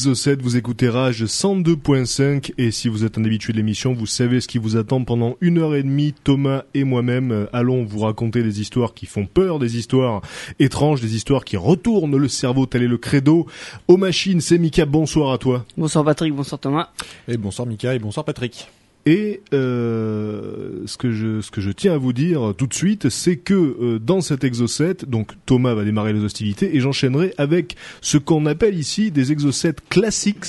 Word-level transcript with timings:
bienvenue 0.00 0.12
dans 0.12 0.12
Exo7, 0.12 0.40
vous 0.42 0.56
écoutez 0.56 0.88
Rage 0.88 1.24
102.5 1.24 2.52
et 2.58 2.70
si 2.70 2.88
vous 2.88 3.04
êtes 3.04 3.18
un 3.18 3.24
habitué 3.24 3.52
de 3.52 3.58
l'émission, 3.58 3.92
vous 3.92 4.06
savez 4.06 4.40
ce 4.40 4.48
qui 4.48 4.58
vous 4.58 4.76
attend 4.76 5.04
pendant 5.04 5.36
une 5.40 5.58
heure 5.58 5.74
et 5.74 5.82
demie. 5.82 6.14
Thomas 6.24 6.64
et 6.74 6.84
moi-même 6.84 7.32
euh, 7.32 7.46
allons 7.52 7.84
vous 7.84 8.00
raconter 8.00 8.42
des 8.42 8.60
histoires 8.60 8.94
qui 8.94 9.06
font 9.06 9.26
peur, 9.26 9.58
des 9.58 9.76
histoires 9.76 10.22
étranges, 10.58 11.00
des 11.00 11.14
histoires 11.16 11.44
qui 11.44 11.56
retournent 11.56 12.16
le 12.16 12.28
cerveau, 12.28 12.66
tel 12.66 12.82
est 12.82 12.88
le 12.88 12.98
credo. 12.98 13.46
Aux 13.88 13.96
machines, 13.96 14.40
c'est 14.40 14.58
Mika, 14.58 14.86
bonsoir 14.86 15.32
à 15.32 15.38
toi. 15.38 15.64
Bonsoir 15.76 16.04
Patrick, 16.04 16.34
bonsoir 16.34 16.60
Thomas. 16.60 16.90
Et 17.28 17.36
bonsoir 17.36 17.66
Mika 17.66 17.94
et 17.94 17.98
bonsoir 17.98 18.24
Patrick. 18.24 18.68
Et 19.06 19.40
euh, 19.54 20.82
ce 20.84 20.98
que 20.98 21.10
je 21.10 21.40
ce 21.40 21.50
que 21.50 21.60
je 21.60 21.70
tiens 21.70 21.94
à 21.94 21.98
vous 21.98 22.12
dire 22.12 22.52
tout 22.56 22.66
de 22.66 22.74
suite, 22.74 23.08
c'est 23.08 23.36
que 23.36 23.54
euh, 23.54 23.98
dans 23.98 24.20
cet 24.20 24.44
exo 24.44 24.66
7, 24.66 25.08
donc 25.08 25.32
Thomas 25.46 25.74
va 25.74 25.84
démarrer 25.84 26.12
les 26.12 26.22
hostilités 26.22 26.76
et 26.76 26.80
j'enchaînerai 26.80 27.32
avec 27.38 27.76
ce 28.02 28.18
qu'on 28.18 28.44
appelle 28.46 28.78
ici 28.78 29.10
des 29.10 29.32
exo 29.32 29.52
7 29.52 29.80
classiques, 29.88 30.44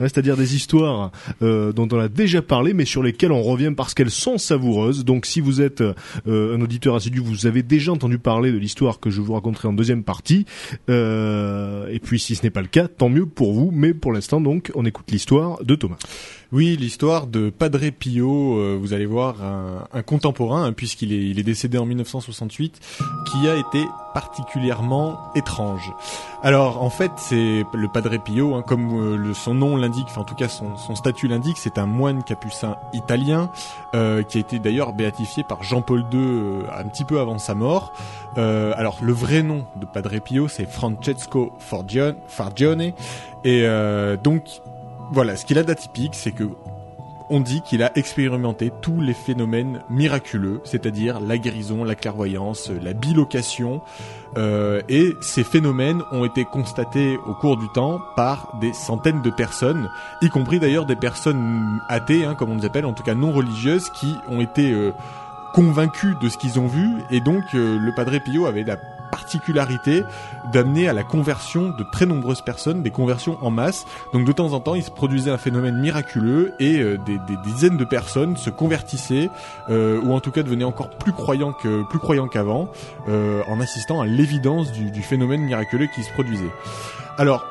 c'est-à-dire 0.00 0.36
des 0.36 0.54
histoires 0.54 1.12
euh, 1.42 1.72
dont 1.72 1.88
on 1.92 1.98
a 1.98 2.08
déjà 2.08 2.42
parlé, 2.42 2.74
mais 2.74 2.84
sur 2.84 3.02
lesquelles 3.02 3.32
on 3.32 3.42
revient 3.42 3.72
parce 3.74 3.94
qu'elles 3.94 4.10
sont 4.10 4.36
savoureuses. 4.36 5.04
Donc 5.04 5.24
si 5.24 5.40
vous 5.40 5.60
êtes 5.60 5.80
euh, 5.80 5.94
un 6.26 6.60
auditeur 6.60 6.94
assidu, 6.96 7.20
vous 7.20 7.46
avez 7.46 7.62
déjà 7.62 7.92
entendu 7.92 8.18
parler 8.18 8.52
de 8.52 8.58
l'histoire 8.58 9.00
que 9.00 9.10
je 9.10 9.20
vous 9.20 9.32
raconterai 9.32 9.68
en 9.68 9.72
deuxième 9.72 10.04
partie. 10.04 10.46
Et 10.88 12.00
puis 12.02 12.18
si 12.18 12.34
ce 12.34 12.42
n'est 12.42 12.50
pas 12.50 12.62
le 12.62 12.68
cas, 12.68 12.88
tant 12.88 13.08
mieux 13.08 13.26
pour 13.26 13.52
vous. 13.52 13.70
Mais 13.72 13.94
pour 13.94 14.12
l'instant, 14.12 14.40
donc, 14.40 14.70
on 14.74 14.84
écoute 14.84 15.10
l'histoire 15.10 15.62
de 15.64 15.74
Thomas. 15.74 15.98
Oui, 16.54 16.76
l'histoire 16.78 17.26
de 17.26 17.50
Padre 17.50 17.90
Pio, 17.90 18.60
euh, 18.60 18.78
vous 18.80 18.92
allez 18.92 19.06
voir, 19.06 19.38
un, 19.42 20.02
contemporain, 20.02 20.66
hein, 20.66 20.72
puisqu'il 20.72 21.12
est, 21.12 21.42
décédé 21.42 21.78
en 21.78 21.84
1968, 21.84 22.80
qui 23.26 23.48
a 23.48 23.56
été 23.56 23.84
particulièrement 24.14 25.18
étrange. 25.34 25.92
Alors, 26.44 26.80
en 26.80 26.90
fait, 26.90 27.10
c'est 27.16 27.64
le 27.74 27.88
Padre 27.88 28.22
Pio, 28.22 28.54
hein, 28.54 28.62
comme 28.62 28.92
euh, 28.94 29.34
son 29.34 29.52
nom 29.52 29.76
l'indique, 29.76 30.06
enfin 30.06 30.20
en 30.20 30.24
tout 30.24 30.36
cas 30.36 30.46
son, 30.46 30.94
statut 30.94 31.26
l'indique, 31.26 31.58
c'est 31.58 31.76
un 31.76 31.86
moine 31.86 32.22
capucin 32.22 32.76
italien, 32.92 33.50
euh, 33.96 34.22
qui 34.22 34.38
a 34.38 34.40
été 34.40 34.60
d'ailleurs 34.60 34.92
béatifié 34.92 35.42
par 35.42 35.64
Jean-Paul 35.64 36.04
II 36.12 36.66
un 36.72 36.84
petit 36.84 37.04
peu 37.04 37.18
avant 37.18 37.38
sa 37.38 37.56
mort. 37.56 37.94
Alors, 38.36 38.98
le 39.02 39.12
vrai 39.12 39.42
nom 39.42 39.66
de 39.74 39.86
Padre 39.86 40.20
Pio, 40.20 40.46
c'est 40.46 40.70
Francesco 40.70 41.52
Fargione, 41.58 42.92
et 43.42 43.66
donc 44.22 44.60
voilà, 45.12 45.36
ce 45.36 45.44
qu'il 45.44 45.58
a 45.58 45.62
d'atypique, 45.62 46.14
c'est 46.14 46.32
que 46.32 46.44
on 47.30 47.40
dit 47.40 47.62
qu'il 47.62 47.82
a 47.82 47.96
expérimenté 47.96 48.70
tous 48.82 49.00
les 49.00 49.14
phénomènes 49.14 49.80
miraculeux, 49.88 50.60
c'est-à-dire 50.64 51.20
la 51.20 51.38
guérison, 51.38 51.82
la 51.82 51.94
clairvoyance, 51.94 52.70
la 52.70 52.92
bilocation, 52.92 53.80
euh, 54.36 54.82
et 54.88 55.14
ces 55.22 55.42
phénomènes 55.44 56.02
ont 56.12 56.24
été 56.24 56.44
constatés 56.44 57.16
au 57.26 57.34
cours 57.34 57.56
du 57.56 57.68
temps 57.70 58.00
par 58.14 58.58
des 58.60 58.72
centaines 58.72 59.22
de 59.22 59.30
personnes, 59.30 59.88
y 60.20 60.28
compris 60.28 60.60
d'ailleurs 60.60 60.86
des 60.86 60.96
personnes 60.96 61.80
athées, 61.88 62.24
hein, 62.24 62.34
comme 62.34 62.50
on 62.50 62.56
les 62.56 62.66
appelle, 62.66 62.84
en 62.84 62.92
tout 62.92 63.02
cas 63.02 63.14
non 63.14 63.32
religieuses, 63.32 63.88
qui 63.90 64.14
ont 64.28 64.40
été 64.40 64.72
euh, 64.72 64.92
convaincus 65.54 66.16
de 66.20 66.28
ce 66.28 66.36
qu'ils 66.36 66.60
ont 66.60 66.66
vu, 66.66 67.02
et 67.10 67.20
donc 67.20 67.42
euh, 67.54 67.78
le 67.78 67.94
Padre 67.94 68.18
Pio 68.18 68.46
avait 68.46 68.64
la 68.64 68.76
particularité 69.10 70.02
d'amener 70.52 70.88
à 70.88 70.92
la 70.92 71.02
conversion 71.02 71.70
de 71.70 71.84
très 71.92 72.06
nombreuses 72.06 72.42
personnes, 72.42 72.82
des 72.82 72.90
conversions 72.90 73.38
en 73.42 73.50
masse. 73.50 73.84
Donc 74.12 74.26
de 74.26 74.32
temps 74.32 74.52
en 74.52 74.60
temps, 74.60 74.74
il 74.74 74.82
se 74.82 74.90
produisait 74.90 75.30
un 75.30 75.38
phénomène 75.38 75.76
miraculeux 75.78 76.54
et 76.58 76.80
euh, 76.80 76.98
des, 77.06 77.18
dizaines 77.44 77.76
de 77.76 77.84
personnes 77.84 78.36
se 78.36 78.50
convertissaient 78.50 79.30
euh, 79.70 80.00
ou 80.02 80.12
en 80.12 80.20
tout 80.20 80.30
cas 80.30 80.42
devenaient 80.42 80.64
encore 80.64 80.90
plus 80.90 81.12
croyants 81.12 81.52
que 81.52 81.82
plus 81.84 81.98
croyants 81.98 82.28
qu'avant, 82.28 82.68
euh, 83.08 83.42
en 83.48 83.60
assistant 83.60 84.00
à 84.00 84.06
l'évidence 84.06 84.72
du, 84.72 84.90
du 84.90 85.02
phénomène 85.02 85.42
miraculeux 85.42 85.88
qui 85.94 86.02
se 86.02 86.12
produisait. 86.12 86.50
Alors 87.18 87.46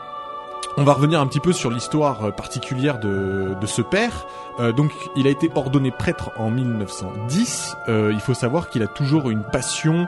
on 0.75 0.83
va 0.83 0.93
revenir 0.93 1.21
un 1.21 1.27
petit 1.27 1.39
peu 1.39 1.53
sur 1.53 1.69
l'histoire 1.69 2.25
euh, 2.25 2.31
particulière 2.31 2.99
de, 2.99 3.55
ce 3.65 3.81
père. 3.81 4.25
Euh, 4.59 4.71
donc, 4.71 4.91
il 5.15 5.27
a 5.27 5.29
été 5.29 5.51
ordonné 5.53 5.91
prêtre 5.91 6.31
en 6.37 6.49
1910. 6.49 7.75
Euh, 7.87 8.11
il 8.11 8.19
faut 8.19 8.33
savoir 8.33 8.69
qu'il 8.69 8.81
a 8.81 8.87
toujours 8.87 9.29
une 9.29 9.43
passion 9.43 10.07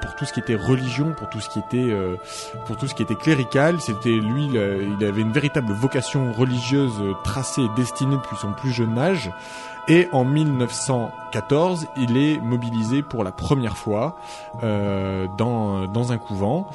pour 0.00 0.14
tout 0.16 0.24
ce 0.24 0.32
qui 0.32 0.40
était 0.40 0.54
religion, 0.54 1.12
pour 1.16 1.28
tout 1.28 1.40
ce 1.40 1.48
qui 1.48 1.58
était, 1.58 1.94
pour 2.66 2.76
tout 2.76 2.86
ce 2.86 2.94
qui 2.94 3.02
était 3.02 3.14
clérical. 3.14 3.80
C'était 3.80 4.10
lui, 4.10 4.46
il, 4.46 5.04
avait 5.04 5.22
une 5.22 5.32
véritable 5.32 5.72
vocation 5.72 6.32
religieuse 6.32 7.02
tracée 7.24 7.62
et 7.62 7.68
destinée 7.76 8.16
depuis 8.16 8.36
son 8.36 8.52
plus 8.52 8.70
jeune 8.70 8.98
âge. 8.98 9.30
Et 9.88 10.08
en 10.12 10.24
1914, 10.24 11.86
il 11.96 12.16
est 12.16 12.40
mobilisé 12.40 13.02
pour 13.02 13.24
la 13.24 13.32
première 13.32 13.76
fois 13.76 14.16
dans, 14.62 15.86
dans 15.86 16.12
un 16.12 16.18
couvent. 16.18 16.68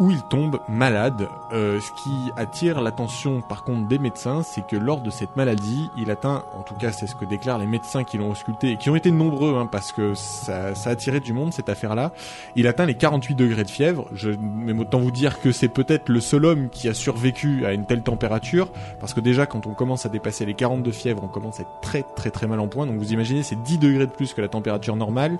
Où 0.00 0.10
il 0.10 0.22
tombe 0.22 0.60
malade. 0.68 1.28
Euh, 1.52 1.80
ce 1.80 1.92
qui 1.92 2.32
attire 2.36 2.80
l'attention 2.80 3.40
par 3.40 3.64
contre 3.64 3.86
des 3.86 3.98
médecins, 3.98 4.42
c'est 4.42 4.66
que 4.66 4.76
lors 4.76 5.00
de 5.00 5.10
cette 5.10 5.36
maladie, 5.36 5.90
il 5.96 6.10
atteint, 6.10 6.44
en 6.58 6.62
tout 6.62 6.74
cas 6.74 6.92
c'est 6.92 7.06
ce 7.06 7.14
que 7.14 7.24
déclarent 7.24 7.58
les 7.58 7.66
médecins 7.66 8.04
qui 8.04 8.18
l'ont 8.18 8.30
ausculté 8.30 8.72
et 8.72 8.76
qui 8.76 8.90
ont 8.90 8.96
été 8.96 9.10
nombreux 9.10 9.56
hein, 9.56 9.66
parce 9.66 9.92
que 9.92 10.14
ça, 10.14 10.74
ça 10.74 10.90
a 10.90 10.92
attiré 10.92 11.20
du 11.20 11.32
monde 11.32 11.52
cette 11.52 11.68
affaire-là, 11.68 12.12
il 12.56 12.66
atteint 12.66 12.86
les 12.86 12.94
48 12.94 13.34
degrés 13.34 13.64
de 13.64 13.70
fièvre. 13.70 14.06
Je, 14.12 14.30
mais 14.40 14.72
autant 14.72 14.98
vous 14.98 15.10
dire 15.10 15.40
que 15.40 15.52
c'est 15.52 15.68
peut-être 15.68 16.08
le 16.08 16.20
seul 16.20 16.44
homme 16.44 16.68
qui 16.70 16.88
a 16.88 16.94
survécu 16.94 17.64
à 17.66 17.72
une 17.72 17.86
telle 17.86 18.02
température 18.02 18.70
parce 19.00 19.14
que 19.14 19.20
déjà 19.20 19.46
quand 19.46 19.66
on 19.66 19.74
commence 19.74 20.06
à 20.06 20.08
dépasser 20.08 20.44
les 20.44 20.54
40 20.54 20.82
de 20.82 20.90
fièvre, 20.90 21.22
on 21.22 21.28
commence 21.28 21.60
à 21.60 21.62
être 21.62 21.80
très 21.82 22.02
très 22.16 22.30
très 22.30 22.46
mal 22.46 22.60
en 22.60 22.68
point. 22.68 22.86
Donc 22.86 22.96
vous 22.96 23.12
imaginez 23.12 23.42
c'est 23.42 23.60
10 23.62 23.78
degrés 23.78 24.06
de 24.06 24.12
plus 24.12 24.34
que 24.34 24.40
la 24.40 24.48
température 24.48 24.96
normale. 24.96 25.38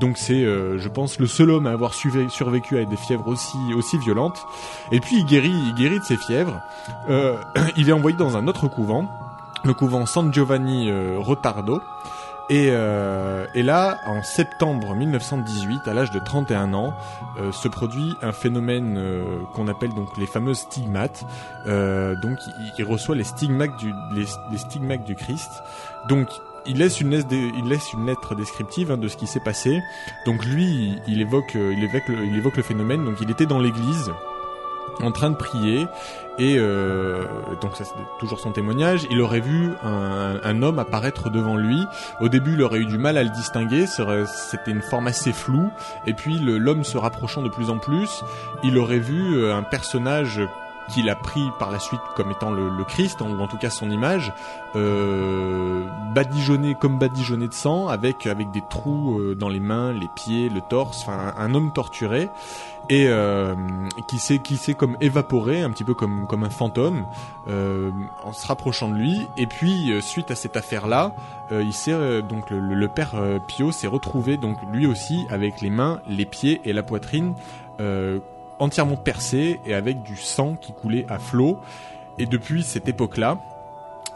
Donc 0.00 0.18
c'est, 0.18 0.44
euh, 0.44 0.78
je 0.78 0.88
pense, 0.88 1.18
le 1.18 1.26
seul 1.26 1.50
homme 1.50 1.66
à 1.66 1.72
avoir 1.72 1.94
survécu 1.94 2.76
avec 2.76 2.88
des 2.88 2.96
fièvres 2.96 3.28
aussi 3.28 3.56
aussi 3.74 3.95
violentes. 3.98 4.46
Et 4.92 5.00
puis 5.00 5.18
il 5.18 5.24
guérit, 5.26 5.50
il 5.50 5.74
guérit 5.74 5.98
de 5.98 6.04
ses 6.04 6.16
fièvres. 6.16 6.60
Euh, 7.08 7.36
il 7.76 7.88
est 7.88 7.92
envoyé 7.92 8.16
dans 8.16 8.36
un 8.36 8.46
autre 8.48 8.68
couvent, 8.68 9.06
le 9.64 9.74
couvent 9.74 10.06
San 10.06 10.32
Giovanni 10.32 10.90
euh, 10.90 11.16
Rotardo. 11.18 11.80
Et, 12.48 12.68
euh, 12.70 13.46
et 13.54 13.62
là, 13.64 13.98
en 14.06 14.22
septembre 14.22 14.94
1918, 14.94 15.88
à 15.88 15.94
l'âge 15.94 16.12
de 16.12 16.20
31 16.20 16.74
ans, 16.74 16.94
euh, 17.40 17.50
se 17.50 17.66
produit 17.66 18.14
un 18.22 18.30
phénomène 18.30 18.96
euh, 18.98 19.40
qu'on 19.52 19.66
appelle 19.66 19.92
donc 19.92 20.16
les 20.16 20.26
fameuses 20.26 20.58
stigmates. 20.58 21.24
Euh, 21.66 22.14
donc, 22.14 22.38
il, 22.60 22.72
il 22.78 22.84
reçoit 22.84 23.16
les 23.16 23.24
stigmates 23.24 23.76
du, 23.78 23.92
les, 24.12 24.26
les 24.52 24.58
stigmates 24.58 25.02
du 25.02 25.16
Christ. 25.16 25.50
Donc, 26.08 26.28
il 26.68 26.78
laisse 26.78 27.00
une 27.00 27.10
lettre, 27.10 28.34
descriptive 28.34 28.90
hein, 28.92 28.96
de 28.96 29.08
ce 29.08 29.16
qui 29.16 29.26
s'est 29.26 29.40
passé. 29.40 29.82
Donc 30.24 30.44
lui, 30.44 30.98
il, 31.06 31.20
évoque, 31.20 31.56
euh, 31.56 31.74
il 31.76 31.84
évoque, 32.36 32.56
le, 32.56 32.62
phénomène. 32.62 33.04
Donc, 33.04 33.16
il 33.20 33.30
était 33.30 33.46
dans 33.46 33.58
l'église 33.58 34.12
en 35.02 35.12
train 35.12 35.30
de 35.30 35.36
prier. 35.36 35.86
Et 36.38 36.56
euh, 36.58 37.24
donc 37.62 37.76
ça 37.76 37.84
c'est 37.84 37.94
toujours 38.18 38.40
son 38.40 38.52
témoignage. 38.52 39.06
Il 39.10 39.20
aurait 39.20 39.40
vu 39.40 39.70
un, 39.82 40.62
homme 40.62 40.78
apparaître 40.78 41.30
devant 41.30 41.56
lui. 41.56 41.82
Au 42.20 42.28
début 42.28 42.54
il 42.54 42.62
aurait 42.62 42.80
eu 42.80 42.86
du 42.86 42.98
mal 42.98 43.16
à 43.16 43.22
le 43.22 43.30
distinguer. 43.30 43.86
C'était 43.86 44.70
une 44.70 44.82
forme 44.82 45.06
assez 45.06 45.32
floue. 45.32 45.70
Et 46.06 46.12
puis 46.12 46.38
l'homme 46.38 46.84
se 46.84 46.98
rapprochant 46.98 47.42
de 47.42 47.48
plus 47.48 47.70
en 47.70 47.78
plus 47.78 48.22
il 48.62 48.76
aurait 48.78 48.98
vu 48.98 49.36
euh, 49.36 49.56
un 49.56 49.62
personnage 49.62 50.40
qu'il 50.92 51.08
a 51.10 51.16
pris 51.16 51.50
par 51.58 51.70
la 51.70 51.78
suite 51.78 52.00
comme 52.16 52.30
étant 52.30 52.50
le, 52.50 52.68
le 52.68 52.84
Christ, 52.84 53.20
ou 53.20 53.24
en 53.40 53.48
tout 53.48 53.58
cas 53.58 53.70
son 53.70 53.90
image, 53.90 54.32
euh, 54.76 55.84
badigeonné 56.14 56.74
comme 56.74 56.98
badigeonné 56.98 57.48
de 57.48 57.54
sang, 57.54 57.88
avec 57.88 58.26
avec 58.26 58.50
des 58.50 58.62
trous 58.68 59.18
euh, 59.18 59.34
dans 59.34 59.48
les 59.48 59.60
mains, 59.60 59.92
les 59.92 60.08
pieds, 60.14 60.48
le 60.48 60.60
torse, 60.60 61.02
enfin 61.02 61.34
un, 61.36 61.54
homme 61.54 61.72
torturé 61.72 62.28
et 62.88 63.06
euh, 63.08 63.54
qui 64.06 64.18
s'est 64.18 64.38
qui 64.38 64.56
s'est 64.56 64.74
comme 64.74 64.96
évaporé 65.00 65.62
un 65.62 65.70
petit 65.70 65.82
peu 65.84 65.94
comme 65.94 66.26
comme 66.28 66.44
un 66.44 66.50
fantôme 66.50 67.04
euh, 67.48 67.90
en 68.24 68.32
se 68.32 68.46
rapprochant 68.46 68.88
de 68.88 68.94
lui. 68.94 69.26
Et 69.36 69.46
puis 69.46 69.90
euh, 69.92 70.00
suite 70.00 70.30
à 70.30 70.34
cette 70.34 70.56
affaire 70.56 70.86
là 70.86 71.12
il 71.50 71.72
s'est 71.72 71.92
euh, 71.92 72.22
donc 72.22 72.50
le, 72.50 72.58
le- 72.58 72.88
père 72.88 73.12
euh, 73.14 73.38
Pio 73.38 73.70
s'est 73.72 73.86
retrouvé 73.86 74.36
donc 74.36 74.56
lui 74.72 74.86
aussi 74.86 75.26
avec 75.30 75.60
les 75.60 75.70
mains 75.70 76.00
les 76.08 76.26
pieds 76.26 76.60
et 76.64 76.72
la 76.72 76.82
poitrine 76.82 77.34
euh, 77.80 78.18
entièrement 78.58 78.96
percés 78.96 79.60
et 79.66 79.74
avec 79.74 80.02
du 80.02 80.16
sang 80.16 80.56
qui 80.60 80.72
coulait 80.72 81.06
à 81.08 81.18
flot 81.18 81.58
et 82.18 82.26
depuis 82.26 82.62
cette 82.62 82.88
époque 82.88 83.16
là 83.16 83.38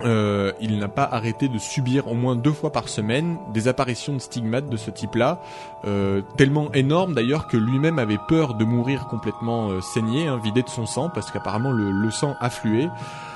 euh, 0.02 0.52
il 0.60 0.78
n'a 0.78 0.88
pas 0.88 1.04
arrêté 1.04 1.48
de 1.48 1.58
subir 1.58 2.08
au 2.08 2.14
moins 2.14 2.34
deux 2.34 2.52
fois 2.52 2.72
par 2.72 2.88
semaine 2.88 3.36
des 3.52 3.68
apparitions 3.68 4.14
de 4.14 4.18
stigmates 4.18 4.68
de 4.68 4.76
ce 4.76 4.90
type-là, 4.90 5.38
euh, 5.84 6.22
tellement 6.36 6.72
énormes 6.72 7.14
d'ailleurs 7.14 7.48
que 7.48 7.56
lui-même 7.56 7.98
avait 7.98 8.18
peur 8.28 8.54
de 8.54 8.64
mourir 8.64 9.06
complètement 9.08 9.68
euh, 9.68 9.80
saigné, 9.80 10.26
hein, 10.26 10.40
vidé 10.42 10.62
de 10.62 10.68
son 10.68 10.86
sang, 10.86 11.10
parce 11.12 11.30
qu'apparemment 11.30 11.72
le, 11.72 11.90
le 11.90 12.10
sang 12.10 12.34
affluait. 12.40 12.88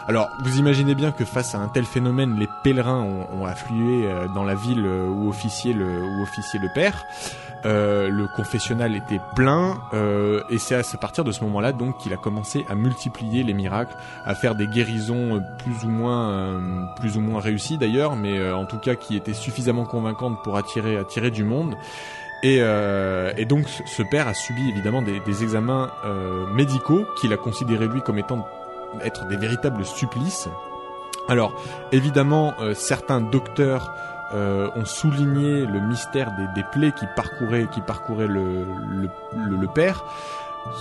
Alors, 0.07 0.31
vous 0.45 0.59
imaginez 0.59 0.95
bien 0.95 1.13
que 1.13 1.25
face 1.25 1.55
à 1.55 1.59
un 1.59 1.69
tel 1.69 1.87
phénomène, 1.87 2.37
les 2.39 2.49
pèlerins 2.63 3.01
ont, 3.01 3.47
afflué 3.47 4.07
euh, 4.07 4.27
dans 4.35 4.45
la 4.45 4.55
ville 4.55 4.85
euh, 4.85 5.09
où 5.09 5.29
officiait 5.31 5.73
le, 5.73 6.75
père. 6.75 7.05
Euh, 7.65 8.11
le 8.11 8.27
confessionnal 8.27 8.95
était 8.95 9.21
plein 9.35 9.79
euh, 9.95 10.43
et 10.51 10.59
c'est 10.59 10.75
à 10.77 10.99
partir 10.99 11.25
de 11.25 11.33
ce 11.33 11.43
moment-là 11.45 11.73
donc 11.73 11.97
qu'il 11.97 12.13
a 12.13 12.19
commencé 12.19 12.67
à 12.69 12.75
multiplier 12.75 13.43
les 13.43 13.55
miracles, 13.55 13.97
à 14.27 14.35
faire 14.35 14.55
des 14.55 14.67
guérisons 14.67 15.43
plus 15.59 15.85
ou 15.87 15.89
moins 15.89 16.61
plus 16.97 17.17
ou 17.17 17.21
moins 17.21 17.41
réussies 17.41 17.79
d'ailleurs, 17.79 18.17
mais 18.17 18.53
en 18.53 18.67
tout 18.67 18.79
cas 18.79 18.97
qui 18.97 19.17
étaient 19.17 19.33
suffisamment 19.33 19.87
convaincantes 19.87 20.43
pour 20.43 20.57
attirer 20.57 21.31
du 21.31 21.45
monde. 21.45 21.75
Et, 22.43 22.61
donc 23.47 23.67
ce- 23.69 24.03
père 24.03 24.29
a 24.29 24.35
subi 24.35 24.69
évidemment 24.69 25.01
des, 25.01 25.43
examens 25.43 25.91
médicaux 26.55 27.07
qu'il 27.19 27.33
a 27.33 27.39
considéré 27.39 27.89
lui 27.89 28.03
comme 28.03 28.19
étant 28.19 28.47
être 29.03 29.27
des 29.27 29.37
véritables 29.37 29.85
supplices. 29.85 30.49
Alors 31.29 31.55
évidemment 31.93 32.55
euh, 32.61 32.75
certains 32.75 33.21
docteurs 33.21 33.95
euh, 34.35 34.69
ont 34.77 34.85
souligné 34.85 35.65
le 35.67 35.81
mystère 35.81 36.33
des, 36.37 36.47
des 36.55 36.67
plaies 36.73 36.93
qui 36.93 37.07
parcouraient 37.17 37.69
qui 37.73 37.81
parcouraient 37.81 38.27
le, 38.27 38.67
le, 39.35 39.67
père. 39.69 40.05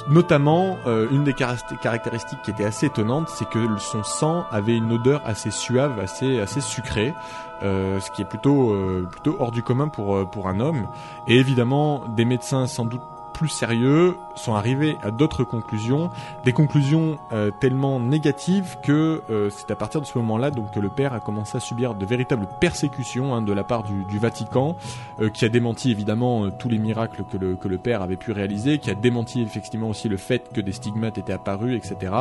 Notamment, 0.08 0.78
euh, 0.88 1.08
une 1.12 1.26
des 1.26 1.34
caracté- 1.34 1.76
caractéristiques 1.82 2.42
qui 2.42 2.52
était 2.52 2.64
assez 2.64 2.86
étonnante, 2.86 3.28
c'est 3.28 3.48
que 3.50 3.60
son 3.80 4.02
sang 4.04 4.46
avait 4.50 4.78
une 4.78 4.94
odeur 4.94 5.22
assez 5.26 5.52
suave, 5.52 6.00
assez 6.00 6.40
assez 6.40 6.62
sucrée, 6.62 7.14
ce 7.62 8.12
qui 8.12 8.22
est 8.22 8.26
plutôt 8.26 8.76
plutôt 9.12 9.36
hors 9.40 9.52
du 9.52 9.62
commun 9.62 9.90
pour 9.90 10.30
pour 10.30 10.48
un 10.48 10.60
homme. 10.62 10.88
Et 11.28 11.38
évidemment, 11.38 12.06
des 12.16 12.26
médecins 12.26 12.66
sans 12.66 12.86
doute 12.86 13.02
plus 13.34 13.50
sérieux 13.50 14.16
sont 14.36 14.56
arrivés 14.56 14.96
à 15.04 15.12
d'autres 15.12 15.44
conclusions, 15.44 16.10
des 16.46 16.54
conclusions 16.54 17.18
euh, 17.32 17.52
tellement 17.60 18.00
négatives 18.00 18.78
que 18.84 19.22
euh, 19.30 19.50
c'est 19.50 19.72
à 19.72 19.76
partir 19.76 20.02
de 20.02 20.06
ce 20.06 20.18
moment-là 20.20 20.52
donc 20.52 20.72
que 20.72 20.80
le 20.80 20.90
père 20.90 21.14
a 21.14 21.20
commencé 21.20 21.58
à 21.58 21.60
subir 21.60 21.96
de 21.96 22.06
véritables 22.06 22.48
persécutions 22.60 23.34
hein, 23.36 23.42
de 23.42 23.54
la 23.54 23.64
part 23.64 23.84
du, 23.84 24.04
du 24.06 24.20
Vatican, 24.20 24.76
euh, 25.20 25.30
qui 25.30 25.46
a 25.46 25.50
démenti 25.50 25.92
évidemment 25.92 26.46
euh, 26.46 26.52
tous 26.58 26.70
les 26.70 26.78
miracles 26.80 27.24
que 27.32 27.38
le 27.38 27.56
que 27.56 27.68
le 27.68 27.78
père 27.78 28.02
avait 28.02 28.16
pu 28.16 28.32
réaliser, 28.32 28.80
qui 28.80 28.90
a 28.90 28.96
démenti 28.96 29.42
effectivement 29.42 29.90
aussi 29.90 30.10
le 30.10 30.18
fait 30.18 30.52
que 30.54 30.62
des 30.62 30.72
stigmates 30.72 31.18
étaient 31.18 31.34
apparus, 31.34 31.76
etc. 31.76 32.14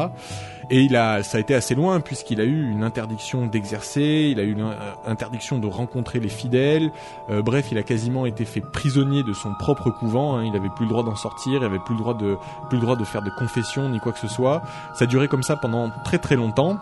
Et 0.71 0.83
il 0.83 0.97
a, 0.97 1.23
ça 1.23 1.39
a 1.39 1.41
été 1.41 1.55
assez 1.55 1.75
loin 1.75 2.01
puisqu'il 2.01 2.41
a 2.41 2.45
eu 2.45 2.71
une 2.71 2.85
interdiction 2.85 3.47
d'exercer, 3.47 4.29
il 4.33 4.41
a 4.41 4.43
eu 4.43 4.53
une 4.53 4.63
euh, 4.63 4.93
interdiction 5.07 5.59
de 5.59 5.67
rencontrer 5.67 6.21
les 6.21 6.29
fidèles. 6.29 6.91
Euh, 7.31 7.43
bref, 7.43 7.69
il 7.73 7.79
a 7.79 7.83
quasiment 7.83 8.27
été 8.27 8.45
fait 8.45 8.61
prisonnier 8.61 9.23
de 9.23 9.33
son 9.33 9.55
propre 9.55 9.91
couvent. 9.91 10.37
hein. 10.37 10.45
Il 10.45 10.57
avait 10.57 10.69
plus 10.71 10.85
le 10.85 10.91
droit 10.91 11.02
d'en 11.05 11.17
sortir, 11.17 11.61
il 11.61 11.65
avait 11.65 11.79
plus 11.79 11.95
le 11.95 12.01
droit 12.01 12.15
de 12.15 12.37
plus 12.69 12.79
droit 12.79 12.97
de 12.97 13.05
faire 13.05 13.23
de 13.23 13.31
confession 13.31 13.89
ni 13.89 14.01
quoi 14.01 14.13
que 14.13 14.19
ce 14.19 14.29
soit. 14.29 14.63
Ça 14.95 15.05
a 15.05 15.07
duré 15.07 15.29
comme 15.29 15.43
ça 15.43 15.57
pendant 15.57 15.91
très 16.05 16.19
très 16.19 16.37
longtemps. 16.37 16.79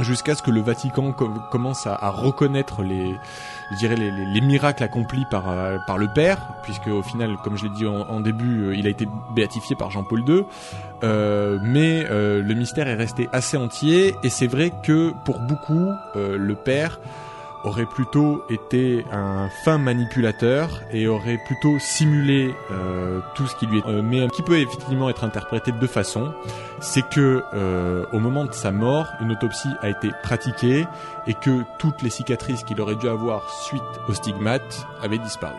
Jusqu'à 0.00 0.34
ce 0.34 0.42
que 0.42 0.50
le 0.50 0.60
Vatican 0.60 1.12
com- 1.12 1.40
commence 1.52 1.86
à, 1.86 2.10
reconnaître 2.10 2.82
les, 2.82 3.16
je 3.70 3.76
dirais 3.76 3.94
les, 3.94 4.10
les- 4.10 4.26
les 4.26 4.40
miracles 4.40 4.82
accomplis 4.82 5.24
par 5.30 5.48
euh, 5.48 5.78
par 5.86 5.98
le 5.98 6.08
père, 6.12 6.38
puisque 6.64 6.88
au 6.88 7.02
final, 7.02 7.36
comme 7.44 7.56
je 7.56 7.62
l'ai 7.62 7.70
dit 7.70 7.86
en, 7.86 8.18
début, 8.18 8.62
euh, 8.64 8.74
il 8.74 8.88
a 8.88 8.90
été 8.90 9.06
béatifié 9.36 9.76
par 9.76 9.92
Jean-Paul 9.92 10.28
II. 10.28 10.46
Euh, 11.04 11.60
mais 11.62 12.02
le 12.08 12.54
mystère 12.54 12.88
est 12.88 12.94
resté 12.96 13.28
assez 13.32 13.56
entier 13.56 14.16
et 14.24 14.30
c'est 14.30 14.48
vrai 14.48 14.72
que 14.82 15.12
pour 15.24 15.38
beaucoup 15.38 15.90
le 16.16 16.54
père 16.56 16.98
aurait 17.64 17.86
plutôt 17.86 18.44
été 18.48 19.04
un 19.10 19.48
fin 19.64 19.78
manipulateur 19.78 20.82
et 20.92 21.08
aurait 21.08 21.38
plutôt 21.46 21.78
simulé 21.78 22.54
euh, 22.70 23.20
tout 23.34 23.46
ce 23.46 23.56
qui 23.56 23.66
lui 23.66 23.78
est 23.78 23.86
euh, 23.86 24.02
mais 24.02 24.28
qui 24.28 24.42
peut 24.42 24.58
effectivement 24.58 25.08
être 25.08 25.24
interprété 25.24 25.72
de 25.72 25.78
deux 25.78 25.86
façons. 25.86 26.32
C'est 26.80 27.08
que 27.08 27.42
euh, 27.54 28.04
au 28.12 28.20
moment 28.20 28.44
de 28.44 28.52
sa 28.52 28.70
mort 28.70 29.08
une 29.20 29.32
autopsie 29.32 29.70
a 29.80 29.88
été 29.88 30.10
pratiquée 30.22 30.86
et 31.26 31.34
que 31.34 31.64
toutes 31.78 32.02
les 32.02 32.10
cicatrices 32.10 32.62
qu'il 32.64 32.80
aurait 32.80 32.96
dû 32.96 33.08
avoir 33.08 33.50
suite 33.50 33.82
au 34.08 34.14
stigmate 34.14 34.86
avaient 35.02 35.18
disparu 35.18 35.56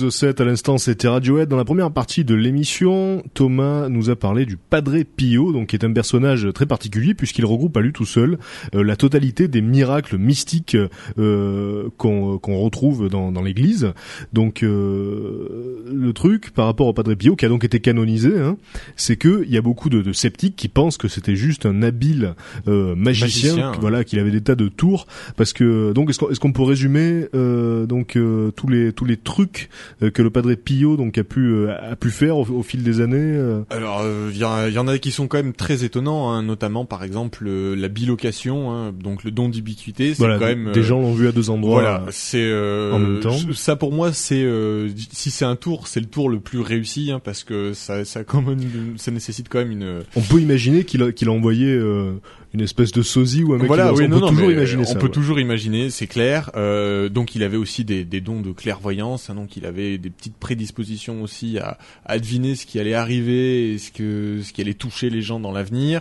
dans 0.00 0.08
Exo7 0.08 0.40
à 0.40 0.44
l'instant, 0.44 0.78
c'était 0.78 1.08
Radiohead. 1.08 1.48
Dans 1.48 1.56
la 1.56 1.64
première 1.64 1.90
partie 1.90 2.24
de 2.24 2.34
l'émission, 2.34 3.22
Thomas 3.34 3.88
nous 3.88 4.10
a 4.10 4.16
parlé 4.16 4.46
du 4.46 4.56
Padre 4.56 4.98
Pio, 5.16 5.52
donc 5.52 5.68
qui 5.68 5.76
est 5.76 5.84
un 5.84 5.92
personnage 5.92 6.48
très 6.54 6.66
particulier 6.66 7.14
puisqu'il 7.14 7.44
regroupe 7.44 7.76
à 7.76 7.80
lui 7.80 7.92
tout 7.92 8.04
seul 8.04 8.38
euh, 8.74 8.82
la 8.82 8.96
totalité 8.96 9.48
des 9.48 9.60
miracles 9.60 10.18
mystiques 10.18 10.76
euh, 11.18 11.88
qu'on 11.96 12.38
qu'on 12.38 12.58
retrouve 12.58 13.08
dans, 13.08 13.32
dans 13.32 13.42
l'Église. 13.42 13.92
Donc 14.32 14.62
euh, 14.62 15.82
le 15.92 16.12
truc 16.12 16.50
par 16.50 16.66
rapport 16.66 16.86
au 16.86 16.92
Padre 16.92 17.14
Pio, 17.14 17.36
qui 17.36 17.44
a 17.46 17.48
donc 17.48 17.64
été 17.64 17.80
canonisé, 17.80 18.38
hein, 18.38 18.56
c'est 18.96 19.16
que 19.16 19.44
il 19.46 19.52
y 19.52 19.56
a 19.56 19.62
beaucoup 19.62 19.88
de, 19.88 20.02
de 20.02 20.12
sceptiques 20.12 20.56
qui 20.56 20.68
pensent 20.68 20.96
que 20.96 21.08
c'était 21.08 21.36
juste 21.36 21.66
un 21.66 21.82
habile 21.82 22.34
euh, 22.68 22.94
magicien, 22.94 23.26
Magicien, 23.26 23.68
hein. 23.68 23.78
voilà, 23.80 24.04
qu'il 24.04 24.18
avait 24.18 24.30
des 24.30 24.40
tas 24.40 24.54
de 24.54 24.68
tours, 24.68 25.06
parce 25.36 25.52
que 25.52 25.92
donc 25.92 26.10
est-ce 26.10 26.18
qu'on 26.18 26.46
qu'on 26.46 26.52
peut 26.52 26.62
résumer 26.62 27.26
euh, 27.34 27.86
donc 27.86 28.16
euh, 28.16 28.50
tous 28.52 28.68
les 28.68 28.92
tous 28.92 29.04
les 29.04 29.16
trucs 29.16 29.68
que 30.00 30.22
le 30.22 30.30
Padre 30.30 30.54
Pio 30.54 30.96
donc 30.96 31.18
a 31.18 31.24
pu 31.24 31.40
euh, 31.52 31.74
a 31.92 31.96
pu 31.96 32.10
faire 32.10 32.36
au, 32.36 32.44
au 32.46 32.62
fil 32.62 32.82
des 32.82 33.00
années 33.00 33.16
euh, 33.20 33.60
Alors, 33.70 34.02
il 34.30 34.36
y, 34.36 34.44
en- 34.44 34.66
y 34.68 34.78
en 34.78 34.88
a 34.88 34.98
qui 34.98 35.10
sont 35.10 35.26
quand 35.28 35.38
même 35.38 35.52
très 35.52 35.84
étonnants, 35.84 36.30
hein, 36.30 36.42
notamment 36.42 36.84
par 36.84 37.04
exemple 37.04 37.44
euh, 37.46 37.74
la 37.74 37.88
bilocation, 37.88 38.72
hein, 38.72 38.92
donc 38.92 39.24
le 39.24 39.30
don 39.30 39.48
d'ubiquité, 39.48 40.14
c'est 40.14 40.18
Voilà, 40.18 40.38
quand 40.38 40.46
même 40.46 40.72
des 40.72 40.80
euh, 40.80 40.82
gens 40.82 41.00
l'ont 41.00 41.12
vu 41.14 41.28
à 41.28 41.32
deux 41.32 41.50
endroits. 41.50 41.80
Voilà, 41.80 42.04
c'est 42.10 42.42
euh, 42.44 42.92
en 42.92 42.98
même 42.98 43.20
temps. 43.20 43.36
Ça 43.54 43.76
pour 43.76 43.92
moi, 43.92 44.12
c'est 44.12 44.42
euh, 44.42 44.88
si 45.12 45.30
c'est 45.30 45.44
un 45.44 45.56
tour, 45.56 45.88
c'est 45.88 46.00
le 46.00 46.06
tour 46.06 46.28
le 46.28 46.40
plus 46.40 46.60
réussi 46.60 47.10
hein, 47.12 47.20
parce 47.22 47.44
que 47.44 47.72
ça, 47.72 48.04
ça, 48.04 48.24
quand 48.24 48.42
même, 48.42 48.58
ça 48.96 49.10
nécessite 49.10 49.48
quand 49.48 49.58
même 49.58 49.70
une. 49.72 50.00
On 50.16 50.20
peut 50.20 50.40
imaginer 50.40 50.84
qu'il 50.84 51.02
a, 51.02 51.12
qu'il 51.12 51.28
a 51.28 51.32
envoyé 51.32 51.66
euh, 51.72 52.12
une 52.54 52.60
espèce 52.60 52.92
de 52.92 53.02
sosie 53.02 53.42
ou 53.42 53.52
un 53.54 53.58
mec 53.58 53.66
voilà, 53.66 53.88
qui 53.92 53.98
oui, 53.98 54.04
on 54.04 54.08
non, 54.08 54.16
peut 54.16 54.20
non, 54.26 54.28
toujours 54.30 54.50
imaginer 54.50 54.82
on 54.82 54.86
ça. 54.86 54.94
peut 54.94 55.06
ouais. 55.06 55.12
toujours 55.12 55.40
imaginer, 55.40 55.90
c'est 55.90 56.06
clair. 56.06 56.50
Euh, 56.56 57.08
donc 57.08 57.34
il 57.34 57.42
avait 57.42 57.56
aussi 57.56 57.84
des, 57.84 58.04
des 58.04 58.20
dons 58.20 58.40
de 58.40 58.52
clairvoyance, 58.52 59.28
hein, 59.30 59.34
donc 59.34 59.56
il 59.56 59.66
avait 59.66 59.98
des 59.98 60.10
petites 60.10 60.36
prédispositions 60.36 61.22
aussi 61.22 61.58
à, 61.58 61.78
à 62.04 62.18
deviner 62.18 62.54
ce 62.54 62.66
qui 62.66 62.78
allait 62.80 62.94
arriver, 62.94 63.72
et 63.72 63.78
ce 63.78 63.90
que 63.90 64.40
ce 64.42 64.52
qui 64.52 64.60
allait 64.60 64.74
toucher 64.74 65.10
les 65.10 65.22
gens 65.22 65.40
dans 65.40 65.52
l'avenir. 65.52 66.00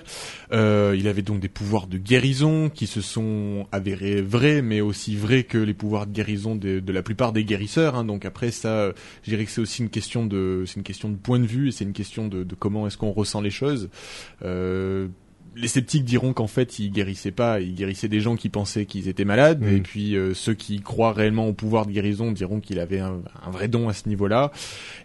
Euh, 0.51 0.95
il 0.97 1.07
avait 1.07 1.21
donc 1.21 1.39
des 1.39 1.49
pouvoirs 1.49 1.87
de 1.87 1.97
guérison 1.97 2.69
qui 2.69 2.87
se 2.87 3.01
sont 3.01 3.67
avérés 3.71 4.21
vrais, 4.21 4.61
mais 4.61 4.81
aussi 4.81 5.15
vrais 5.15 5.43
que 5.43 5.57
les 5.57 5.73
pouvoirs 5.73 6.07
de 6.07 6.13
guérison 6.13 6.55
de, 6.55 6.79
de 6.79 6.93
la 6.93 7.01
plupart 7.01 7.33
des 7.33 7.43
guérisseurs. 7.43 7.95
Hein. 7.95 8.05
Donc 8.05 8.25
après 8.25 8.51
ça, 8.51 8.69
euh, 8.69 8.93
je 9.23 9.31
dirais 9.31 9.45
que 9.45 9.51
c'est 9.51 9.61
aussi 9.61 9.81
une 9.81 9.89
question 9.89 10.25
de 10.25 10.63
c'est 10.65 10.77
une 10.77 10.83
question 10.83 11.09
de 11.09 11.15
point 11.15 11.39
de 11.39 11.45
vue 11.45 11.69
et 11.69 11.71
c'est 11.71 11.83
une 11.83 11.93
question 11.93 12.27
de, 12.27 12.43
de 12.43 12.55
comment 12.55 12.87
est-ce 12.87 12.97
qu'on 12.97 13.11
ressent 13.11 13.41
les 13.41 13.49
choses. 13.49 13.89
Euh, 14.43 15.07
les 15.55 15.67
sceptiques 15.67 16.03
diront 16.03 16.33
qu'en 16.33 16.47
fait 16.47 16.79
il 16.79 16.91
guérissait 16.91 17.31
pas, 17.31 17.59
il 17.59 17.75
guérissait 17.75 18.07
des 18.07 18.19
gens 18.19 18.35
qui 18.35 18.49
pensaient 18.49 18.85
qu'ils 18.85 19.07
étaient 19.07 19.25
malades, 19.25 19.61
Mm. 19.61 19.75
et 19.75 19.79
puis 19.81 20.15
euh, 20.15 20.33
ceux 20.33 20.53
qui 20.53 20.79
croient 20.81 21.13
réellement 21.13 21.47
au 21.47 21.53
pouvoir 21.53 21.85
de 21.85 21.91
guérison 21.91 22.31
diront 22.31 22.59
qu'il 22.59 22.79
avait 22.79 22.99
un, 22.99 23.21
un 23.45 23.51
vrai 23.51 23.67
don 23.67 23.87
à 23.89 23.93
ce 23.93 24.09
niveau-là. 24.09 24.51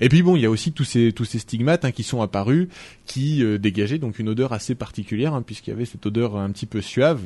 Et 0.01 0.09
puis 0.09 0.23
bon, 0.23 0.37
il 0.37 0.43
y 0.43 0.47
a 0.47 0.51
aussi 0.51 0.73
tous 0.73 0.85
ces 0.85 1.13
tous 1.13 1.25
ces 1.25 1.39
stigmates 1.39 1.85
hein, 1.85 1.93
qui 1.93 2.03
sont 2.03 2.21
apparus, 2.23 2.69
qui 3.07 3.43
euh, 3.43 3.59
dégageaient 3.59 3.99
donc 3.99 4.19
une 4.19 4.29
odeur 4.29 4.53
assez 4.53 4.75
particulière, 4.75 5.35
hein, 5.35 5.43
puisqu'il 5.43 5.71
y 5.71 5.73
avait 5.73 5.85
cette 5.85 6.05
odeur 6.07 6.37
un 6.37 6.51
petit 6.51 6.67
peu 6.67 6.81
suave. 6.81 7.21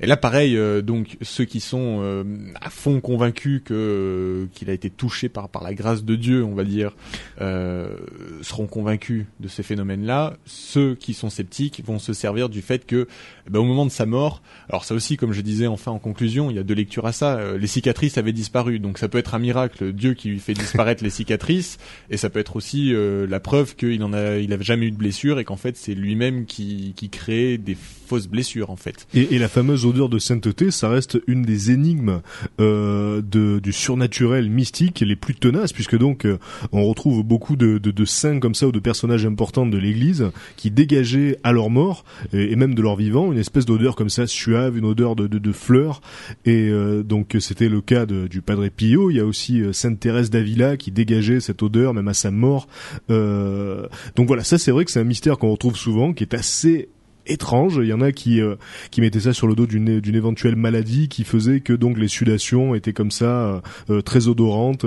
Et 0.00 0.06
là, 0.06 0.16
pareil, 0.16 0.56
euh, 0.56 0.82
donc 0.82 1.16
ceux 1.22 1.44
qui 1.44 1.60
sont 1.60 2.00
euh, 2.02 2.24
à 2.60 2.70
fond 2.70 3.00
convaincus 3.00 3.62
que 3.64 3.74
euh, 3.74 4.46
qu'il 4.52 4.70
a 4.70 4.72
été 4.72 4.90
touché 4.90 5.28
par 5.28 5.48
par 5.48 5.62
la 5.62 5.74
grâce 5.74 6.04
de 6.04 6.16
Dieu, 6.16 6.44
on 6.44 6.54
va 6.54 6.64
dire, 6.64 6.96
euh, 7.40 7.94
seront 8.42 8.66
convaincus 8.66 9.26
de 9.40 9.48
ces 9.48 9.62
phénomènes-là. 9.62 10.36
Ceux 10.46 10.94
qui 10.94 11.14
sont 11.14 11.30
sceptiques 11.30 11.82
vont 11.84 11.98
se 11.98 12.12
servir 12.12 12.48
du 12.48 12.62
fait 12.70 12.86
que, 12.86 13.08
eh 13.46 13.50
ben, 13.50 13.58
au 13.58 13.64
moment 13.64 13.84
de 13.84 13.90
sa 13.90 14.06
mort, 14.06 14.42
alors 14.68 14.84
ça 14.84 14.94
aussi, 14.94 15.16
comme 15.16 15.32
je 15.32 15.40
disais 15.40 15.66
enfin 15.66 15.90
en 15.90 15.98
conclusion, 15.98 16.50
il 16.50 16.56
y 16.56 16.58
a 16.60 16.62
deux 16.62 16.74
lectures 16.74 17.06
à 17.06 17.12
ça. 17.12 17.36
euh, 17.38 17.58
les 17.58 17.66
cicatrices 17.66 18.16
avaient 18.16 18.32
disparu, 18.32 18.78
donc 18.78 18.98
ça 18.98 19.08
peut 19.08 19.18
être 19.18 19.34
un 19.34 19.40
miracle, 19.40 19.92
Dieu 19.92 20.14
qui 20.14 20.28
lui 20.28 20.38
fait 20.38 20.54
disparaître 20.54 21.02
les 21.02 21.10
cicatrices, 21.10 21.78
et 22.10 22.16
ça 22.16 22.30
peut 22.30 22.38
être 22.38 22.54
aussi 22.54 22.94
euh, 22.94 23.26
la 23.26 23.40
preuve 23.40 23.74
qu'il 23.74 24.04
en 24.04 24.12
a, 24.12 24.38
jamais 24.60 24.86
eu 24.86 24.90
de 24.92 24.96
blessure 24.96 25.40
et 25.40 25.44
qu'en 25.44 25.56
fait 25.56 25.76
c'est 25.76 25.94
lui-même 25.94 26.44
qui 26.46 26.92
qui 26.94 27.08
crée 27.08 27.58
des 27.58 27.76
fausses 28.10 28.26
blessures 28.26 28.70
en 28.70 28.76
fait. 28.76 29.06
Et, 29.14 29.38
la 29.38 29.48
fameuse 29.48 29.86
odeur 29.86 30.08
de 30.08 30.18
sainteté, 30.18 30.70
ça 30.70 30.88
reste 30.88 31.18
une 31.26 31.42
des 31.42 31.70
énigmes 31.70 32.20
euh, 32.60 33.22
de, 33.22 33.60
du 33.60 33.72
surnaturel 33.72 34.50
mystique 34.50 35.00
les 35.00 35.16
plus 35.16 35.34
tenaces, 35.34 35.72
puisque 35.72 35.96
donc 35.96 36.26
euh, 36.26 36.38
on 36.72 36.84
retrouve 36.84 37.22
beaucoup 37.22 37.54
de, 37.54 37.78
de, 37.78 37.90
de 37.90 38.04
saints 38.04 38.40
comme 38.40 38.56
ça 38.56 38.66
ou 38.66 38.72
de 38.72 38.80
personnages 38.80 39.24
importants 39.24 39.64
de 39.64 39.78
l'Église 39.78 40.30
qui 40.56 40.70
dégageaient 40.70 41.38
à 41.44 41.52
leur 41.52 41.70
mort 41.70 42.04
et, 42.32 42.56
même 42.56 42.74
de 42.74 42.82
leur 42.82 42.96
vivant 42.96 43.32
une 43.32 43.38
espèce 43.38 43.64
d'odeur 43.64 43.94
comme 43.94 44.10
ça 44.10 44.26
suave, 44.26 44.76
une 44.76 44.84
odeur 44.84 45.14
de, 45.14 45.26
de, 45.26 45.52
fleurs. 45.52 46.00
Et 46.44 46.68
euh, 46.68 47.02
donc 47.02 47.36
c'était 47.38 47.68
le 47.68 47.80
cas 47.80 48.06
du 48.06 48.42
Padre 48.42 48.68
Pio. 48.68 49.10
Il 49.10 49.16
y 49.16 49.20
a 49.20 49.24
aussi 49.24 49.60
euh, 49.60 49.72
Sainte 49.72 50.00
Thérèse 50.00 50.30
d'Avila 50.30 50.76
qui 50.76 50.90
dégageait 50.90 51.40
cette 51.40 51.62
odeur 51.62 51.94
même 51.94 52.08
à 52.08 52.14
sa 52.14 52.30
mort. 52.30 52.66
Euh, 53.10 53.86
donc 54.16 54.26
voilà, 54.26 54.44
ça 54.44 54.58
c'est 54.58 54.70
vrai 54.70 54.84
que 54.84 54.90
c'est 54.90 55.00
un 55.00 55.04
mystère 55.04 55.38
qu'on 55.38 55.52
retrouve 55.52 55.76
souvent, 55.76 56.12
qui 56.12 56.24
est 56.24 56.34
assez 56.34 56.88
étrange. 57.26 57.80
Il 57.82 57.88
y 57.88 57.92
en 57.92 58.00
a 58.00 58.12
qui 58.12 58.40
euh, 58.40 58.56
qui 58.90 59.00
mettaient 59.00 59.20
ça 59.20 59.32
sur 59.32 59.46
le 59.46 59.54
dos 59.54 59.66
d'une 59.66 60.00
d'une 60.00 60.14
éventuelle 60.14 60.56
maladie 60.56 61.08
qui 61.08 61.24
faisait 61.24 61.60
que 61.60 61.72
donc 61.72 61.98
les 61.98 62.08
sudations 62.08 62.74
étaient 62.74 62.92
comme 62.92 63.10
ça 63.10 63.24
euh, 63.24 63.60
euh, 63.90 64.02
très 64.02 64.28
odorantes, 64.28 64.84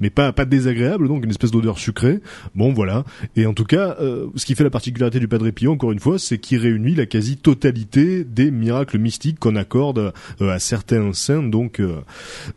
mais 0.00 0.10
pas 0.10 0.32
pas 0.32 0.44
désagréables, 0.44 1.08
donc 1.08 1.24
une 1.24 1.30
espèce 1.30 1.50
d'odeur 1.50 1.78
sucrée. 1.78 2.20
Bon 2.54 2.72
voilà. 2.72 3.04
Et 3.36 3.46
en 3.46 3.54
tout 3.54 3.64
cas, 3.64 3.96
ce 4.34 4.44
qui 4.44 4.54
fait 4.54 4.64
la 4.64 4.70
particularité 4.70 5.20
du 5.20 5.28
Padre 5.28 5.50
Pio, 5.50 5.72
encore 5.72 5.92
une 5.92 5.98
fois, 5.98 6.18
c'est 6.18 6.38
qu'il 6.38 6.58
réunit 6.58 6.94
la 6.94 7.06
quasi-totalité 7.06 8.24
des 8.24 8.50
miracles 8.50 8.98
mystiques 8.98 9.38
qu'on 9.38 9.56
accorde 9.56 10.12
à 10.40 10.58
certains 10.58 11.12
saints. 11.12 11.42
Donc 11.42 11.80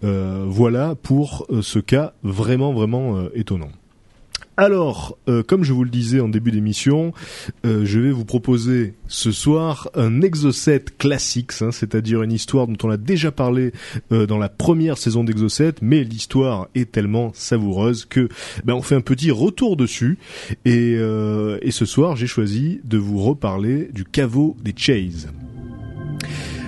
voilà 0.01 0.95
pour 0.95 1.47
ce 1.61 1.79
cas 1.79 2.13
vraiment 2.23 2.73
vraiment 2.73 3.27
étonnant. 3.33 3.69
Alors, 4.57 5.17
euh, 5.29 5.43
comme 5.43 5.63
je 5.63 5.71
vous 5.71 5.83
le 5.83 5.89
disais 5.89 6.19
en 6.19 6.27
début 6.27 6.51
d'émission, 6.51 7.13
euh, 7.65 7.85
je 7.85 7.99
vais 7.99 8.11
vous 8.11 8.25
proposer 8.25 8.95
ce 9.07 9.31
soir 9.31 9.89
un 9.95 10.21
Exocet 10.21 10.83
classique, 10.97 11.53
hein, 11.61 11.71
c'est-à-dire 11.71 12.21
une 12.21 12.33
histoire 12.33 12.67
dont 12.67 12.77
on 12.83 12.89
a 12.89 12.97
déjà 12.97 13.31
parlé 13.31 13.71
euh, 14.11 14.27
dans 14.27 14.37
la 14.37 14.49
première 14.49 14.97
saison 14.97 15.23
d'Exocet, 15.23 15.75
mais 15.81 16.03
l'histoire 16.03 16.67
est 16.75 16.91
tellement 16.91 17.31
savoureuse 17.33 18.05
que 18.05 18.27
ben, 18.65 18.73
on 18.73 18.81
fait 18.81 18.95
un 18.95 19.01
petit 19.01 19.31
retour 19.31 19.77
dessus. 19.77 20.19
Et, 20.65 20.91
et 20.91 21.71
ce 21.71 21.85
soir, 21.85 22.15
j'ai 22.15 22.27
choisi 22.27 22.81
de 22.83 22.97
vous 22.97 23.19
reparler 23.19 23.89
du 23.93 24.03
caveau 24.03 24.57
des 24.61 24.73
Chase. 24.75 25.29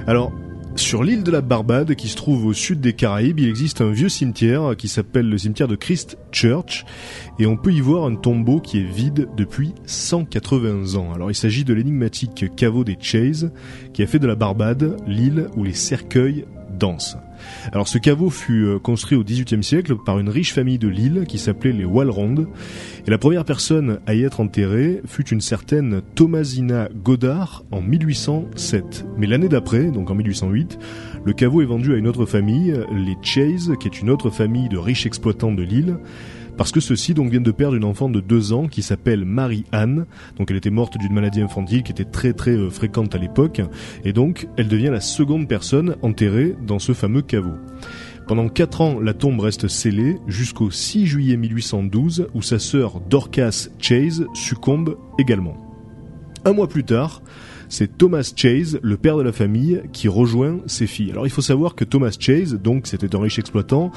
Alors, 0.08 0.32
sur 0.76 1.04
l'île 1.04 1.24
de 1.24 1.32
la 1.32 1.42
Barbade, 1.42 1.96
qui 1.96 2.08
se 2.08 2.16
trouve 2.16 2.46
au 2.46 2.54
sud 2.54 2.82
des 2.82 2.94
Caraïbes, 2.94 3.40
il 3.40 3.48
existe 3.48 3.82
un 3.82 3.92
vieux 3.92 4.10
cimetière 4.10 4.76
qui 4.78 4.88
s'appelle 4.88 5.30
le 5.30 5.38
cimetière 5.38 5.68
de 5.68 5.76
Christ 5.76 6.18
Church, 6.32 6.86
et 7.40 7.46
on 7.46 7.58
peut 7.58 7.72
y 7.72 7.80
voir 7.80 8.06
un 8.06 8.16
tombeau 8.16 8.60
qui 8.60 8.80
est 8.80 8.92
vide 8.92 9.28
depuis 9.38 9.74
180 9.86 10.96
ans. 10.96 11.14
Alors 11.14 11.30
il 11.30 11.36
s'agit 11.36 11.64
de 11.64 11.74
l'énigmatique 11.74 12.56
caveau 12.56 12.84
des 12.84 12.98
Chase, 13.00 13.52
qui 13.94 14.04
a 14.04 14.08
fait 14.08 14.20
de 14.20 14.28
la 14.28 14.36
Barbade 14.36 14.98
l'île 15.06 15.48
où 15.56 15.64
les 15.64 15.74
cercueils 15.74 16.46
dansent. 16.80 17.18
Alors 17.72 17.88
ce 17.88 17.98
caveau 17.98 18.30
fut 18.30 18.66
euh, 18.66 18.80
construit 18.80 19.18
au 19.18 19.24
XVIIIe 19.24 19.64
siècle 19.64 19.96
par 20.06 20.20
une 20.20 20.30
riche 20.30 20.54
famille 20.54 20.78
de 20.78 20.88
l'île 20.88 21.26
qui 21.28 21.38
s'appelait 21.38 21.72
les 21.72 21.86
Walrondes, 21.86 22.48
et 23.06 23.12
la 23.12 23.18
première 23.18 23.46
personne 23.46 24.00
à 24.06 24.16
y 24.16 24.24
être 24.24 24.40
enterrée 24.40 25.02
fut 25.06 25.28
une 25.30 25.42
certaine 25.42 26.02
Thomasina 26.16 26.90
Godard 27.04 27.64
en 27.72 27.82
1807. 27.82 29.06
Mais 29.18 29.28
l'année 29.28 29.50
d'après, 29.50 29.92
donc 29.92 30.10
en 30.12 30.16
1808, 30.16 30.80
le 31.26 31.34
caveau 31.34 31.62
est 31.62 31.66
vendu 31.66 31.94
à 31.94 31.98
une 31.98 32.08
autre 32.08 32.26
famille, 32.26 32.74
les 32.92 33.18
Chase, 33.22 33.74
qui 33.80 33.88
est 33.88 34.02
une 34.02 34.10
autre 34.10 34.30
famille 34.30 34.70
de 34.70 34.78
riches 34.78 35.06
exploitants 35.06 35.52
de 35.52 35.64
l'île, 35.64 35.98
parce 36.58 36.72
que 36.72 36.80
ceux-ci 36.80 37.14
donc 37.14 37.30
viennent 37.30 37.44
de 37.44 37.52
perdre 37.52 37.76
une 37.76 37.84
enfant 37.84 38.10
de 38.10 38.20
deux 38.20 38.54
ans 38.54 38.68
qui 38.68 38.82
s'appelle 38.82 39.26
Marie-Anne. 39.26 40.06
Donc 40.38 40.52
elle 40.52 40.58
était 40.58 40.70
morte 40.70 40.98
d'une 40.98 41.14
maladie 41.14 41.42
infantile 41.42 41.84
qui 41.84 41.92
était 41.92 42.06
très 42.06 42.34
très 42.34 42.52
euh, 42.52 42.70
fréquente 42.70 43.16
à 43.16 43.18
l'époque, 43.18 43.62
et 44.04 44.14
donc 44.14 44.48
elle 44.58 44.68
devient 44.68 44.90
la 44.92 45.02
seconde 45.02 45.48
personne 45.48 45.96
enterrée 46.02 46.56
dans 46.66 46.80
ce 46.80 46.94
fameux 46.94 47.22
caveau. 47.22 47.54
Pendant 48.28 48.48
quatre 48.48 48.82
ans, 48.82 49.00
la 49.02 49.14
tombe 49.14 49.40
reste 49.42 49.68
scellée 49.68 50.18
jusqu'au 50.28 50.72
6 50.72 51.08
juillet 51.08 51.36
1812 51.36 52.28
où 52.34 52.42
sa 52.42 52.58
sœur 52.58 53.02
Dorcas 53.02 53.68
Chase 53.80 54.26
succombe 54.34 54.98
également. 55.20 55.58
Un 56.46 56.54
mois 56.54 56.70
plus 56.70 56.86
tard, 56.86 57.22
c'est 57.70 57.98
Thomas 57.98 58.32
Chase, 58.36 58.80
le 58.82 58.98
père 58.98 59.18
de 59.18 59.24
la 59.24 59.32
famille, 59.32 59.82
qui 59.94 60.08
rejoint 60.08 60.60
ses 60.68 60.88
filles. 60.88 61.12
Alors 61.12 61.26
il 61.26 61.32
faut 61.32 61.42
savoir 61.42 61.76
que 61.76 61.84
Thomas 61.84 62.16
Chase, 62.18 62.54
donc 62.54 62.88
c'était 62.88 63.16
un 63.16 63.20
riche 63.20 63.40
exploitant, 63.40 63.92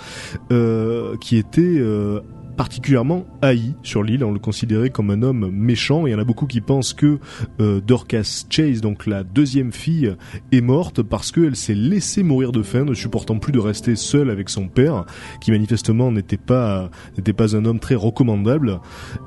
euh, 0.50 1.16
qui 1.18 1.36
était 1.36 1.60
euh, 1.60 2.20
particulièrement 2.56 3.26
haï 3.42 3.74
sur 3.82 4.02
l'île. 4.02 4.24
On 4.24 4.32
le 4.32 4.38
considérait 4.38 4.90
comme 4.90 5.10
un 5.10 5.22
homme 5.22 5.50
méchant. 5.50 6.06
Et 6.06 6.10
il 6.10 6.12
y 6.12 6.16
en 6.16 6.18
a 6.18 6.24
beaucoup 6.24 6.46
qui 6.46 6.60
pensent 6.60 6.94
que 6.94 7.18
euh, 7.60 7.80
Dorcas 7.80 8.46
Chase, 8.48 8.80
donc 8.80 9.06
la 9.06 9.22
deuxième 9.22 9.72
fille, 9.72 10.14
est 10.52 10.60
morte 10.60 11.02
parce 11.02 11.32
qu'elle 11.32 11.56
s'est 11.56 11.74
laissée 11.74 12.22
mourir 12.22 12.52
de 12.52 12.62
faim, 12.62 12.84
ne 12.84 12.94
supportant 12.94 13.38
plus 13.38 13.52
de 13.52 13.58
rester 13.58 13.96
seule 13.96 14.30
avec 14.30 14.48
son 14.48 14.68
père, 14.68 15.04
qui 15.40 15.50
manifestement 15.50 16.10
n'était 16.10 16.36
pas 16.36 16.90
n'était 17.16 17.32
pas 17.32 17.56
un 17.56 17.64
homme 17.64 17.78
très 17.78 17.94
recommandable. 17.94 18.80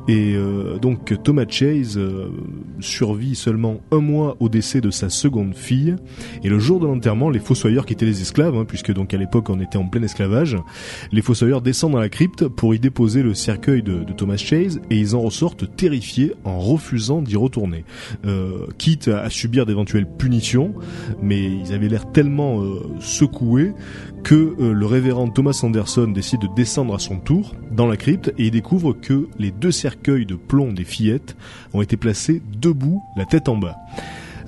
Et 0.07 0.35
euh, 0.35 0.77
donc 0.79 1.21
Thomas 1.23 1.45
Chase 1.47 1.97
euh, 1.97 2.29
survit 2.79 3.35
seulement 3.35 3.81
un 3.91 3.99
mois 3.99 4.37
au 4.39 4.49
décès 4.49 4.81
de 4.81 4.89
sa 4.89 5.09
seconde 5.09 5.55
fille. 5.55 5.95
Et 6.43 6.49
le 6.49 6.59
jour 6.59 6.79
de 6.79 6.87
l'enterrement, 6.87 7.29
les 7.29 7.39
fossoyeurs 7.39 7.85
qui 7.85 7.93
étaient 7.93 8.05
les 8.05 8.21
esclaves, 8.21 8.55
hein, 8.55 8.65
puisque 8.65 8.93
donc 8.93 9.13
à 9.13 9.17
l'époque 9.17 9.49
on 9.49 9.59
était 9.59 9.77
en 9.77 9.87
plein 9.87 10.01
esclavage, 10.01 10.57
les 11.11 11.21
fossoyeurs 11.21 11.61
descendent 11.61 11.93
dans 11.93 11.99
la 11.99 12.09
crypte 12.09 12.47
pour 12.47 12.73
y 12.73 12.79
déposer 12.79 13.18
le 13.21 13.33
cercueil 13.33 13.83
de, 13.83 14.03
Thomas 14.15 14.37
Chase 14.37 14.81
et 14.89 14.97
ils 14.97 15.15
en 15.15 15.21
ressortent 15.21 15.75
terrifiés 15.75 16.33
en 16.43 16.59
refusant 16.59 17.21
d'y 17.21 17.35
retourner, 17.35 17.85
euh, 18.25 18.67
quitte 18.77 19.07
à, 19.07 19.29
subir 19.29 19.65
d'éventuelles 19.65 20.07
punitions, 20.07 20.73
mais 21.21 21.43
ils 21.43 21.73
avaient 21.73 21.87
l'air 21.87 22.11
tellement 22.11 22.61
euh, 22.61 22.81
secoués 22.99 23.73
que 24.23 24.55
euh, 24.59 24.73
le 24.73 24.85
révérend 24.85 25.29
Thomas 25.29 25.59
Anderson 25.63 26.07
décide 26.07 26.41
de 26.41 26.49
descendre 26.55 26.95
à 26.95 26.99
son 26.99 27.19
tour 27.19 27.55
dans 27.71 27.87
la 27.87 27.97
crypte 27.97 28.33
et 28.37 28.45
il 28.45 28.51
découvre 28.51 28.93
que 28.93 29.27
les 29.37 29.51
deux 29.51 29.71
cercueils 29.71 30.25
de 30.25 30.35
plomb 30.35 30.73
des 30.73 30.83
fillettes 30.83 31.35
ont 31.73 31.81
été 31.81 31.97
placés 31.97 32.41
debout, 32.59 33.01
la 33.15 33.25
tête 33.25 33.47
en 33.49 33.57
bas. 33.57 33.77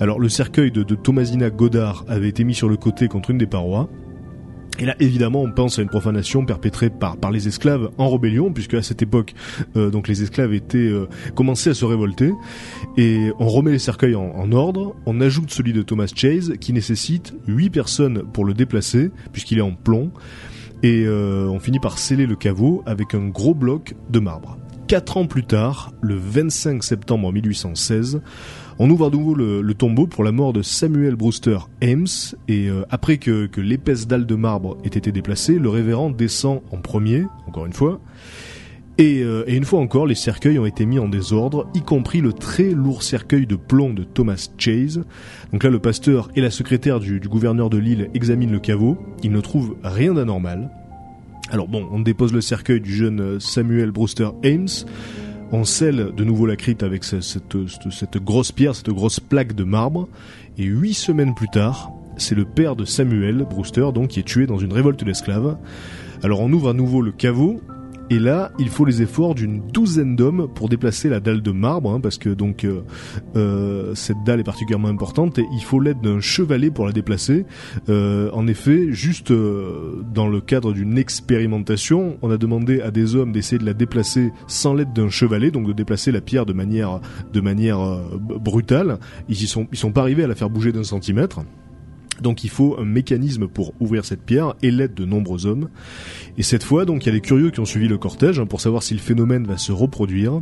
Alors 0.00 0.18
le 0.18 0.28
cercueil 0.28 0.70
de, 0.70 0.82
de 0.82 0.94
Thomasina 0.94 1.50
Godard 1.50 2.04
avait 2.08 2.28
été 2.28 2.44
mis 2.44 2.54
sur 2.54 2.68
le 2.68 2.76
côté 2.76 3.08
contre 3.08 3.30
une 3.30 3.38
des 3.38 3.46
parois. 3.46 3.88
Et 4.78 4.86
là, 4.86 4.96
évidemment, 5.00 5.42
on 5.42 5.52
pense 5.52 5.78
à 5.78 5.82
une 5.82 5.88
profanation 5.88 6.44
perpétrée 6.46 6.88
par, 6.88 7.16
par 7.16 7.30
les 7.30 7.46
esclaves 7.46 7.90
en 7.98 8.10
rébellion, 8.10 8.52
puisque 8.52 8.74
à 8.74 8.82
cette 8.82 9.02
époque, 9.02 9.34
euh, 9.76 9.90
donc 9.90 10.08
les 10.08 10.22
esclaves 10.22 10.54
étaient 10.54 10.78
euh, 10.78 11.08
commençaient 11.34 11.70
à 11.70 11.74
se 11.74 11.84
révolter. 11.84 12.32
Et 12.96 13.30
on 13.38 13.48
remet 13.48 13.72
les 13.72 13.78
cercueils 13.78 14.14
en, 14.14 14.52
ordre. 14.52 14.96
On 15.06 15.20
ajoute 15.20 15.50
celui 15.50 15.72
de 15.72 15.82
Thomas 15.82 16.10
Chase, 16.14 16.54
qui 16.60 16.72
nécessite 16.72 17.34
huit 17.46 17.70
personnes 17.70 18.22
pour 18.32 18.44
le 18.44 18.54
déplacer, 18.54 19.10
puisqu'il 19.32 19.58
est 19.58 19.62
en 19.62 19.72
plomb. 19.72 20.10
Et 20.82 21.04
euh, 21.06 21.46
on 21.48 21.60
finit 21.60 21.78
par 21.78 21.98
sceller 21.98 22.26
le 22.26 22.34
caveau 22.34 22.82
avec 22.86 23.14
un 23.14 23.28
gros 23.28 23.54
bloc 23.54 23.94
de 24.10 24.18
marbre. 24.18 24.56
Quatre 24.92 25.16
ans 25.16 25.24
plus 25.24 25.44
tard, 25.44 25.90
le 26.02 26.16
25 26.16 26.84
septembre 26.84 27.32
1816, 27.32 28.20
on 28.78 28.90
ouvre 28.90 29.06
à 29.06 29.10
nouveau 29.10 29.34
le, 29.34 29.72
tombeau 29.72 30.06
pour 30.06 30.22
la 30.22 30.32
mort 30.32 30.52
de 30.52 30.60
Samuel 30.60 31.16
Brewster 31.16 31.60
Ames 31.82 32.04
et 32.46 32.68
euh, 32.68 32.84
après 32.90 33.16
que, 33.16 33.48
l'épaisse 33.58 34.06
dalle 34.06 34.26
de 34.26 34.34
marbre 34.34 34.76
ait 34.84 34.88
été 34.88 35.10
déplacée, 35.10 35.58
le 35.58 35.70
révérend 35.70 36.10
descend 36.10 36.60
en 36.72 36.76
premier, 36.76 37.24
encore 37.46 37.64
une 37.64 37.72
fois, 37.72 38.02
et, 38.98 39.22
euh, 39.22 39.44
et 39.46 39.56
une 39.56 39.64
fois 39.64 39.80
encore, 39.80 40.06
les 40.06 40.14
cercueils 40.14 40.58
ont 40.58 40.66
été 40.66 40.84
mis 40.84 40.98
en 40.98 41.08
désordre, 41.08 41.70
y 41.72 41.80
compris 41.80 42.20
le 42.20 42.34
très 42.34 42.72
lourd 42.72 43.02
cercueil 43.02 43.46
de 43.46 43.56
plomb 43.56 43.94
de 43.94 44.04
Thomas 44.04 44.50
Chase. 44.58 45.06
Donc 45.52 45.64
là, 45.64 45.70
le 45.70 45.78
pasteur 45.78 46.28
et 46.36 46.42
la 46.42 46.50
secrétaire 46.50 47.00
du 47.00 47.18
gouverneur 47.18 47.70
de 47.70 47.78
l'île 47.78 48.10
examinent 48.12 48.52
le 48.52 48.60
caveau. 48.60 48.98
Ils 49.22 49.32
ne 49.32 49.40
trouvent 49.40 49.74
rien 49.82 50.12
d'anormal. 50.12 50.70
Alors 51.50 51.68
bon, 51.68 51.86
on 51.92 52.00
dépose 52.00 52.32
le 52.32 52.40
cercueil 52.40 52.80
du 52.80 52.94
jeune 52.94 53.20
euh, 53.20 53.40
Samuel 53.40 53.90
Brewster 53.90 54.28
Ames. 54.44 54.68
On 55.50 55.64
scelle 55.64 56.12
de 56.16 56.24
nouveau 56.24 56.46
la 56.46 56.56
crypte 56.56 56.82
avec 56.82 57.04
ce- 57.04 57.20
cette, 57.20 57.56
cette- 57.68 57.92
cette 57.92 58.16
grosse 58.22 58.52
pierre, 58.52 58.74
cette 58.74 58.88
grosse 58.90 59.20
plaque 59.20 59.54
de 59.54 59.64
marbre. 59.64 60.08
Et 60.56 60.64
huit 60.64 60.94
semaines 60.94 61.34
plus 61.34 61.48
tard, 61.48 61.90
c'est 62.16 62.34
le 62.34 62.44
père 62.46 62.74
de 62.76 62.84
Samuel 62.86 63.38
Brewster, 63.48 63.88
donc, 63.94 64.08
qui 64.08 64.20
est 64.20 64.26
tué 64.26 64.46
dans 64.46 64.58
une 64.58 64.72
révolte 64.72 65.04
d'esclaves. 65.04 65.56
Alors 66.22 66.40
on 66.40 66.50
ouvre 66.52 66.70
à 66.70 66.72
nouveau 66.74 67.02
le 67.02 67.12
caveau. 67.12 67.60
Et 68.12 68.18
là, 68.18 68.52
il 68.58 68.68
faut 68.68 68.84
les 68.84 69.00
efforts 69.00 69.34
d'une 69.34 69.62
douzaine 69.68 70.16
d'hommes 70.16 70.46
pour 70.54 70.68
déplacer 70.68 71.08
la 71.08 71.18
dalle 71.18 71.40
de 71.40 71.50
marbre, 71.50 71.92
hein, 71.92 71.98
parce 71.98 72.18
que 72.18 72.28
donc 72.28 72.64
euh, 72.64 72.82
euh, 73.36 73.94
cette 73.94 74.18
dalle 74.26 74.38
est 74.38 74.44
particulièrement 74.44 74.88
importante 74.88 75.38
et 75.38 75.46
il 75.54 75.62
faut 75.62 75.80
l'aide 75.80 76.02
d'un 76.02 76.20
chevalet 76.20 76.70
pour 76.70 76.84
la 76.84 76.92
déplacer. 76.92 77.46
Euh, 77.88 78.28
en 78.34 78.46
effet, 78.48 78.88
juste 78.90 79.32
dans 79.32 80.28
le 80.28 80.40
cadre 80.42 80.74
d'une 80.74 80.98
expérimentation, 80.98 82.18
on 82.20 82.30
a 82.30 82.36
demandé 82.36 82.82
à 82.82 82.90
des 82.90 83.16
hommes 83.16 83.32
d'essayer 83.32 83.58
de 83.58 83.64
la 83.64 83.72
déplacer 83.72 84.30
sans 84.46 84.74
l'aide 84.74 84.92
d'un 84.92 85.08
chevalet, 85.08 85.50
donc 85.50 85.66
de 85.66 85.72
déplacer 85.72 86.12
la 86.12 86.20
pierre 86.20 86.44
de 86.44 86.52
manière 86.52 87.00
brutale. 88.20 88.98
Ils 89.30 89.42
y 89.42 89.46
sont 89.46 89.68
ils 89.72 89.78
sont 89.78 89.92
pas 89.92 90.02
arrivés 90.02 90.24
à 90.24 90.26
la 90.26 90.34
faire 90.34 90.50
bouger 90.50 90.72
d'un 90.72 90.84
centimètre. 90.84 91.40
Donc 92.20 92.44
il 92.44 92.50
faut 92.50 92.76
un 92.78 92.84
mécanisme 92.84 93.48
pour 93.48 93.72
ouvrir 93.80 94.04
cette 94.04 94.22
pierre 94.22 94.54
et 94.62 94.70
l'aide 94.70 94.94
de 94.94 95.04
nombreux 95.04 95.46
hommes. 95.46 95.68
Et 96.38 96.42
cette 96.42 96.62
fois, 96.62 96.84
donc, 96.84 97.04
il 97.04 97.06
y 97.06 97.10
a 97.10 97.12
des 97.12 97.20
curieux 97.20 97.50
qui 97.50 97.60
ont 97.60 97.64
suivi 97.64 97.88
le 97.88 97.98
cortège 97.98 98.38
hein, 98.38 98.46
pour 98.46 98.60
savoir 98.60 98.82
si 98.82 98.94
le 98.94 99.00
phénomène 99.00 99.46
va 99.46 99.56
se 99.56 99.72
reproduire. 99.72 100.40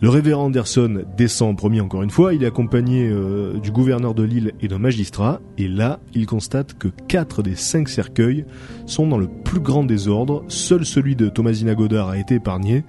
Le 0.00 0.08
révérend 0.08 0.46
Anderson 0.46 1.04
descend 1.16 1.52
en 1.52 1.54
premier 1.54 1.80
encore 1.80 2.02
une 2.02 2.10
fois. 2.10 2.34
Il 2.34 2.42
est 2.42 2.46
accompagné 2.46 3.08
euh, 3.08 3.58
du 3.60 3.70
gouverneur 3.70 4.14
de 4.14 4.24
l'île 4.24 4.52
et 4.60 4.68
d'un 4.68 4.78
magistrat. 4.78 5.40
Et 5.58 5.68
là, 5.68 6.00
il 6.12 6.26
constate 6.26 6.76
que 6.76 6.88
quatre 7.06 7.42
des 7.42 7.54
cinq 7.54 7.88
cercueils 7.88 8.44
sont 8.86 9.06
dans 9.06 9.18
le 9.18 9.28
plus 9.28 9.60
grand 9.60 9.84
désordre. 9.84 10.44
Seul 10.48 10.84
celui 10.84 11.14
de 11.14 11.28
Thomasina 11.28 11.74
Godard 11.74 12.08
a 12.08 12.18
été 12.18 12.34
épargné. 12.36 12.84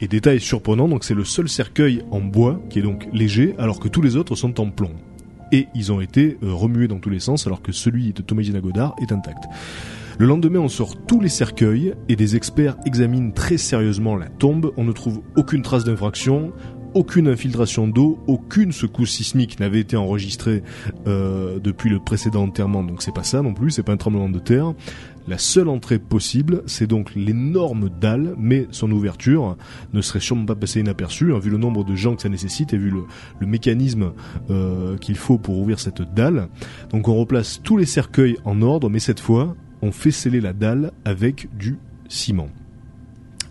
Et 0.00 0.08
détail 0.08 0.40
surprenant, 0.40 0.88
donc 0.88 1.04
c'est 1.04 1.14
le 1.14 1.24
seul 1.24 1.48
cercueil 1.48 2.02
en 2.10 2.20
bois 2.20 2.60
qui 2.68 2.80
est 2.80 2.82
donc 2.82 3.08
léger, 3.12 3.54
alors 3.58 3.80
que 3.80 3.88
tous 3.88 4.02
les 4.02 4.16
autres 4.16 4.34
sont 4.34 4.60
en 4.60 4.68
plomb. 4.68 4.90
Et 5.54 5.68
ils 5.72 5.92
ont 5.92 6.00
été 6.00 6.36
euh, 6.42 6.52
remués 6.52 6.88
dans 6.88 6.98
tous 6.98 7.10
les 7.10 7.20
sens, 7.20 7.46
alors 7.46 7.62
que 7.62 7.70
celui 7.70 8.12
de 8.12 8.22
Thomasina 8.22 8.58
Godard 8.58 8.96
est 9.00 9.12
intact. 9.12 9.44
Le 10.18 10.26
lendemain, 10.26 10.58
on 10.58 10.68
sort 10.68 10.96
tous 11.06 11.20
les 11.20 11.28
cercueils 11.28 11.94
et 12.08 12.16
des 12.16 12.34
experts 12.34 12.76
examinent 12.86 13.32
très 13.32 13.56
sérieusement 13.56 14.16
la 14.16 14.28
tombe. 14.28 14.72
On 14.76 14.82
ne 14.82 14.90
trouve 14.90 15.22
aucune 15.36 15.62
trace 15.62 15.84
d'infraction, 15.84 16.52
aucune 16.94 17.28
infiltration 17.28 17.86
d'eau, 17.86 18.18
aucune 18.26 18.72
secousse 18.72 19.12
sismique 19.12 19.60
n'avait 19.60 19.78
été 19.78 19.96
enregistrée 19.96 20.64
euh, 21.06 21.60
depuis 21.60 21.88
le 21.88 22.00
précédent 22.00 22.42
enterrement. 22.42 22.82
Donc 22.82 23.00
c'est 23.02 23.14
pas 23.14 23.22
ça 23.22 23.40
non 23.40 23.54
plus, 23.54 23.70
c'est 23.70 23.84
pas 23.84 23.92
un 23.92 23.96
tremblement 23.96 24.28
de 24.28 24.40
terre. 24.40 24.74
La 25.26 25.38
seule 25.38 25.68
entrée 25.68 25.98
possible, 25.98 26.62
c'est 26.66 26.86
donc 26.86 27.14
l'énorme 27.14 27.88
dalle, 27.88 28.34
mais 28.36 28.66
son 28.70 28.90
ouverture 28.90 29.56
ne 29.92 30.02
serait 30.02 30.20
sûrement 30.20 30.44
pas 30.44 30.54
passée 30.54 30.80
inaperçue, 30.80 31.32
hein, 31.32 31.38
vu 31.38 31.50
le 31.50 31.56
nombre 31.56 31.82
de 31.84 31.94
gens 31.94 32.14
que 32.14 32.22
ça 32.22 32.28
nécessite 32.28 32.74
et 32.74 32.76
vu 32.76 32.90
le, 32.90 33.46
mécanisme 33.46 34.12
euh, 34.50 34.96
qu'il 34.98 35.16
faut 35.16 35.38
pour 35.38 35.58
ouvrir 35.58 35.80
cette 35.80 36.02
dalle. 36.14 36.48
Donc 36.90 37.08
on 37.08 37.14
replace 37.14 37.60
tous 37.62 37.76
les 37.76 37.86
cercueils 37.86 38.36
en 38.44 38.60
ordre, 38.62 38.90
mais 38.90 38.98
cette 38.98 39.20
fois, 39.20 39.56
on 39.82 39.92
fait 39.92 40.10
sceller 40.10 40.40
la 40.40 40.52
dalle 40.52 40.92
avec 41.04 41.48
du 41.56 41.78
ciment. 42.08 42.48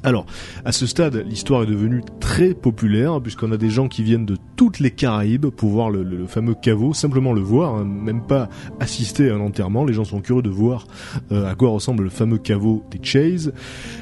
Alors, 0.06 0.26
à 0.66 0.74
ce 0.74 0.86
stade, 0.86 1.24
l'histoire 1.26 1.64
est 1.64 1.68
devenue 1.68 2.02
très 2.20 2.54
populaire, 2.54 3.22
puisqu'on 3.22 3.54
a 3.54 3.58
des 3.58 3.70
gens 3.70 3.88
qui 3.88 4.04
viennent 4.04 4.26
de 4.26 4.36
toutes 4.58 4.80
les 4.80 4.92
Caraïbes 4.92 5.48
pour 5.48 5.70
voir 5.70 5.90
le, 5.90 6.28
fameux 6.28 6.56
caveau, 6.56 6.94
simplement 6.94 7.32
le 7.32 7.40
voir, 7.40 7.76
hein, 7.76 7.86
même 7.86 8.22
pas 8.22 8.50
assister 8.82 9.30
à 9.30 9.36
un 9.36 9.40
enterrement. 9.40 9.86
Les 9.86 9.94
gens 9.94 10.04
sont 10.04 10.20
curieux 10.20 10.42
de 10.42 10.50
voir 10.50 10.88
euh, 11.32 11.50
à 11.50 11.56
quoi 11.56 11.70
ressemble 11.70 12.04
le 12.04 12.10
fameux 12.10 12.38
caveau 12.38 12.84
des 12.92 13.00
Chase. 13.02 13.54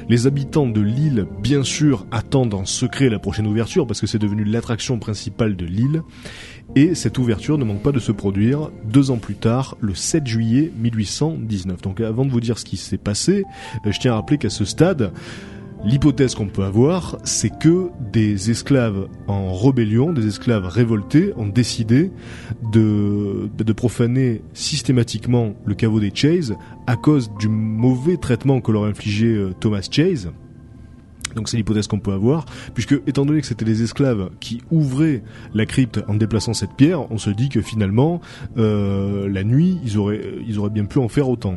Les 0.08 0.26
habitants 0.26 0.66
de 0.66 0.80
l'île, 0.80 1.26
bien 1.40 1.62
sûr, 1.62 2.04
attendent 2.10 2.54
en 2.54 2.64
secret 2.64 3.08
la 3.08 3.20
prochaine 3.20 3.46
ouverture, 3.46 3.86
parce 3.86 4.00
que 4.00 4.08
c'est 4.08 4.18
devenu 4.18 4.42
l'attraction 4.42 4.98
principale 4.98 5.54
de 5.54 5.66
l'île. 5.66 6.02
Et 6.74 6.96
cette 6.96 7.18
ouverture 7.18 7.58
ne 7.58 7.64
manque 7.64 7.82
pas 7.82 7.92
de 7.92 8.00
se 8.00 8.12
produire 8.12 8.70
deux 8.84 9.12
ans 9.12 9.18
plus 9.18 9.34
tard, 9.36 9.76
le 9.80 9.94
7 9.94 10.26
juillet 10.26 10.72
1819. 10.78 11.82
Donc 11.82 12.00
avant 12.00 12.24
de 12.24 12.30
vous 12.30 12.40
dire 12.40 12.58
ce 12.58 12.64
qui 12.64 12.76
s'est 12.76 12.98
passé, 12.98 13.44
euh, 13.86 13.92
je 13.92 14.00
tiens 14.00 14.12
à 14.12 14.16
rappeler 14.16 14.38
qu'à 14.38 14.50
ce 14.50 14.64
stade, 14.64 15.12
L'hypothèse 15.84 16.36
qu'on 16.36 16.46
peut 16.46 16.62
avoir, 16.62 17.18
c'est 17.24 17.50
que 17.58 17.88
des 18.12 18.52
esclaves 18.52 19.08
en 19.26 19.52
rébellion, 19.52 20.12
des 20.12 20.28
esclaves 20.28 20.66
révoltés, 20.66 21.32
ont 21.36 21.48
décidé 21.48 22.12
de, 22.72 23.50
de 23.58 23.72
profaner 23.72 24.42
systématiquement 24.54 25.54
le 25.64 25.74
caveau 25.74 25.98
des 25.98 26.12
Chase 26.14 26.54
à 26.86 26.94
cause 26.94 27.32
du 27.40 27.48
mauvais 27.48 28.16
traitement 28.16 28.60
que 28.60 28.70
leur 28.70 28.84
infligeait 28.84 29.34
euh, 29.34 29.52
Thomas 29.58 29.86
Chase. 29.90 30.30
Donc 31.34 31.48
c'est 31.48 31.56
l'hypothèse 31.56 31.88
qu'on 31.88 31.98
peut 31.98 32.12
avoir, 32.12 32.44
puisque 32.74 32.94
étant 33.08 33.26
donné 33.26 33.40
que 33.40 33.46
c'était 33.46 33.64
les 33.64 33.82
esclaves 33.82 34.30
qui 34.38 34.62
ouvraient 34.70 35.24
la 35.52 35.66
crypte 35.66 36.00
en 36.06 36.14
déplaçant 36.14 36.54
cette 36.54 36.74
pierre, 36.74 37.10
on 37.10 37.18
se 37.18 37.30
dit 37.30 37.48
que 37.48 37.60
finalement, 37.60 38.20
euh, 38.56 39.28
la 39.28 39.42
nuit, 39.42 39.78
ils 39.84 39.98
auraient, 39.98 40.20
ils 40.46 40.58
auraient 40.60 40.70
bien 40.70 40.84
pu 40.84 40.98
en 40.98 41.08
faire 41.08 41.28
autant. 41.28 41.56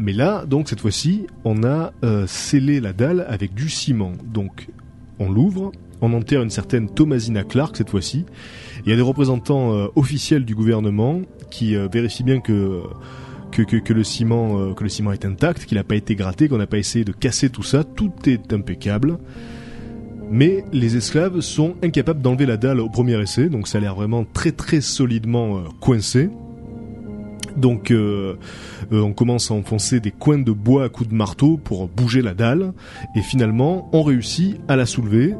Mais 0.00 0.14
là, 0.14 0.46
donc 0.46 0.70
cette 0.70 0.80
fois-ci, 0.80 1.26
on 1.44 1.62
a 1.62 1.92
euh, 2.04 2.26
scellé 2.26 2.80
la 2.80 2.94
dalle 2.94 3.26
avec 3.28 3.52
du 3.52 3.68
ciment. 3.68 4.12
Donc 4.24 4.68
on 5.18 5.30
l'ouvre, 5.30 5.72
on 6.00 6.14
enterre 6.14 6.40
une 6.40 6.48
certaine 6.48 6.88
Thomasina 6.88 7.44
Clark 7.44 7.76
cette 7.76 7.90
fois-ci. 7.90 8.24
Il 8.84 8.90
y 8.90 8.94
a 8.94 8.96
des 8.96 9.02
représentants 9.02 9.74
euh, 9.74 9.88
officiels 9.96 10.46
du 10.46 10.54
gouvernement 10.54 11.20
qui 11.50 11.76
euh, 11.76 11.86
vérifient 11.92 12.22
bien 12.22 12.40
que 12.40 12.82
le 13.58 14.02
ciment 14.02 14.72
que 14.72 14.82
le 14.84 14.88
ciment 14.88 15.12
est 15.12 15.26
intact, 15.26 15.66
qu'il 15.66 15.76
n'a 15.76 15.84
pas 15.84 15.96
été 15.96 16.14
gratté, 16.14 16.48
qu'on 16.48 16.56
n'a 16.56 16.66
pas 16.66 16.78
essayé 16.78 17.04
de 17.04 17.12
casser 17.12 17.50
tout 17.50 17.62
ça. 17.62 17.84
Tout 17.84 18.12
est 18.24 18.54
impeccable. 18.54 19.18
Mais 20.30 20.64
les 20.72 20.96
esclaves 20.96 21.40
sont 21.40 21.74
incapables 21.82 22.22
d'enlever 22.22 22.46
la 22.46 22.56
dalle 22.56 22.80
au 22.80 22.88
premier 22.88 23.20
essai, 23.20 23.50
donc 23.50 23.68
ça 23.68 23.76
a 23.76 23.80
l'air 23.82 23.96
vraiment 23.96 24.24
très 24.24 24.52
très 24.52 24.80
solidement 24.80 25.64
coincé. 25.80 26.30
Donc 27.56 27.90
euh, 27.90 28.36
euh, 28.92 29.00
on 29.00 29.12
commence 29.12 29.50
à 29.50 29.54
enfoncer 29.54 30.00
des 30.00 30.10
coins 30.10 30.38
de 30.38 30.52
bois 30.52 30.84
à 30.84 30.88
coups 30.88 31.08
de 31.10 31.14
marteau 31.14 31.56
pour 31.56 31.88
bouger 31.88 32.22
la 32.22 32.34
dalle. 32.34 32.72
Et 33.16 33.22
finalement 33.22 33.88
on 33.92 34.02
réussit 34.02 34.60
à 34.68 34.76
la 34.76 34.86
soulever. 34.86 35.34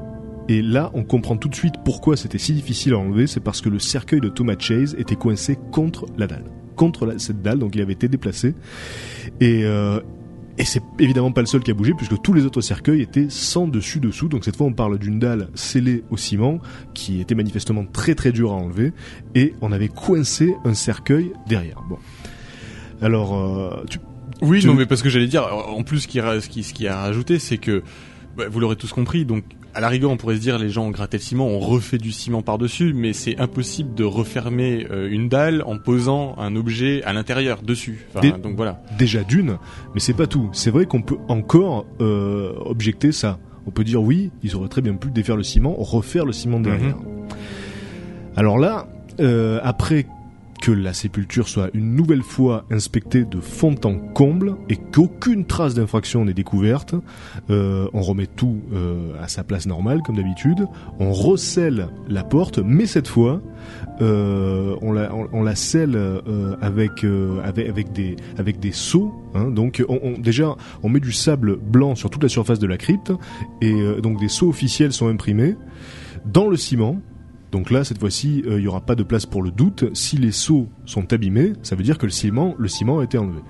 Et 0.49 0.63
là 0.63 0.91
on 0.95 1.05
comprend 1.05 1.37
tout 1.37 1.49
de 1.49 1.55
suite 1.55 1.75
pourquoi 1.85 2.17
c'était 2.17 2.39
si 2.39 2.53
difficile 2.53 2.95
à 2.95 2.99
enlever, 2.99 3.27
c'est 3.27 3.41
parce 3.41 3.61
que 3.61 3.69
le 3.69 3.79
cercueil 3.79 4.21
de 4.21 4.29
Thomas 4.29 4.57
Chase 4.59 4.97
était 4.99 5.17
coincé 5.17 5.59
contre 5.71 6.07
la 6.19 6.27
dalle, 6.27 6.45
contre 6.77 7.15
cette 7.19 7.43
dalle, 7.43 7.59
donc 7.59 7.75
il 7.77 7.83
avait 7.83 7.93
été 7.93 8.09
déplacé. 8.09 8.55
Et 9.41 9.65
euh, 9.65 10.01
et 10.61 10.65
c'est 10.65 10.83
évidemment 10.99 11.33
pas 11.33 11.41
le 11.41 11.47
seul 11.47 11.63
qui 11.63 11.71
a 11.71 11.75
bougé 11.75 11.95
puisque 11.95 12.21
tous 12.23 12.33
les 12.33 12.45
autres 12.45 12.61
cercueils 12.61 13.01
étaient 13.03 13.29
sans 13.31 13.67
dessus 13.67 13.99
dessous. 13.99 14.29
Donc 14.29 14.45
cette 14.45 14.57
fois 14.57 14.67
on 14.67 14.73
parle 14.73 14.99
d'une 14.99 15.19
dalle 15.19 15.49
scellée 15.55 16.05
au 16.11 16.17
ciment 16.17 16.59
qui 16.95 17.21
était 17.21 17.35
manifestement 17.35 17.85
très 17.85 18.15
très 18.15 18.31
dure 18.33 18.53
à 18.53 18.57
enlever 18.57 18.93
et 19.35 19.55
on 19.63 19.73
avait 19.73 19.89
coincé 19.89 20.55
un 20.65 20.75
cercueil 20.75 21.33
derrière. 21.49 21.83
Bon. 21.89 21.99
Alors 23.03 23.35
euh, 23.37 23.85
tu- 23.89 23.99
Oui, 24.43 24.61
Tu- 24.61 24.67
non, 24.67 24.75
mais 24.75 24.87
parce 24.87 25.03
que 25.03 25.09
j'allais 25.09 25.27
dire, 25.27 25.45
en 25.69 25.83
plus, 25.83 26.01
ce 26.01 26.09
qui, 26.09 26.21
ra- 26.21 26.41
ce 26.41 26.49
qui, 26.49 26.63
ce 26.63 26.73
qui 26.75 26.87
a 26.87 26.97
rajouté, 26.97 27.39
c'est 27.39 27.59
que, 27.59 27.83
bah, 28.37 28.45
vous 28.51 28.59
l'aurez 28.61 28.77
tous 28.77 28.91
compris, 28.93 29.25
donc, 29.27 29.45
à 29.75 29.81
la 29.81 29.89
rigueur, 29.89 30.11
on 30.11 30.17
pourrait 30.17 30.37
se 30.37 30.41
dire, 30.41 30.59
les 30.59 30.69
gens 30.69 30.85
ont 30.87 30.91
gratté 30.91 31.17
le 31.17 31.23
ciment, 31.23 31.47
on 31.47 31.59
refait 31.59 31.99
du 31.99 32.13
ciment 32.13 32.43
par-dessus, 32.43 32.93
mais 32.95 33.13
c'est 33.13 33.39
impossible 33.39 33.95
de 33.95 34.05
refermer 34.05 34.87
euh, 34.91 35.09
une 35.11 35.29
dalle 35.29 35.63
en 35.67 35.79
posant 35.79 36.35
un 36.39 36.57
objet 36.57 37.03
à 37.05 37.13
l'intérieur, 37.13 37.63
dessus. 37.63 38.07
Enfin, 38.15 38.37
Donc 38.39 38.57
voilà. 38.57 38.83
déjà 38.99 39.23
d'une, 39.23 39.59
mais 39.95 40.01
c'est 40.01 40.15
pas 40.15 40.27
tout. 40.27 40.51
C'est 40.53 40.71
vrai 40.71 40.87
qu'on 40.87 41.03
peut 41.03 41.19
encore 41.29 41.87
euh, 42.01 42.53
objecter 42.65 43.13
ça. 43.13 43.39
On 43.67 43.71
peut 43.71 43.85
dire 43.85 44.03
oui, 44.03 44.31
ils 44.43 44.57
auraient 44.57 44.69
très 44.69 44.81
bien 44.83 44.95
pu 44.95 45.11
défaire 45.11 45.37
le 45.37 45.43
ciment, 45.43 45.75
refaire 45.79 46.25
le 46.25 46.33
ciment 46.33 46.61
derrière. 46.61 46.97
Alors 48.37 48.59
là, 48.59 48.89
euh, 49.21 49.61
après 49.63 50.07
que 50.61 50.71
la 50.73 50.93
sépulture 50.93 51.49
soit 51.49 51.71
une 51.75 51.95
nouvelle 51.95 52.23
fois 52.23 52.65
inspectée 52.71 53.25
de 53.25 53.41
fond 53.41 53.75
en 53.85 53.95
comble 53.99 54.57
et 54.69 54.77
qu'aucune 54.77 55.45
trace 55.47 55.75
d'infraction 55.75 56.25
n'est 56.25 56.35
découverte, 56.35 56.95
euh, 57.49 57.89
on 57.93 58.03
remet 58.03 58.27
tout 58.27 58.61
euh, 58.73 59.13
à 59.23 59.29
sa 59.29 59.43
place 59.43 59.67
normale 59.67 60.03
comme 60.03 60.17
d'habitude, 60.17 60.67
on 60.99 61.13
recèle 61.13 61.89
la 62.09 62.25
porte, 62.25 62.59
mais 62.59 62.87
cette 62.87 63.09
fois, 63.09 63.41
euh, 64.01 64.77
on, 64.83 64.93
la, 64.93 65.15
on, 65.15 65.47
scelle 65.55 65.99
avec, 66.61 67.05
avec 67.05 67.93
des 67.93 68.17
avec 68.39 68.61
des 68.61 68.73
seaux. 68.73 69.13
Hein, 69.35 69.51
donc 69.51 69.83
on, 69.89 69.99
on- 70.03 70.19
déjà 70.19 70.57
on 70.83 70.89
met 70.89 71.01
du 71.01 71.13
sable 71.13 71.57
blanc 71.57 71.95
sur 71.95 72.11
toute 72.11 72.23
la 72.23 72.29
surface 72.29 72.59
de 72.59 72.67
la 72.67 72.77
crypte 72.77 73.13
et 73.61 73.75
donc 74.03 74.21
des 74.21 74.29
seaux 74.29 74.49
officiels 74.49 74.93
sont 74.93 75.09
imprimés 75.09 75.57
dans 76.25 76.49
le 76.49 76.57
ciment. 76.57 77.01
Donc 77.53 77.71
là, 77.71 77.85
cette 77.85 77.99
fois-ci, 77.99 78.43
euh, 78.47 78.59
il 78.59 78.65
y 78.65 78.69
aura 78.69 78.81
pas 78.81 78.95
de 78.95 79.03
place 79.03 79.27
pour 79.27 79.43
le 79.43 79.51
doute. 79.51 79.85
Si 79.95 80.17
les 80.17 80.33
seaux 80.33 80.69
sont 80.87 81.13
abîmés, 81.13 81.53
ça 81.63 81.77
veut 81.77 81.83
dire 81.83 81.99
que 81.99 82.07
le 82.07 82.13
ciment, 82.13 82.55
le 82.59 82.69
ciment 82.69 83.01
a 83.01 83.05
été 83.05 83.19
enlevé. 83.19 83.41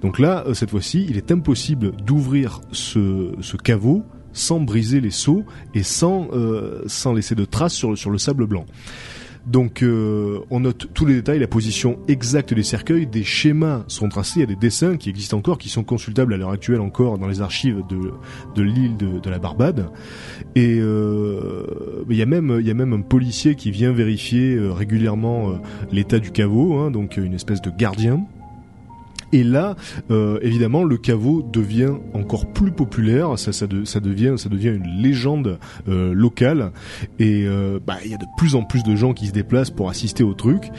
Donc 0.00 0.18
là, 0.18 0.44
euh, 0.46 0.54
cette 0.54 0.70
fois-ci, 0.70 1.06
il 1.08 1.16
est 1.16 1.30
impossible 1.30 1.92
d'ouvrir 1.96 2.60
ce, 2.72 3.32
ce 3.40 3.56
caveau 3.56 4.04
sans 4.32 4.60
briser 4.60 5.00
les 5.00 5.10
seaux 5.10 5.44
et 5.74 5.82
sans 5.82 6.28
euh, 6.32 6.82
sans 6.86 7.12
laisser 7.12 7.34
de 7.34 7.44
traces 7.44 7.74
sur 7.74 7.96
sur 7.96 8.10
le 8.10 8.18
sable 8.18 8.46
blanc. 8.46 8.66
Donc 9.48 9.82
euh, 9.82 10.40
on 10.50 10.60
note 10.60 10.88
tous 10.92 11.06
les 11.06 11.14
détails, 11.14 11.38
la 11.38 11.46
position 11.46 11.98
exacte 12.06 12.52
des 12.52 12.62
cercueils, 12.62 13.06
des 13.06 13.24
schémas 13.24 13.84
sont 13.88 14.10
tracés, 14.10 14.34
il 14.36 14.40
y 14.40 14.42
a 14.42 14.46
des 14.46 14.56
dessins 14.56 14.98
qui 14.98 15.08
existent 15.08 15.38
encore, 15.38 15.56
qui 15.56 15.70
sont 15.70 15.84
consultables 15.84 16.34
à 16.34 16.36
l'heure 16.36 16.50
actuelle 16.50 16.80
encore 16.80 17.16
dans 17.16 17.26
les 17.26 17.40
archives 17.40 17.82
de, 17.88 18.12
de 18.54 18.62
l'île 18.62 18.98
de, 18.98 19.18
de 19.18 19.30
la 19.30 19.38
Barbade. 19.38 19.88
Et 20.54 20.76
euh, 20.78 21.64
il 22.10 22.16
y 22.16 22.22
a 22.22 22.26
même 22.26 22.60
y 22.62 22.70
a 22.70 22.74
même 22.74 22.92
un 22.92 23.00
policier 23.00 23.54
qui 23.54 23.70
vient 23.70 23.92
vérifier 23.92 24.54
euh, 24.54 24.70
régulièrement 24.72 25.58
l'état 25.92 26.18
du 26.18 26.30
caveau, 26.30 26.74
hein, 26.74 26.90
donc 26.90 27.16
une 27.16 27.34
espèce 27.34 27.62
de 27.62 27.70
gardien. 27.70 28.26
Et 29.32 29.44
là, 29.44 29.76
euh, 30.10 30.38
évidemment, 30.42 30.84
le 30.84 30.96
caveau 30.96 31.42
devient 31.42 31.92
encore 32.14 32.46
plus 32.52 32.72
populaire. 32.72 33.38
Ça, 33.38 33.52
ça, 33.52 33.66
de- 33.66 33.84
ça 33.84 34.00
devient, 34.00 34.34
ça 34.36 34.48
devient 34.48 34.68
une 34.74 35.02
légende 35.02 35.58
euh, 35.88 36.14
locale. 36.14 36.72
Et 37.18 37.44
euh, 37.46 37.78
bah, 37.86 37.96
il 38.04 38.10
y 38.10 38.14
a 38.14 38.18
de 38.18 38.24
plus 38.38 38.54
en 38.54 38.62
plus 38.62 38.82
de 38.82 38.96
gens 38.96 39.12
qui 39.12 39.26
se 39.26 39.32
déplacent 39.32 39.70
pour 39.70 39.90
assister 39.90 40.24
au 40.24 40.34
truc. 40.34 40.70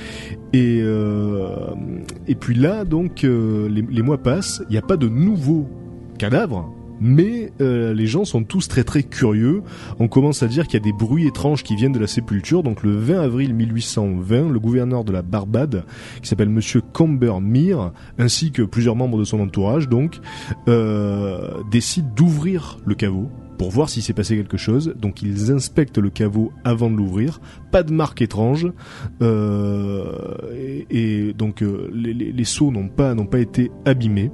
Et 0.54 2.36
puis 2.40 2.56
là, 2.56 2.86
donc, 2.86 3.22
les, 3.24 3.82
les 3.90 4.02
mois 4.02 4.18
passent. 4.18 4.62
Il 4.70 4.72
n'y 4.72 4.78
a 4.78 4.82
pas 4.82 4.98
de 4.98 5.08
nouveaux 5.08 5.68
cadavres. 6.18 6.74
Mais 7.02 7.52
euh, 7.62 7.94
les 7.94 8.08
gens 8.08 8.26
sont 8.26 8.44
tous 8.44 8.68
très 8.68 8.84
très 8.84 9.04
curieux. 9.04 9.62
On 10.00 10.08
commence 10.08 10.44
à 10.44 10.48
dire 10.48 10.68
qu'il 10.68 10.76
y 10.76 10.82
a 10.82 10.86
des 10.86 10.94
bruits 10.94 11.28
étranges 11.28 11.64
qui 11.64 11.76
viennent 11.76 11.92
de 11.92 12.00
la 12.00 12.08
sépulture. 12.08 12.64
Donc 12.64 12.84
le 12.84 12.96
20 12.96 13.22
avril 13.22 13.54
1820, 13.54 14.50
le 14.50 14.60
gouverneur 14.60 15.04
de 15.04 15.12
la 15.12 15.22
Barbade, 15.22 15.86
qui 16.22 16.28
s'appelle 16.28 16.50
Monsieur 16.50 16.82
Cambermere, 16.82 17.94
ainsi 18.18 18.52
que 18.52 18.62
plusieurs 18.62 18.96
membres 18.96 19.20
de 19.20 19.24
son 19.24 19.40
entourage, 19.40 19.90
donc, 19.90 20.20
euh, 20.68 21.62
décident 21.72 22.10
d'ouvrir 22.16 22.80
le 22.86 22.96
caveau 22.96 23.30
pour 23.60 23.72
voir 23.72 23.90
s'il 23.90 24.02
s'est 24.02 24.14
passé 24.14 24.38
quelque 24.38 24.58
chose. 24.58 24.96
Donc 24.98 25.22
ils 25.22 25.52
inspectent 25.52 25.98
le 25.98 26.10
caveau 26.10 26.52
avant 26.64 26.90
de 26.90 26.96
l'ouvrir. 26.96 27.42
Pas 27.72 27.84
de 27.84 27.92
marque 27.92 28.22
étrange. 28.22 28.72
Euh, 29.22 30.36
et, 30.90 31.34
donc 31.34 31.62
euh, 31.62 31.90
les, 31.94 32.14
les, 32.14 32.32
les 32.32 32.44
seaux 32.46 32.72
n'ont 32.72 32.88
pas 32.88 33.14
n'ont 33.14 33.26
pas 33.26 33.40
été 33.40 33.70
abîmés. 33.86 34.32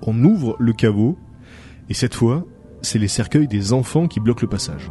On 0.00 0.24
ouvre 0.24 0.56
le 0.58 0.72
caveau 0.72 1.18
et 1.92 1.94
cette 1.94 2.14
fois, 2.14 2.46
c'est 2.80 2.98
les 2.98 3.06
cercueils 3.06 3.46
des 3.48 3.74
enfants 3.74 4.08
qui 4.08 4.18
bloquent 4.18 4.40
le 4.40 4.48
passage. 4.48 4.90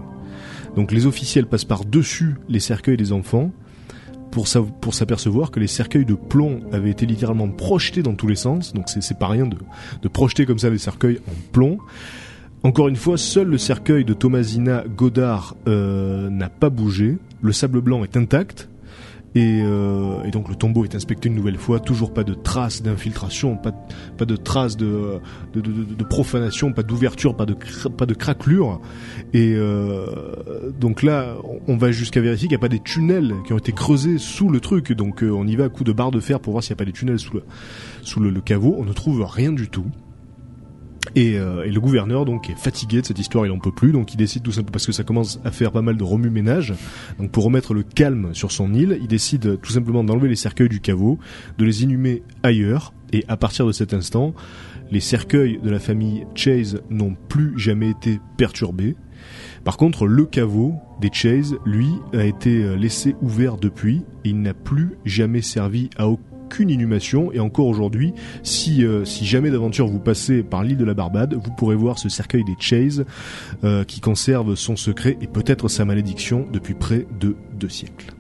Donc 0.76 0.92
les 0.92 1.08
officiels 1.08 1.48
passent 1.48 1.66
par-dessus 1.66 2.36
les 2.48 2.60
cercueils 2.60 2.96
des 2.96 3.12
enfants 3.12 3.50
pour, 4.30 4.48
sa- 4.48 4.62
pour 4.62 4.94
s'apercevoir 4.94 5.50
que 5.50 5.60
les 5.60 5.66
cercueils 5.66 6.06
de 6.06 6.14
plomb 6.14 6.62
avaient 6.72 6.92
été 6.92 7.08
littéralement 7.08 7.50
projetés 7.50 8.04
dans 8.04 8.14
tous 8.14 8.28
les 8.28 8.36
sens. 8.36 8.72
Donc 8.74 8.88
c'est, 8.88 9.18
pas 9.18 9.28
rien 9.30 9.48
de, 9.48 9.58
de 10.04 10.08
projeter 10.08 10.46
comme 10.46 10.60
ça 10.60 10.70
les 10.70 10.78
cercueils 10.78 11.20
en 11.28 11.34
plomb. 11.52 11.80
Encore 12.62 12.88
une 12.88 12.96
fois, 12.96 13.18
seul 13.18 13.48
le 13.48 13.58
cercueil 13.58 14.06
de 14.06 14.14
Thomasina 14.14 14.84
Godard 14.88 15.56
euh, 15.68 16.30
n'a 16.30 16.50
pas 16.50 16.70
bougé. 16.70 17.18
Le 17.42 17.52
sable 17.52 17.82
blanc 17.82 18.04
est 18.04 18.16
intact. 18.16 18.70
Et, 19.34 19.62
euh, 19.64 20.24
et 20.24 20.32
donc 20.32 20.50
le 20.50 20.56
tombeau 20.56 20.84
est 20.84 20.94
inspecté 20.94 21.30
une 21.30 21.36
nouvelle 21.36 21.58
fois, 21.58 21.80
toujours 21.80 22.14
pas 22.14 22.26
de 22.26 22.34
traces 22.34 22.82
d'infiltration, 22.82 23.56
pas, 23.56 23.72
pas 24.18 24.26
de 24.26 24.36
traces 24.36 24.76
de, 24.76 25.20
de, 25.56 26.04
profanation, 26.04 26.74
pas 26.74 26.84
d'ouverture, 26.84 27.36
pas 27.36 27.46
de, 27.46 27.56
pas 27.98 28.06
de 28.06 28.14
craquelure. 28.14 28.82
Et 29.34 29.54
euh, 29.56 30.72
donc 30.80 31.02
là, 31.02 31.36
on- 31.68 31.78
va 31.78 31.92
jusqu'à 31.92 32.20
vérifier 32.20 32.48
qu'il 32.50 32.56
n'y 32.58 32.60
a 32.62 32.68
pas 32.68 32.70
des 32.70 32.82
tunnels 32.82 33.34
qui 33.48 33.54
ont 33.54 33.58
été 33.58 33.72
creusés 33.72 34.18
sous 34.18 34.50
le 34.50 34.60
truc. 34.60 34.92
Donc 34.92 35.24
euh, 35.24 35.32
on 35.32 35.48
y 35.48 35.56
va 35.56 35.64
à 35.66 35.70
coup 35.70 35.86
de 35.86 35.94
barre 35.94 36.12
de 36.12 36.20
fer 36.20 36.40
pour 36.42 36.52
voir 36.52 36.64
s'il 36.64 36.74
n'y 36.74 36.78
a 36.78 36.80
pas 36.80 36.86
des 36.86 36.92
tunnels 36.92 37.20
sous 37.20 37.36
le, 37.36 37.44
sous 38.04 38.20
le 38.20 38.42
caveau. 38.42 38.76
On 38.78 38.84
ne 38.84 38.94
trouve 38.94 39.24
rien 39.24 39.54
du 39.54 39.70
tout. 39.70 39.86
Et, 41.16 41.38
euh, 41.38 41.64
et 41.66 41.72
le 41.72 41.80
gouverneur 41.82 42.26
donc 42.26 42.50
est 42.50 42.58
fatigué 42.58 43.02
de 43.02 43.06
cette 43.06 43.20
histoire, 43.20 43.46
il 43.46 43.52
en 43.52 43.60
peut 43.60 43.72
plus, 43.72 43.92
donc 43.92 44.14
il 44.14 44.18
décide 44.18 44.44
tout 44.44 44.52
simplement 44.52 44.72
parce 44.72 44.86
que 44.86 44.92
ça 44.92 45.04
commence 45.04 45.40
à 45.44 45.52
faire 45.52 45.72
pas 45.72 45.82
mal 45.82 45.98
de 45.98 46.04
remue-ménage. 46.04 46.74
Donc 47.20 47.32
pour 47.32 47.44
remettre 47.44 47.74
le 47.74 47.84
calme 47.84 48.34
sur 48.34 48.52
son 48.52 48.74
île, 48.74 48.98
il 49.02 49.08
décide 49.08 49.60
tout 49.62 49.72
simplement 49.72 50.04
d'enlever 50.04 50.30
les 50.30 50.36
cercueils 50.36 50.70
du 50.70 50.80
caveau, 50.80 51.20
de 51.58 51.66
les 51.66 51.84
inhumer 51.84 52.24
ailleurs. 52.44 52.94
Et 53.14 53.26
à 53.28 53.36
partir 53.36 53.66
de 53.66 53.72
cet 53.72 53.94
instant, 53.94 54.34
les 54.92 55.00
cercueils 55.00 55.60
de 55.62 55.70
la 55.70 55.80
famille 55.80 56.26
Chase 56.36 56.82
n'ont 56.90 57.16
plus 57.28 57.58
jamais 57.58 57.90
été 57.90 58.20
perturbés. 58.38 58.96
Par 59.64 59.78
contre, 59.78 60.08
le 60.08 60.26
caveau 60.26 60.76
des 61.00 61.10
Chase, 61.12 61.56
lui, 61.66 61.90
a 62.14 62.24
été 62.24 62.64
euh, 62.64 62.76
laissé 62.76 63.16
ouvert 63.22 63.58
depuis 63.58 64.04
et 64.24 64.30
il 64.30 64.42
n'a 64.42 64.54
plus 64.54 64.98
jamais 65.06 65.42
servi 65.42 65.90
à 65.98 66.08
inhumation. 66.60 67.32
Et 67.32 67.40
encore 67.40 67.68
aujourd'hui, 67.68 68.14
si, 68.44 68.84
euh, 68.84 69.06
si 69.06 69.26
jamais 69.26 69.50
d'aventure 69.50 69.88
vous 69.88 70.00
passez 70.00 70.44
par 70.44 70.64
l'île 70.64 70.78
de 70.78 70.86
la 70.86 70.94
Barbade, 70.94 71.34
vous 71.34 71.52
pourrez 71.52 71.76
voir 71.76 71.98
ce 71.98 72.10
cercueil 72.10 72.44
des 72.44 72.56
Chase 72.60 73.06
euh, 73.64 73.84
qui 73.84 74.02
conserve 74.02 74.56
son 74.56 74.76
secret 74.76 75.18
et 75.22 75.28
peut-être 75.28 75.68
sa 75.68 75.86
malédiction 75.86 76.46
depuis 76.52 76.74
près 76.74 77.08
de 77.20 77.36
deux 77.54 77.70
siècles. 77.70 78.14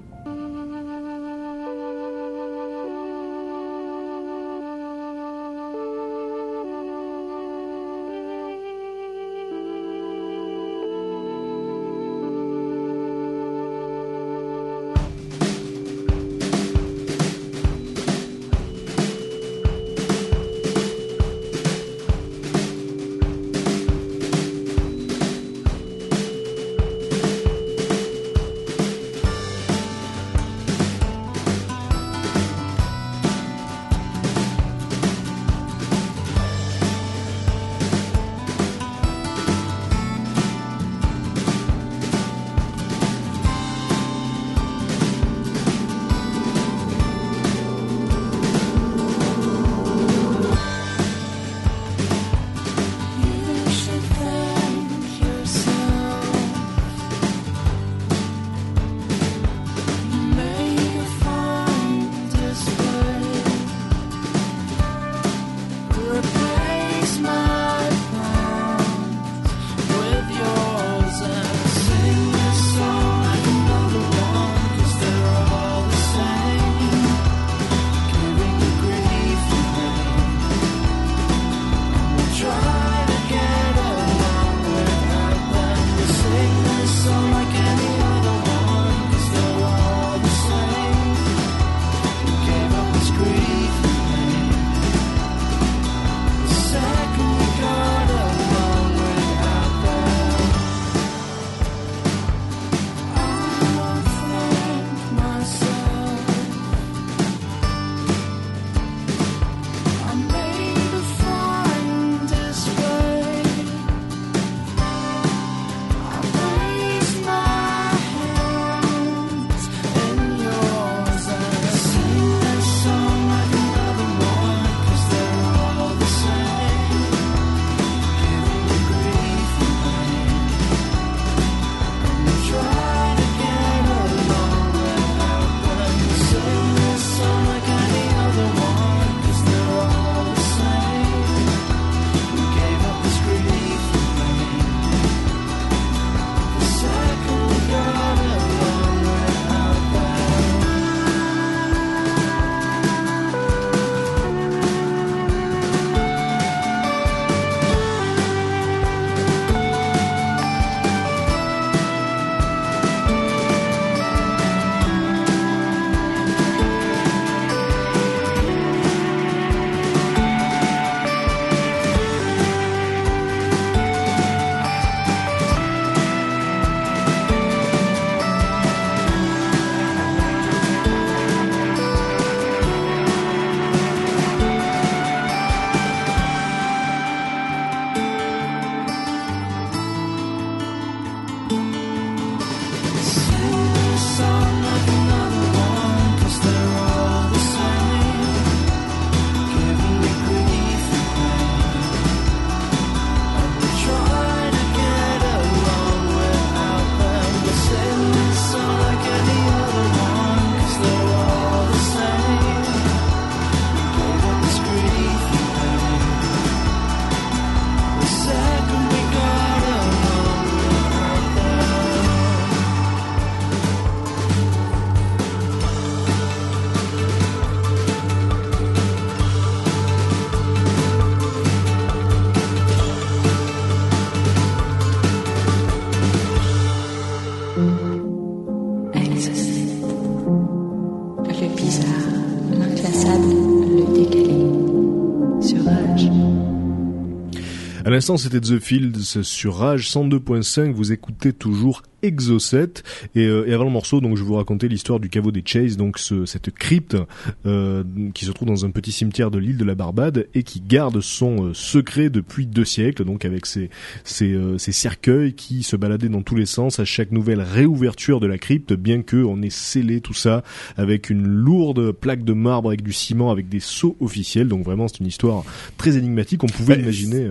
À 247.92 247.96
l'instant, 247.96 248.16
c'était 248.16 248.40
The 248.40 248.58
Fields 248.58 249.22
sur 249.22 249.58
Rage 249.58 249.90
102.5. 249.90 250.72
Vous 250.72 250.94
écoutez 250.94 251.34
toujours 251.34 251.84
Exocet 252.04 252.84
et, 253.16 253.26
euh, 253.26 253.48
et 253.48 253.54
avant 253.54 253.64
le 253.66 253.70
morceau, 253.72 254.02
donc 254.02 254.18
je 254.18 254.24
vous 254.24 254.36
raconter 254.36 254.68
l'histoire 254.68 255.00
du 255.00 255.10
caveau 255.10 255.32
des 255.32 255.44
Chase, 255.46 255.78
donc 255.78 255.98
ce, 255.98 256.26
cette 256.26 256.52
crypte 256.52 256.98
euh, 257.46 257.84
qui 258.14 258.26
se 258.26 258.32
trouve 258.32 258.48
dans 258.48 258.66
un 258.66 258.72
petit 258.72 258.92
cimetière 258.92 259.32
de 259.32 259.38
l'île 259.40 259.58
de 259.58 259.66
la 259.66 259.76
Barbade 259.76 260.28
et 260.34 260.44
qui 260.44 260.62
garde 260.62 261.00
son 261.02 261.48
euh, 261.48 261.54
secret 261.54 262.10
depuis 262.10 262.46
deux 262.46 262.66
siècles, 262.66 263.06
donc 263.06 263.26
avec 263.26 263.46
ses, 263.46 263.70
ses, 264.04 264.38
ses 264.58 264.72
cercueils 264.72 265.34
qui 265.34 265.64
se 265.64 265.76
baladaient 265.76 266.10
dans 266.10 266.22
tous 266.22 266.36
les 266.36 266.46
sens 266.46 266.80
à 266.80 266.86
chaque 266.86 267.12
nouvelle 267.12 267.42
réouverture 267.42 268.20
de 268.20 268.28
la 268.28 268.38
crypte, 268.38 268.74
bien 268.74 269.02
que 269.02 269.18
on 269.24 269.42
ait 269.42 269.50
scellé 269.50 270.02
tout 270.02 270.14
ça 270.14 270.44
avec 270.78 271.10
une 271.10 271.26
lourde 271.28 271.92
plaque 271.92 272.24
de 272.24 272.34
marbre 272.34 272.70
avec 272.70 272.82
du 272.84 272.94
ciment, 272.94 273.32
avec 273.32 273.50
des 273.50 273.60
sceaux 273.60 273.96
officiels. 274.00 274.48
Donc 274.48 274.64
vraiment, 274.64 274.88
c'est 274.88 275.00
une 275.00 275.08
histoire 275.08 275.44
très 275.78 275.98
énigmatique. 275.98 276.44
On 276.44 276.48
pouvait 276.48 276.76
Bah, 276.76 276.82
imaginer. 276.82 277.30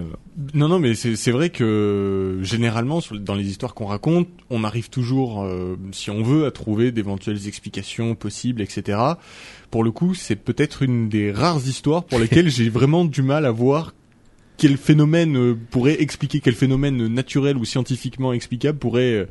Non, 0.54 0.68
non, 0.68 0.78
mais 0.78 0.94
c'est 0.94 1.16
c'est 1.16 1.32
vrai 1.32 1.50
que 1.50 2.38
généralement, 2.42 3.00
sur- 3.00 3.18
dans 3.18 3.34
les 3.34 3.48
histoires 3.48 3.74
qu'on 3.74 3.86
raconte, 3.86 4.28
on 4.48 4.59
arrive 4.64 4.90
toujours, 4.90 5.42
euh, 5.42 5.76
si 5.92 6.10
on 6.10 6.22
veut, 6.22 6.46
à 6.46 6.50
trouver 6.50 6.92
d'éventuelles 6.92 7.46
explications 7.48 8.14
possibles, 8.14 8.62
etc. 8.62 8.98
Pour 9.70 9.84
le 9.84 9.90
coup, 9.90 10.14
c'est 10.14 10.36
peut-être 10.36 10.82
une 10.82 11.08
des 11.08 11.32
rares 11.32 11.66
histoires 11.66 12.04
pour 12.04 12.18
lesquelles 12.20 12.50
j'ai 12.50 12.68
vraiment 12.70 13.04
du 13.04 13.22
mal 13.22 13.46
à 13.46 13.50
voir 13.50 13.94
quel 14.56 14.76
phénomène 14.76 15.36
euh, 15.38 15.56
pourrait 15.70 16.02
expliquer, 16.02 16.40
quel 16.40 16.54
phénomène 16.54 17.06
naturel 17.06 17.56
ou 17.56 17.64
scientifiquement 17.64 18.34
explicable 18.34 18.78
pourrait 18.78 19.14
euh, 19.14 19.24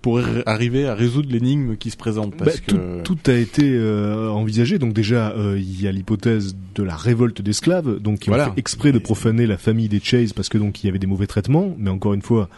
pourrait 0.00 0.42
arriver 0.46 0.86
à 0.86 0.94
résoudre 0.94 1.28
l'énigme 1.30 1.76
qui 1.76 1.90
se 1.90 1.96
présente. 1.98 2.34
Parce 2.36 2.56
Bah, 2.56 2.62
tout, 2.66 2.76
que 2.78 3.02
tout 3.02 3.18
a 3.26 3.34
été 3.34 3.70
euh, 3.70 4.30
envisagé. 4.30 4.78
Donc 4.78 4.94
déjà, 4.94 5.34
il 5.56 5.80
y 5.80 5.86
a 5.86 5.92
l'hypothèse 5.92 6.56
de 6.74 6.82
la 6.82 6.96
révolte 6.96 7.40
d'esclaves, 7.42 7.98
donc 8.00 8.20
qui 8.20 8.30
Voilà. 8.30 8.48
ont 8.48 8.54
fait 8.54 8.58
exprès 8.58 8.92
de 8.92 8.98
profaner 8.98 9.46
la 9.46 9.58
famille 9.58 9.88
des 9.90 10.00
Chase 10.00 10.32
parce 10.32 10.48
que 10.48 10.56
donc 10.58 10.82
il 10.82 10.86
y 10.86 10.88
avait 10.88 10.98
des 10.98 11.06
mauvais 11.06 11.26
traitements. 11.26 11.76
Mais 11.78 11.90
encore 11.90 12.14
une 12.14 12.22
fois, 12.22 12.48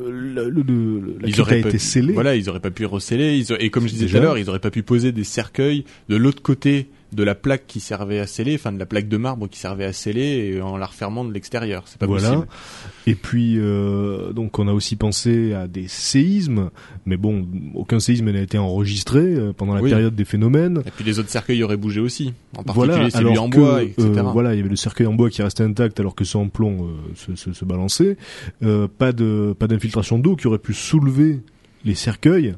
le, 0.00 0.48
le- 0.48 0.62
le- 0.62 1.18
la 1.20 1.28
ils 1.28 1.38
a 1.38 1.42
auraient 1.42 1.60
été 1.60 1.78
scellée. 1.78 2.12
Voilà, 2.12 2.34
ils 2.36 2.48
auraient 2.48 2.60
pas 2.60 2.70
pu 2.70 2.84
receller. 2.86 3.36
Ils 3.38 3.56
et 3.60 3.70
comme 3.70 3.84
je 3.86 3.92
disais 3.92 4.06
Déjà. 4.06 4.18
tout 4.18 4.22
à 4.22 4.26
l'heure, 4.26 4.38
ils 4.38 4.48
auraient 4.48 4.58
pas 4.58 4.70
pu 4.70 4.82
poser 4.82 5.12
des 5.12 5.24
cercueils 5.24 5.84
de 6.08 6.16
l'autre 6.16 6.42
côté 6.42 6.88
de 7.12 7.22
la 7.22 7.34
plaque 7.34 7.66
qui 7.66 7.80
servait 7.80 8.18
à 8.18 8.26
sceller, 8.26 8.54
enfin 8.56 8.72
de 8.72 8.78
la 8.78 8.86
plaque 8.86 9.08
de 9.08 9.16
marbre 9.16 9.48
qui 9.48 9.58
servait 9.58 9.84
à 9.84 9.92
sceller, 9.92 10.54
et 10.56 10.60
en 10.60 10.76
la 10.76 10.86
refermant 10.86 11.24
de 11.24 11.32
l'extérieur. 11.32 11.84
C'est 11.86 11.98
pas 11.98 12.06
voilà. 12.06 12.28
possible. 12.28 12.48
Et 13.06 13.14
puis 13.14 13.56
donc 13.56 14.48
donc 14.48 14.58
on 14.58 14.68
a 14.68 14.72
aussi 14.72 14.96
pensé 14.96 15.52
à 15.52 15.68
des 15.68 15.88
séismes, 15.88 16.70
mais 17.04 17.18
bon, 17.18 17.46
aucun 17.74 18.00
séisme 18.00 18.30
n'a 18.30 18.40
été 18.40 18.56
enregistré 18.56 19.20
euh, 19.20 19.52
pendant 19.52 19.74
la 19.74 19.82
Oui. 19.82 19.90
période 19.90 20.14
des 20.14 20.24
phénomènes. 20.24 20.82
Et 20.86 20.90
puis 20.90 21.04
les 21.04 21.18
autres 21.18 21.28
cercueils 21.28 21.62
auraient 21.62 21.76
bougé 21.76 22.00
aussi, 22.00 22.32
en 22.56 22.62
particulier 22.62 22.94
Voilà, 22.94 23.10
celui 23.10 23.30
alors 23.32 23.44
en 23.44 23.50
que, 23.50 23.56
bois, 23.58 23.82
etc. 23.82 24.08
euh, 24.16 24.22
voilà, 24.22 24.54
il 24.54 24.56
y 24.56 24.60
avait 24.60 24.70
le 24.70 24.76
cercueil 24.76 25.06
en 25.06 25.12
bois 25.12 25.28
qui 25.28 25.42
restait 25.42 25.64
intact 25.64 26.00
alors 26.00 26.14
que 26.14 26.24
ceux 26.24 26.38
en 26.38 26.48
plomb 26.48 26.78
euh, 26.80 26.92
se, 27.14 27.36
se, 27.36 27.52
se 27.52 27.64
balançaient. 27.66 28.16
Euh, 28.62 28.88
pas 28.88 29.12
de 29.12 29.54
pas 29.58 29.66
d'infiltration 29.66 30.18
d'eau 30.18 30.34
qui 30.34 30.46
aurait 30.46 30.58
pu 30.58 30.72
soulever 30.72 31.40
les 31.84 31.94
cercueils. 31.94 32.54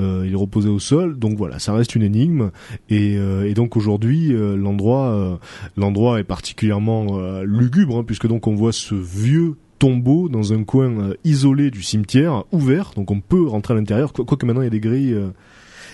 Euh, 0.00 0.24
il 0.26 0.36
reposait 0.36 0.68
au 0.68 0.78
sol, 0.78 1.18
donc 1.18 1.36
voilà, 1.36 1.58
ça 1.58 1.72
reste 1.72 1.94
une 1.94 2.02
énigme. 2.02 2.50
Et, 2.88 3.16
euh, 3.16 3.52
donc 3.54 3.76
aujourd'hui, 3.76 4.32
euh, 4.32 4.56
l'endroit, 4.56 5.38
l'endroit 5.76 6.20
est 6.20 6.24
particulièrement 6.24 7.18
lugubre, 7.42 7.98
hein, 7.98 8.04
puisque 8.06 8.26
donc 8.28 8.46
on 8.46 8.54
voit 8.54 8.72
ce 8.72 8.94
vieux 8.94 9.54
tombeau 9.78 10.28
dans 10.28 10.52
un 10.52 10.64
coin 10.64 11.10
isolé 11.24 11.70
du 11.70 11.82
cimetière, 11.82 12.44
ouvert, 12.52 12.92
donc 12.96 13.10
on 13.10 13.20
peut 13.20 13.46
rentrer 13.46 13.74
à 13.74 13.76
l'intérieur. 13.76 14.12
Quoi- 14.12 14.24
Quoique 14.24 14.44
maintenant 14.46 14.62
il 14.62 14.64
y 14.64 14.68
a 14.68 14.70
des 14.70 14.80
grilles 14.80 15.16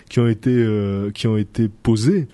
qui 0.09 0.21
ont 0.21 0.29
été 0.29 0.51
euh, 0.51 1.11
qui 1.11 1.27
ont 1.27 1.37
été 1.37 1.69
posées, 1.69 2.29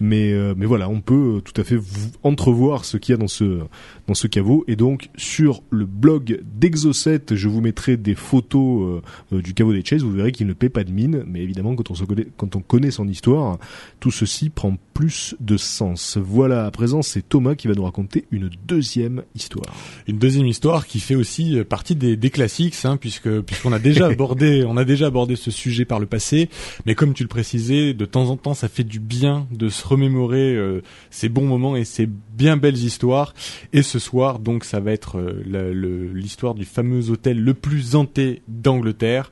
mais 0.00 0.32
euh, 0.32 0.54
mais 0.56 0.66
voilà, 0.66 0.88
on 0.88 1.00
peut 1.00 1.40
tout 1.44 1.58
à 1.60 1.64
fait 1.64 1.78
entrevoir 2.22 2.84
ce 2.84 2.96
qu'il 2.96 3.12
y 3.12 3.14
a 3.14 3.18
dans 3.18 3.28
ce 3.28 3.60
dans 4.08 4.14
ce 4.14 4.26
caveau. 4.26 4.64
Et 4.66 4.74
donc 4.74 5.10
sur 5.16 5.62
le 5.70 5.84
blog 5.84 6.40
d'Exocet, 6.42 7.20
je 7.30 7.48
vous 7.48 7.60
mettrai 7.60 7.96
des 7.96 8.16
photos 8.16 9.00
euh, 9.32 9.36
euh, 9.36 9.42
du 9.42 9.54
caveau 9.54 9.72
des 9.72 9.84
Chase. 9.84 10.02
Vous 10.02 10.10
verrez 10.10 10.32
qu'il 10.32 10.46
ne 10.46 10.54
paie 10.54 10.70
pas 10.70 10.82
de 10.82 10.90
mine, 10.90 11.22
mais 11.26 11.40
évidemment 11.42 11.76
quand 11.76 11.90
on 11.92 11.94
se 11.94 12.04
connaît 12.04 12.26
quand 12.36 12.56
on 12.56 12.60
connaît 12.60 12.90
son 12.90 13.06
histoire, 13.06 13.58
tout 14.00 14.10
ceci 14.10 14.50
prend 14.50 14.76
plus 14.94 15.36
de 15.38 15.56
sens. 15.56 16.18
Voilà, 16.20 16.66
à 16.66 16.70
présent 16.70 17.02
c'est 17.02 17.22
Thomas 17.28 17.54
qui 17.54 17.68
va 17.68 17.74
nous 17.74 17.84
raconter 17.84 18.24
une 18.32 18.50
deuxième 18.66 19.22
histoire. 19.36 19.66
Une 20.08 20.18
deuxième 20.18 20.46
histoire 20.46 20.86
qui 20.86 20.98
fait 20.98 21.14
aussi 21.14 21.58
euh, 21.58 21.64
partie 21.64 21.94
des, 21.94 22.16
des 22.16 22.30
classiques, 22.30 22.74
hein, 22.84 22.96
puisque 22.96 23.40
puisqu'on 23.42 23.72
a 23.72 23.78
déjà 23.78 24.06
abordé, 24.10 24.64
on 24.66 24.76
a 24.76 24.84
déjà 24.84 25.06
abordé 25.06 25.36
ce 25.36 25.50
sujet 25.50 25.84
par 25.84 26.00
le 26.00 26.06
passé. 26.06 26.48
Mais 26.86 26.94
comme 26.94 27.07
tu 27.14 27.22
le 27.22 27.28
précisais, 27.28 27.94
de 27.94 28.04
temps 28.04 28.30
en 28.30 28.36
temps, 28.36 28.54
ça 28.54 28.68
fait 28.68 28.84
du 28.84 29.00
bien 29.00 29.46
de 29.50 29.68
se 29.68 29.86
remémorer 29.86 30.54
euh, 30.54 30.82
ces 31.10 31.28
bons 31.28 31.46
moments 31.46 31.76
et 31.76 31.84
ces 31.84 32.06
bien 32.06 32.56
belles 32.56 32.76
histoires. 32.76 33.34
Et 33.72 33.82
ce 33.82 33.98
soir, 33.98 34.38
donc, 34.38 34.64
ça 34.64 34.80
va 34.80 34.92
être 34.92 35.18
euh, 35.18 36.12
l'histoire 36.14 36.54
du 36.54 36.64
fameux 36.64 37.10
hôtel 37.10 37.40
le 37.40 37.54
plus 37.54 37.94
hanté 37.94 38.42
d'Angleterre 38.48 39.30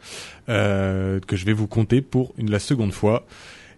euh, 0.49 1.21
que 1.21 1.37
je 1.37 1.45
vais 1.45 1.53
vous 1.53 1.67
conter 1.67 2.01
pour 2.01 2.35
la 2.39 2.59
seconde 2.59 2.93
fois. 2.93 3.27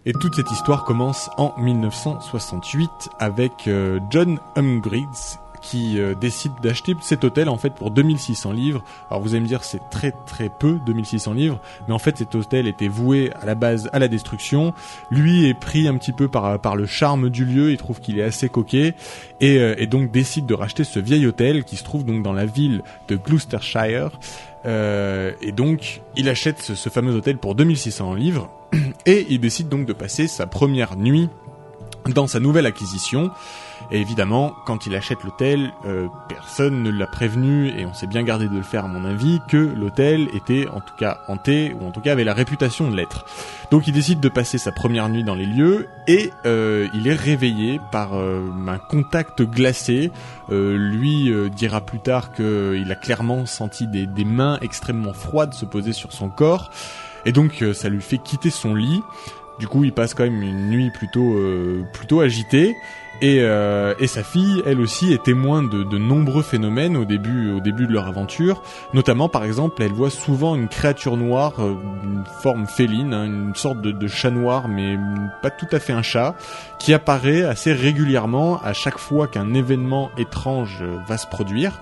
Et 0.05 0.13
toute 0.13 0.35
cette 0.35 0.51
histoire 0.51 0.85
commence 0.85 1.29
en 1.37 1.53
1968 1.59 2.89
avec 3.19 3.69
John 4.09 4.39
Umgriggs 4.55 5.39
qui 5.61 5.99
euh, 5.99 6.15
décide 6.15 6.53
d'acheter 6.61 6.95
cet 7.01 7.23
hôtel 7.23 7.49
en 7.49 7.57
fait 7.57 7.73
pour 7.73 7.91
2600 7.91 8.51
livres. 8.51 8.83
Alors 9.09 9.21
vous 9.21 9.31
allez 9.31 9.41
me 9.41 9.47
dire 9.47 9.63
c'est 9.63 9.89
très 9.89 10.13
très 10.25 10.49
peu 10.49 10.79
2600 10.85 11.33
livres, 11.33 11.59
mais 11.87 11.93
en 11.93 11.99
fait 11.99 12.17
cet 12.17 12.35
hôtel 12.35 12.67
était 12.67 12.87
voué 12.87 13.31
à 13.41 13.45
la 13.45 13.55
base 13.55 13.89
à 13.93 13.99
la 13.99 14.07
destruction. 14.07 14.73
Lui 15.09 15.47
est 15.47 15.53
pris 15.53 15.87
un 15.87 15.97
petit 15.97 16.13
peu 16.13 16.27
par 16.27 16.59
par 16.59 16.75
le 16.75 16.85
charme 16.85 17.29
du 17.29 17.45
lieu, 17.45 17.71
il 17.71 17.77
trouve 17.77 17.99
qu'il 17.99 18.19
est 18.19 18.23
assez 18.23 18.49
coquet 18.49 18.95
et, 19.41 19.57
euh, 19.57 19.75
et 19.77 19.87
donc 19.87 20.11
décide 20.11 20.45
de 20.45 20.53
racheter 20.53 20.83
ce 20.83 20.99
vieil 20.99 21.25
hôtel 21.25 21.63
qui 21.63 21.75
se 21.75 21.83
trouve 21.83 22.05
donc 22.05 22.23
dans 22.23 22.33
la 22.33 22.45
ville 22.45 22.83
de 23.07 23.15
Gloucestershire. 23.15 24.11
Euh, 24.65 25.31
et 25.41 25.53
donc 25.53 26.01
il 26.17 26.27
achète 26.27 26.59
ce, 26.59 26.75
ce 26.75 26.89
fameux 26.89 27.15
hôtel 27.15 27.37
pour 27.37 27.55
2600 27.55 28.13
livres 28.15 28.51
et 29.05 29.25
il 29.29 29.39
décide 29.39 29.69
donc 29.69 29.85
de 29.85 29.93
passer 29.93 30.27
sa 30.27 30.47
première 30.47 30.97
nuit 30.97 31.29
dans 32.07 32.27
sa 32.27 32.39
nouvelle 32.39 32.65
acquisition. 32.65 33.31
Et 33.91 33.99
évidemment, 33.99 34.55
quand 34.65 34.85
il 34.85 34.95
achète 34.95 35.23
l'hôtel, 35.23 35.73
euh, 35.85 36.07
personne 36.27 36.83
ne 36.83 36.91
l'a 36.91 37.07
prévenu, 37.07 37.69
et 37.69 37.85
on 37.85 37.93
s'est 37.93 38.07
bien 38.07 38.23
gardé 38.23 38.47
de 38.47 38.55
le 38.55 38.61
faire 38.61 38.85
à 38.85 38.87
mon 38.87 39.03
avis, 39.03 39.39
que 39.47 39.57
l'hôtel 39.57 40.29
était 40.33 40.67
en 40.67 40.79
tout 40.79 40.93
cas 40.97 41.21
hanté, 41.27 41.75
ou 41.79 41.87
en 41.87 41.91
tout 41.91 42.01
cas 42.01 42.11
avait 42.11 42.23
la 42.23 42.33
réputation 42.33 42.89
de 42.89 42.95
l'être. 42.95 43.25
Donc 43.71 43.87
il 43.87 43.93
décide 43.93 44.19
de 44.19 44.29
passer 44.29 44.57
sa 44.57 44.71
première 44.71 45.09
nuit 45.09 45.23
dans 45.23 45.35
les 45.35 45.45
lieux, 45.45 45.87
et 46.07 46.31
euh, 46.45 46.87
il 46.93 47.07
est 47.07 47.15
réveillé 47.15 47.79
par 47.91 48.13
euh, 48.13 48.47
un 48.67 48.77
contact 48.77 49.41
glacé. 49.41 50.11
Euh, 50.51 50.77
lui 50.77 51.31
euh, 51.31 51.49
dira 51.49 51.81
plus 51.81 51.99
tard 51.99 52.31
qu'il 52.33 52.91
a 52.91 52.95
clairement 52.95 53.45
senti 53.45 53.87
des, 53.87 54.07
mains 54.25 54.57
extrêmement 54.61 55.13
froides 55.13 55.53
se 55.53 55.65
poser 55.65 55.93
sur 55.93 56.11
son 56.11 56.29
corps, 56.29 56.69
et 57.25 57.31
donc 57.31 57.63
ça 57.73 57.89
lui 57.89 58.01
fait 58.01 58.17
quitter 58.17 58.49
son 58.49 58.75
lit. 58.75 59.01
Du 59.59 59.67
coup, 59.67 59.83
il 59.83 59.91
passe 59.91 60.13
quand 60.13 60.23
même 60.23 60.41
une 60.41 60.69
nuit 60.69 60.89
plutôt 60.89 61.33
euh, 61.33 61.83
plutôt 61.93 62.21
agitée. 62.21 62.77
Et, 63.21 63.39
euh, 63.41 63.93
et 63.99 64.07
sa 64.07 64.23
fille, 64.23 64.63
elle 64.65 64.79
aussi, 64.79 65.11
est 65.11 65.23
témoin 65.23 65.61
de, 65.61 65.97
nombreux 65.97 66.41
phénomènes 66.41 66.95
au 66.95 67.03
début, 67.03 67.51
au 67.51 67.59
début 67.59 67.85
de 67.85 67.91
leur 67.91 68.07
aventure. 68.07 68.61
Notamment, 68.93 69.27
par 69.27 69.43
exemple, 69.43 69.83
elle 69.83 69.91
voit 69.91 70.09
souvent 70.09 70.55
une 70.55 70.69
créature 70.69 71.17
noire, 71.17 71.53
euh, 71.59 71.75
une 72.03 72.23
forme 72.41 72.65
féline, 72.65 73.13
hein, 73.13 73.25
une 73.25 73.55
sorte 73.55 73.81
de, 73.81 73.91
de 73.91 74.07
chat 74.07 74.31
noir, 74.31 74.69
mais 74.69 74.97
pas 75.41 75.49
tout 75.49 75.67
à 75.71 75.79
fait 75.79 75.93
un 75.93 76.01
chat, 76.01 76.35
qui 76.79 76.93
apparaît 76.93 77.43
assez 77.43 77.73
régulièrement 77.73 78.61
à 78.63 78.71
chaque 78.73 78.97
fois 78.97 79.27
qu'un 79.27 79.53
événement 79.53 80.11
étrange 80.17 80.79
euh, 80.81 80.97
va 81.07 81.17
se 81.17 81.27
produire. 81.27 81.73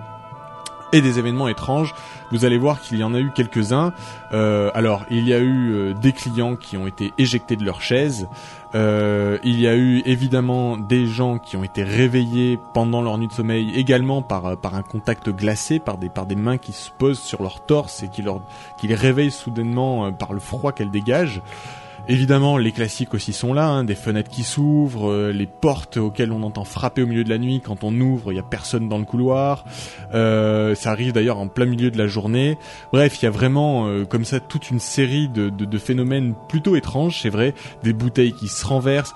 Et 0.93 1.01
des 1.01 1.19
événements 1.19 1.49
étranges, 1.49 1.93
vous 2.31 2.45
allez 2.45 2.57
voir 2.57 2.79
qu'il 2.79 2.97
y 2.97 3.03
en 3.03 3.13
a 3.13 3.19
eu 3.19 3.31
quelques-uns. 3.31 3.91
Euh, 4.31 4.71
alors, 4.73 5.05
il 5.09 5.27
y 5.27 5.33
a 5.33 5.39
eu 5.39 5.71
euh, 5.73 5.93
des 5.93 6.13
clients 6.13 6.55
qui 6.55 6.77
ont 6.77 6.87
été 6.87 7.13
éjectés 7.17 7.57
de 7.57 7.65
leur 7.65 7.81
chaise. 7.81 8.27
Euh, 8.73 9.37
il 9.43 9.59
y 9.59 9.67
a 9.67 9.75
eu 9.75 10.01
évidemment 10.05 10.77
des 10.77 11.05
gens 11.05 11.39
qui 11.39 11.57
ont 11.57 11.63
été 11.63 11.83
réveillés 11.83 12.59
pendant 12.73 13.01
leur 13.01 13.17
nuit 13.17 13.27
de 13.27 13.33
sommeil, 13.33 13.73
également 13.75 14.21
par 14.21 14.45
euh, 14.45 14.55
par 14.55 14.75
un 14.75 14.81
contact 14.81 15.29
glacé, 15.29 15.79
par 15.79 15.97
des 15.97 16.09
par 16.09 16.25
des 16.25 16.35
mains 16.35 16.57
qui 16.57 16.71
se 16.71 16.89
posent 16.91 17.19
sur 17.19 17.41
leur 17.43 17.65
torse 17.65 18.03
et 18.03 18.09
qui 18.09 18.21
leur 18.21 18.41
qui 18.77 18.87
les 18.87 18.95
réveillent 18.95 19.31
soudainement 19.31 20.11
par 20.13 20.33
le 20.33 20.39
froid 20.39 20.71
qu'elles 20.71 20.91
dégagent. 20.91 21.41
Évidemment, 22.09 22.57
les 22.57 22.71
classiques 22.71 23.13
aussi 23.13 23.33
sont 23.33 23.53
là, 23.53 23.67
hein, 23.67 23.83
des 23.83 23.93
fenêtres 23.93 24.29
qui 24.29 24.43
s'ouvrent, 24.43 25.11
euh, 25.11 25.33
les 25.33 25.45
portes 25.45 25.97
auxquelles 25.97 26.31
on 26.31 26.41
entend 26.43 26.63
frapper 26.63 27.03
au 27.03 27.05
milieu 27.05 27.25
de 27.25 27.29
la 27.29 27.37
nuit. 27.37 27.61
Quand 27.61 27.83
on 27.83 27.93
ouvre, 27.99 28.31
il 28.31 28.37
y 28.37 28.39
a 28.39 28.43
personne 28.43 28.87
dans 28.87 28.97
le 28.97 29.03
couloir. 29.03 29.65
Euh, 30.13 30.73
ça 30.73 30.91
arrive 30.91 31.11
d'ailleurs 31.11 31.37
en 31.37 31.49
plein 31.49 31.65
milieu 31.65 31.91
de 31.91 31.97
la 31.97 32.07
journée. 32.07 32.57
Bref, 32.93 33.21
il 33.21 33.25
y 33.25 33.27
a 33.27 33.31
vraiment 33.31 33.87
euh, 33.87 34.05
comme 34.05 34.23
ça 34.23 34.39
toute 34.39 34.71
une 34.71 34.79
série 34.79 35.27
de, 35.27 35.49
de, 35.49 35.65
de 35.65 35.77
phénomènes 35.77 36.33
plutôt 36.47 36.77
étranges, 36.77 37.19
c'est 37.21 37.29
vrai, 37.29 37.53
des 37.83 37.91
bouteilles 37.91 38.33
qui 38.33 38.47
se 38.47 38.65
renversent. 38.65 39.13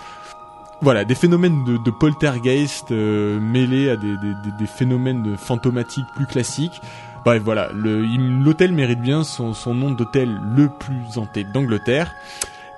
Voilà, 0.82 1.06
des 1.06 1.16
phénomènes 1.16 1.64
de, 1.64 1.78
de 1.78 1.92
poltergeist 1.92 2.92
euh, 2.92 3.40
mêlés 3.40 3.90
à 3.90 3.96
des, 3.96 4.18
des, 4.18 4.34
des- 4.60 4.68
phénomènes 4.68 5.24
de 5.24 5.38
fantomatiques 5.38 6.08
plus 6.16 6.26
classiques. 6.26 6.82
Bref, 7.24 7.42
voilà, 7.46 7.70
l'hôtel 7.74 8.74
mérite 8.74 9.00
bien 9.00 9.24
son, 9.24 9.54
son 9.54 9.76
nom 9.76 9.92
d'hôtel 9.92 10.42
le 10.56 10.70
plus 10.70 11.18
hanté 11.20 11.44
d'Angleterre. 11.44 12.12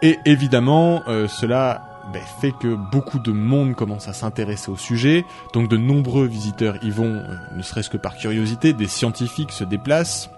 Et 0.04 0.20
évidemment, 0.26 1.01
euh, 1.08 1.30
cela 1.30 1.82
ben, 2.12 2.22
fait 2.41 2.51
que 2.51 2.76
beaucoup 2.76 3.20
de 3.20 3.32
monde 3.32 3.74
commence 3.74 4.10
à 4.10 4.14
s'intéresser 4.14 4.70
au 4.70 4.76
sujet. 4.76 5.26
Donc 5.54 5.70
de 5.70 5.78
nombreux 5.78 6.28
visiteurs 6.28 6.76
y 6.84 6.91
vont, 6.91 7.06
euh, 7.06 7.36
ne 7.56 7.62
serait-ce 7.62 7.89
que 7.89 7.95
par 7.95 8.18
curiosité. 8.18 8.74
Des 8.74 8.88
scientifiques 8.88 9.54
se 9.54 9.64
déplacent. 9.64 10.30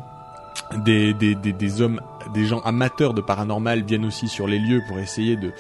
Des, 0.86 1.16
hommes, 1.82 2.00
des 2.34 2.46
gens 2.46 2.60
amateurs 2.60 3.14
de 3.14 3.22
paranormal 3.22 3.84
viennent 3.84 4.06
aussi 4.06 4.28
sur 4.28 4.48
les 4.48 4.60
lieux 4.60 4.82
pour 4.88 5.00
essayer 5.00 5.36
de, 5.36 5.52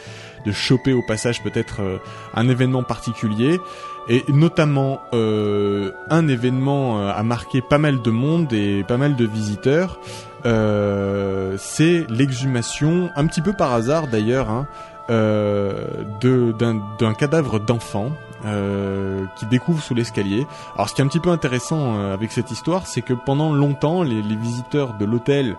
choper 0.51 0.93
au 0.93 1.01
passage 1.01 1.43
peut-être 1.43 1.81
euh, 1.81 1.97
un 2.35 2.47
événement 2.47 2.83
particulier. 2.83 3.59
Et 4.07 4.23
notamment 4.27 4.99
un 5.11 6.27
événement 6.27 7.09
a 7.09 7.23
marqué 7.23 7.63
pas 7.67 7.79
mal 7.79 8.03
de 8.03 8.11
monde 8.11 8.53
et 8.53 8.83
pas 8.83 8.97
mal 8.97 9.15
de 9.15 9.25
visiteurs. 9.25 9.99
Euh, 10.45 11.55
c'est 11.57 12.05
l'exhumation, 12.09 13.09
un 13.15 13.25
petit 13.27 13.41
peu 13.41 13.53
par 13.53 13.73
hasard 13.73 14.07
d'ailleurs, 14.07 14.49
hein, 14.49 14.67
euh, 15.09 16.03
d'un 16.21 17.13
cadavre 17.13 17.59
d'enfant 17.59 18.11
euh, 18.45 19.25
qui 19.37 19.45
découvre 19.47 19.81
sous 19.81 19.95
l'escalier. 19.95 20.45
Alors 20.75 20.89
ce 20.89 20.95
qui 20.95 21.01
est 21.01 21.03
un 21.03 21.07
petit 21.07 21.19
peu 21.19 21.31
intéressant 21.31 21.95
euh, 21.95 22.13
avec 22.13 22.31
cette 22.31 22.51
histoire, 22.51 22.85
c'est 22.85 23.01
que 23.01 23.13
pendant 23.13 23.51
longtemps, 23.51 24.03
les, 24.03 24.21
visiteurs 24.35 24.93
de 24.93 25.05
l'hôtel 25.05 25.57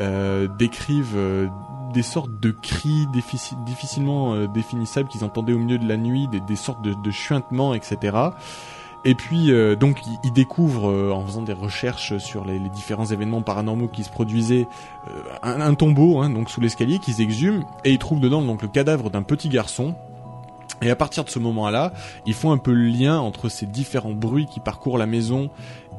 euh, 0.00 0.48
décrivent 0.58 1.50
des 1.92 2.02
sortes 2.02 2.40
de 2.40 2.50
cris 2.50 3.06
diffici- 3.12 3.62
difficilement 3.64 4.46
définissables 4.46 5.08
qu'ils 5.08 5.22
entendaient 5.22 5.52
au 5.52 5.58
milieu 5.58 5.78
de 5.78 5.86
la 5.86 5.96
nuit, 5.96 6.28
des, 6.28 6.56
sortes 6.56 6.82
de 6.82 7.10
chuintements, 7.10 7.72
etc. 7.74 8.16
Et 9.04 9.14
puis 9.14 9.52
euh, 9.52 9.76
donc 9.76 9.98
ils 10.24 10.32
découvrent 10.32 10.90
euh, 10.90 11.12
en 11.12 11.24
faisant 11.26 11.42
des 11.42 11.52
recherches 11.52 12.16
sur 12.18 12.44
les, 12.44 12.58
les 12.58 12.70
différents 12.70 13.04
événements 13.04 13.42
paranormaux 13.42 13.88
qui 13.88 14.02
se 14.02 14.10
produisaient 14.10 14.66
euh, 15.08 15.22
un, 15.42 15.60
un 15.60 15.74
tombeau 15.74 16.20
hein, 16.20 16.30
donc 16.30 16.48
sous 16.48 16.60
l'escalier 16.60 16.98
qu'ils 16.98 17.20
exhument 17.20 17.64
et 17.84 17.90
ils 17.90 17.98
trouvent 17.98 18.20
dedans 18.20 18.40
donc 18.40 18.62
le 18.62 18.68
cadavre 18.68 19.10
d'un 19.10 19.22
petit 19.22 19.48
garçon. 19.48 19.94
Et 20.82 20.90
à 20.90 20.96
partir 20.96 21.24
de 21.24 21.30
ce 21.30 21.38
moment-là, 21.38 21.92
ils 22.26 22.34
font 22.34 22.52
un 22.52 22.58
peu 22.58 22.72
le 22.72 22.84
lien 22.84 23.18
entre 23.18 23.48
ces 23.48 23.64
différents 23.64 24.12
bruits 24.12 24.46
qui 24.46 24.60
parcourent 24.60 24.98
la 24.98 25.06
maison 25.06 25.50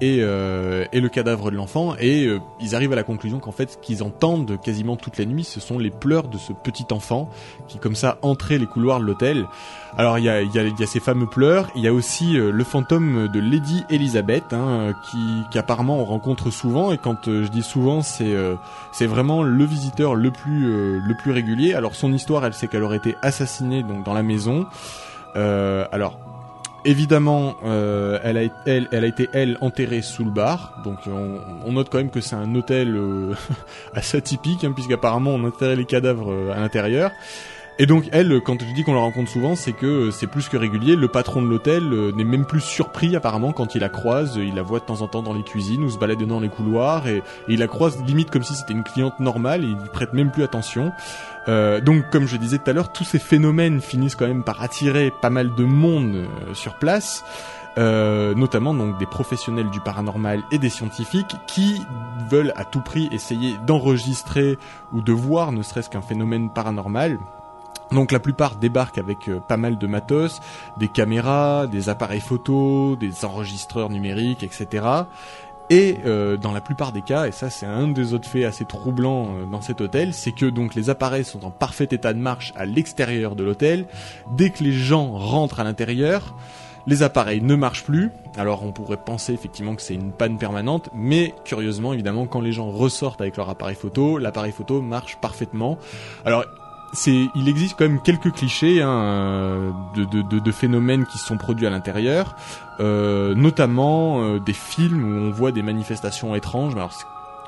et, 0.01 0.19
euh, 0.21 0.85
et 0.91 0.99
le 0.99 1.09
cadavre 1.09 1.51
de 1.51 1.55
l'enfant, 1.55 1.95
et 1.99 2.25
euh, 2.25 2.39
ils 2.59 2.75
arrivent 2.75 2.93
à 2.93 2.95
la 2.95 3.03
conclusion 3.03 3.39
qu'en 3.39 3.51
fait, 3.51 3.71
ce 3.71 3.77
qu'ils 3.77 4.03
entendent 4.03 4.59
quasiment 4.61 4.95
toute 4.95 5.17
la 5.17 5.25
nuit, 5.25 5.43
ce 5.43 5.59
sont 5.59 5.79
les 5.79 5.89
pleurs 5.89 6.27
de 6.27 6.37
ce 6.37 6.53
petit 6.53 6.87
enfant 6.91 7.29
qui, 7.67 7.77
comme 7.79 7.95
ça, 7.95 8.17
entrait 8.21 8.57
les 8.57 8.65
couloirs 8.65 8.99
de 8.99 9.05
l'hôtel. 9.05 9.45
Alors, 9.97 10.19
il 10.19 10.25
y 10.25 10.29
a, 10.29 10.41
y, 10.41 10.59
a, 10.59 10.63
y 10.63 10.83
a 10.83 10.85
ces 10.85 10.99
fameux 10.99 11.27
pleurs, 11.27 11.69
il 11.75 11.81
y 11.81 11.87
a 11.87 11.93
aussi 11.93 12.37
euh, 12.37 12.51
le 12.51 12.63
fantôme 12.65 13.29
de 13.29 13.39
Lady 13.39 13.85
Elizabeth, 13.89 14.51
hein, 14.51 14.93
qui, 15.09 15.17
qui 15.51 15.57
apparemment 15.57 15.99
on 15.99 16.05
rencontre 16.05 16.51
souvent, 16.51 16.91
et 16.91 16.97
quand 16.97 17.27
euh, 17.27 17.45
je 17.45 17.49
dis 17.49 17.63
souvent, 17.63 18.01
c'est 18.01 18.33
euh, 18.33 18.55
c'est 18.91 19.07
vraiment 19.07 19.43
le 19.43 19.63
visiteur 19.63 20.15
le 20.15 20.31
plus 20.31 20.65
euh, 20.65 20.99
le 21.01 21.15
plus 21.15 21.31
régulier. 21.31 21.73
Alors, 21.73 21.95
son 21.95 22.11
histoire, 22.11 22.45
elle 22.45 22.53
c'est 22.53 22.67
qu'elle 22.67 22.83
aurait 22.83 22.97
été 22.97 23.15
assassinée 23.21 23.83
donc 23.83 24.03
dans 24.03 24.13
la 24.13 24.23
maison. 24.23 24.65
Alors, 25.35 26.19
évidemment, 26.85 27.55
euh, 27.65 28.19
elle, 28.23 28.37
a, 28.37 28.43
été- 29.07 29.29
elle, 29.33 29.57
enterrée 29.61 30.01
sous 30.01 30.23
le 30.23 30.31
bar. 30.31 30.81
Donc, 30.83 30.99
on, 31.07 31.39
on 31.65 31.71
note 31.73 31.89
quand 31.89 31.97
même 31.97 32.09
que 32.11 32.21
c'est 32.21 32.35
un 32.35 32.53
hôtel 32.55 32.95
euh, 32.95 33.33
assez 33.93 34.17
atypique, 34.17 34.63
hein, 34.63 34.71
puisqu'apparemment 34.73 35.31
on 35.31 35.43
enterrait 35.43 35.75
les 35.75 35.85
cadavres 35.85 36.31
euh, 36.31 36.53
à 36.53 36.59
l'intérieur. 36.59 37.11
Et 37.77 37.85
donc 37.85 38.05
elle, 38.11 38.41
quand 38.41 38.61
je 38.61 38.73
dis 38.73 38.83
qu'on 38.83 38.93
la 38.93 39.01
rencontre 39.01 39.29
souvent, 39.29 39.55
c'est 39.55 39.73
que 39.73 39.85
euh, 39.85 40.11
c'est 40.11 40.27
plus 40.27 40.47
que 40.47 40.55
régulier. 40.55 40.95
Le 40.95 41.09
patron 41.09 41.41
de 41.41 41.47
l'hôtel 41.47 41.83
euh, 41.91 42.11
n'est 42.13 42.23
même 42.23 42.45
plus 42.45 42.61
surpris 42.61 43.15
apparemment 43.15 43.51
quand 43.51 43.75
il 43.75 43.81
la 43.81 43.89
croise. 43.89 44.37
Il 44.37 44.55
la 44.55 44.61
voit 44.61 44.79
de 44.79 44.85
temps 44.85 45.01
en 45.01 45.07
temps 45.07 45.21
dans 45.21 45.33
les 45.33 45.43
cuisines 45.43 45.83
ou 45.83 45.89
se 45.89 45.97
balade 45.97 46.23
dans 46.23 46.39
les 46.39 46.49
couloirs 46.49 47.07
et, 47.07 47.21
il 47.49 47.59
la 47.59 47.67
croise 47.67 48.01
limite 48.03 48.31
comme 48.31 48.43
si 48.43 48.55
c'était 48.55 48.73
une 48.73 48.83
cliente 48.83 49.19
normale 49.19 49.63
et 49.63 49.67
il 49.67 49.71
y 49.71 49.89
prête 49.89 50.13
même 50.13 50.31
plus 50.31 50.43
attention. 50.43 50.93
Euh, 51.47 51.81
donc 51.81 52.09
comme 52.09 52.27
je 52.27 52.37
disais 52.37 52.57
tout 52.57 52.69
à 52.69 52.73
l'heure, 52.73 52.91
tous 52.91 53.03
ces 53.03 53.19
phénomènes 53.19 53.81
finissent 53.81 54.15
quand 54.15 54.27
même 54.27 54.43
par 54.43 54.61
attirer 54.61 55.11
pas 55.21 55.29
mal 55.29 55.53
de 55.53 55.63
monde 55.63 56.15
euh, 56.15 56.53
sur 56.53 56.75
place. 56.75 57.23
Euh, 57.77 58.33
notamment 58.35 58.73
donc 58.73 58.97
des 58.99 59.05
professionnels 59.05 59.69
du 59.69 59.81
paranormal 59.81 60.43
et 60.49 60.59
des 60.59 60.69
scientifiques 60.69 61.35
qui 61.45 61.81
veulent 62.29 62.53
à 62.55 62.63
tout 62.63 62.79
prix 62.79 63.09
essayer 63.11 63.53
d'enregistrer 63.67 64.57
ou 64.93 65.01
de 65.01 65.11
voir 65.11 65.51
ne 65.51 65.61
serait-ce 65.61 65.89
qu'un 65.89 66.01
phénomène 66.01 66.49
paranormal. 66.49 67.19
Donc 67.91 68.11
la 68.11 68.19
plupart 68.19 68.55
débarquent 68.55 68.97
avec 68.97 69.29
euh, 69.29 69.39
pas 69.39 69.57
mal 69.57 69.77
de 69.77 69.87
matos, 69.87 70.41
des 70.77 70.87
caméras, 70.87 71.67
des 71.67 71.89
appareils 71.89 72.19
photos, 72.19 72.97
des 72.97 73.25
enregistreurs 73.25 73.89
numériques, 73.89 74.43
etc. 74.43 74.85
Et 75.69 75.97
euh, 76.05 76.37
dans 76.37 76.51
la 76.51 76.61
plupart 76.61 76.91
des 76.91 77.01
cas, 77.01 77.25
et 77.25 77.31
ça 77.31 77.49
c'est 77.49 77.65
un 77.65 77.87
des 77.87 78.13
autres 78.13 78.27
faits 78.27 78.45
assez 78.45 78.65
troublants 78.65 79.29
euh, 79.29 79.45
dans 79.45 79.61
cet 79.61 79.81
hôtel, 79.81 80.13
c'est 80.13 80.31
que 80.31 80.45
donc 80.45 80.75
les 80.75 80.89
appareils 80.89 81.25
sont 81.25 81.43
en 81.43 81.49
parfait 81.49 81.87
état 81.89 82.13
de 82.13 82.19
marche 82.19 82.53
à 82.55 82.65
l'extérieur 82.65 83.35
de 83.35 83.43
l'hôtel. 83.43 83.87
Dès 84.31 84.51
que 84.51 84.63
les 84.63 84.73
gens 84.73 85.11
rentrent 85.13 85.59
à 85.59 85.63
l'intérieur, 85.63 86.35
les 86.85 87.01
appareils 87.01 87.41
ne 87.41 87.55
marchent 87.55 87.83
plus. 87.83 88.11
Alors 88.37 88.63
on 88.63 88.71
pourrait 88.71 88.97
penser 89.03 89.33
effectivement 89.33 89.75
que 89.75 89.81
c'est 89.81 89.95
une 89.95 90.11
panne 90.11 90.37
permanente, 90.37 90.89
mais 90.93 91.33
curieusement 91.45 91.93
évidemment 91.93 92.27
quand 92.27 92.41
les 92.41 92.51
gens 92.51 92.69
ressortent 92.69 93.21
avec 93.21 93.37
leur 93.37 93.49
appareil 93.49 93.75
photo, 93.75 94.19
l'appareil 94.19 94.51
photo 94.51 94.83
marche 94.83 95.17
parfaitement. 95.17 95.79
Alors 96.25 96.45
il 97.07 97.49
existe 97.49 97.77
quand 97.77 97.87
même 97.87 98.01
quelques 98.01 98.31
clichés 98.31 98.81
hein, 98.81 99.73
de, 99.95 100.51
phénomènes 100.51 101.05
qui 101.05 101.17
sont 101.17 101.37
produits 101.37 101.67
à 101.67 101.69
l'intérieur, 101.69 102.35
euh, 102.79 103.35
notamment 103.35 104.21
euh, 104.21 104.39
des 104.39 104.53
films 104.53 105.03
où 105.03 105.27
on 105.27 105.31
voit 105.31 105.51
des 105.51 105.61
manifestations 105.61 106.35
étranges. 106.35 106.73
Alors, 106.75 106.91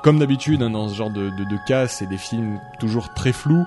comme 0.02 0.18
d'habitude 0.18 0.62
hein, 0.62 0.70
dans 0.70 0.88
ce 0.88 0.94
genre 0.94 1.10
de, 1.10 1.30
de, 1.30 1.44
de 1.44 1.58
cas, 1.66 1.88
c'est 1.88 2.06
des 2.06 2.18
films 2.18 2.60
toujours 2.78 3.12
très 3.14 3.32
flous. 3.32 3.66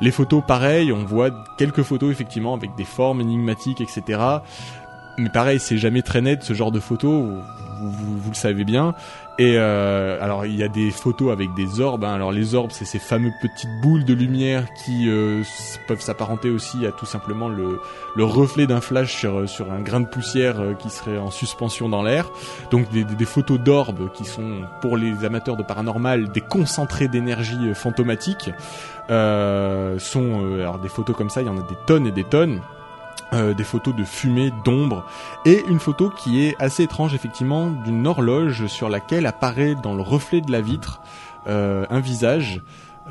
Les 0.00 0.12
photos, 0.12 0.42
pareil, 0.46 0.92
on 0.92 1.04
voit 1.04 1.30
quelques 1.56 1.82
photos 1.82 2.12
effectivement 2.12 2.54
avec 2.54 2.74
des 2.76 2.84
formes 2.84 3.20
énigmatiques, 3.20 3.80
etc. 3.80 4.20
Mais 5.18 5.28
pareil, 5.30 5.58
c'est 5.58 5.78
jamais 5.78 6.02
très 6.02 6.20
net 6.20 6.42
ce 6.44 6.54
genre 6.54 6.70
de 6.72 6.80
photos. 6.80 7.24
Vous, 7.80 7.90
vous, 7.90 8.18
vous 8.18 8.30
le 8.30 8.34
savez 8.36 8.64
bien. 8.64 8.94
Et 9.40 9.54
euh, 9.56 10.18
alors 10.20 10.46
il 10.46 10.56
y 10.56 10.64
a 10.64 10.68
des 10.68 10.90
photos 10.90 11.30
avec 11.32 11.54
des 11.54 11.80
orbes. 11.80 12.02
hein. 12.04 12.12
Alors 12.12 12.32
les 12.32 12.56
orbes, 12.56 12.70
c'est 12.72 12.84
ces 12.84 12.98
fameuses 12.98 13.32
petites 13.40 13.70
boules 13.82 14.04
de 14.04 14.14
lumière 14.14 14.66
qui 14.84 15.08
euh, 15.08 15.42
peuvent 15.86 16.00
s'apparenter 16.00 16.50
aussi 16.50 16.84
à 16.86 16.90
tout 16.92 17.06
simplement 17.06 17.48
le, 17.48 17.80
le 18.16 18.24
reflet 18.24 18.66
d'un 18.66 18.80
flash 18.80 19.14
sur, 19.16 19.48
sur 19.48 19.70
un 19.72 19.80
grain 19.80 20.00
de 20.00 20.06
poussière 20.08 20.58
euh, 20.60 20.74
qui 20.74 20.90
serait 20.90 21.18
en 21.18 21.30
suspension 21.30 21.88
dans 21.88 22.02
l'air. 22.02 22.30
Donc 22.72 22.90
des, 22.90 23.04
des- 23.04 23.24
photos 23.24 23.60
d'orbes 23.60 24.10
qui 24.12 24.24
sont 24.24 24.62
pour 24.80 24.96
les 24.96 25.24
amateurs 25.24 25.56
de 25.56 25.62
paranormal 25.62 26.30
des 26.32 26.40
concentrés 26.40 27.06
d'énergie 27.06 27.56
euh, 27.68 27.74
fantomatique. 27.74 28.50
Euh, 29.10 29.98
sont 30.00 30.42
euh, 30.44 30.60
alors 30.62 30.78
des 30.80 30.88
photos 30.88 31.16
comme 31.16 31.30
ça, 31.30 31.42
il 31.42 31.46
y 31.46 31.50
en 31.50 31.56
a 31.58 31.62
des 31.62 31.76
tonnes 31.86 32.06
et 32.06 32.12
des 32.12 32.24
tonnes. 32.24 32.60
Euh, 33.34 33.52
des 33.52 33.64
photos 33.64 33.94
de 33.94 34.04
fumée, 34.04 34.50
d'ombre, 34.64 35.04
et 35.44 35.62
une 35.68 35.80
photo 35.80 36.08
qui 36.08 36.42
est 36.42 36.56
assez 36.58 36.84
étrange 36.84 37.14
effectivement 37.14 37.66
d'une 37.66 38.06
horloge 38.06 38.68
sur 38.68 38.88
laquelle 38.88 39.26
apparaît 39.26 39.74
dans 39.74 39.92
le 39.92 40.00
reflet 40.00 40.40
de 40.40 40.50
la 40.50 40.62
vitre 40.62 41.02
euh, 41.46 41.84
un 41.90 42.00
visage. 42.00 42.62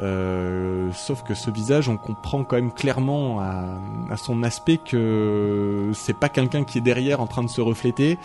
Euh, 0.01 0.89
sauf 0.91 1.21
que 1.21 1.35
ce 1.35 1.51
visage, 1.51 1.87
on 1.87 1.97
comprend 1.97 2.43
quand 2.43 2.55
même 2.55 2.71
clairement 2.71 3.41
à, 3.41 3.65
à 4.09 4.17
son 4.17 4.41
aspect 4.41 4.77
que 4.77 5.91
c'est 5.93 6.17
pas 6.17 6.29
quelqu'un 6.29 6.63
qui 6.63 6.79
est 6.79 6.81
derrière 6.81 7.21
en 7.21 7.27
train 7.27 7.43
de 7.43 7.49
se 7.49 7.61
refléter, 7.61 8.17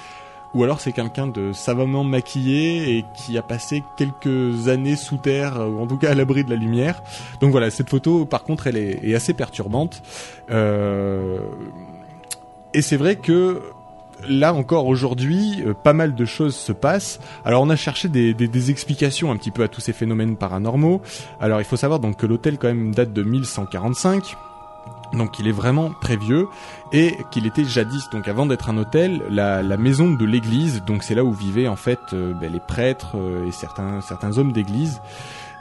ou 0.54 0.64
alors 0.64 0.80
c'est 0.80 0.92
quelqu'un 0.92 1.26
de 1.26 1.52
savamment 1.52 2.04
maquillé 2.04 2.96
et 2.96 3.04
qui 3.16 3.38
a 3.38 3.42
passé 3.42 3.82
quelques 3.96 4.68
années 4.68 4.96
sous 4.96 5.16
terre, 5.16 5.56
ou 5.68 5.80
en 5.80 5.86
tout 5.86 5.96
cas 5.96 6.10
à 6.10 6.14
l'abri 6.14 6.44
de 6.44 6.50
la 6.50 6.56
lumière. 6.56 7.02
Donc 7.40 7.50
voilà, 7.52 7.70
cette 7.70 7.90
photo, 7.90 8.24
par 8.24 8.44
contre, 8.44 8.66
elle 8.66 8.76
est, 8.76 9.14
assez 9.14 9.34
perturbante. 9.34 10.02
Euh, 10.50 11.38
et 12.74 12.82
c'est 12.82 12.96
vrai 12.96 13.16
que 13.16 13.60
là 14.28 14.54
encore 14.54 14.86
aujourd'hui, 14.86 15.62
euh, 15.66 15.74
pas 15.74 15.92
mal 15.92 16.14
de 16.14 16.24
choses 16.24 16.54
se 16.54 16.72
passent. 16.72 17.20
Alors 17.44 17.62
on 17.62 17.70
a 17.70 17.76
cherché 17.76 18.08
des, 18.08 18.34
des, 18.34 18.48
des 18.48 18.70
explications 18.70 19.30
un 19.30 19.36
petit 19.36 19.50
peu 19.50 19.62
à 19.62 19.68
tous 19.68 19.80
ces 19.80 19.92
phénomènes 19.92 20.36
paranormaux. 20.36 21.02
Alors 21.40 21.60
il 21.60 21.64
faut 21.64 21.76
savoir 21.76 22.00
donc 22.00 22.16
que 22.16 22.26
l'hôtel 22.26 22.58
quand 22.58 22.68
même 22.68 22.94
date 22.94 23.12
de 23.12 23.22
1145. 23.22 24.36
Donc 25.12 25.38
il 25.38 25.46
est 25.46 25.52
vraiment 25.52 25.92
très 26.00 26.16
vieux 26.16 26.48
et 26.92 27.18
qu'il 27.30 27.46
était 27.46 27.64
jadis, 27.64 28.08
donc 28.10 28.28
avant 28.28 28.46
d'être 28.46 28.70
un 28.70 28.76
hôtel, 28.78 29.22
la, 29.28 29.62
maison 29.76 30.12
de 30.12 30.24
l'église. 30.24 30.82
Donc 30.84 31.02
c'est 31.02 31.14
là 31.14 31.24
où 31.24 31.32
vivaient 31.32 31.68
en 31.68 31.76
fait 31.76 32.00
euh, 32.12 32.32
ben, 32.34 32.52
les 32.52 32.60
prêtres 32.60 33.16
euh, 33.16 33.46
et 33.46 33.52
certains 33.52 34.00
certains 34.00 34.38
hommes 34.38 34.52
d'église. 34.52 35.00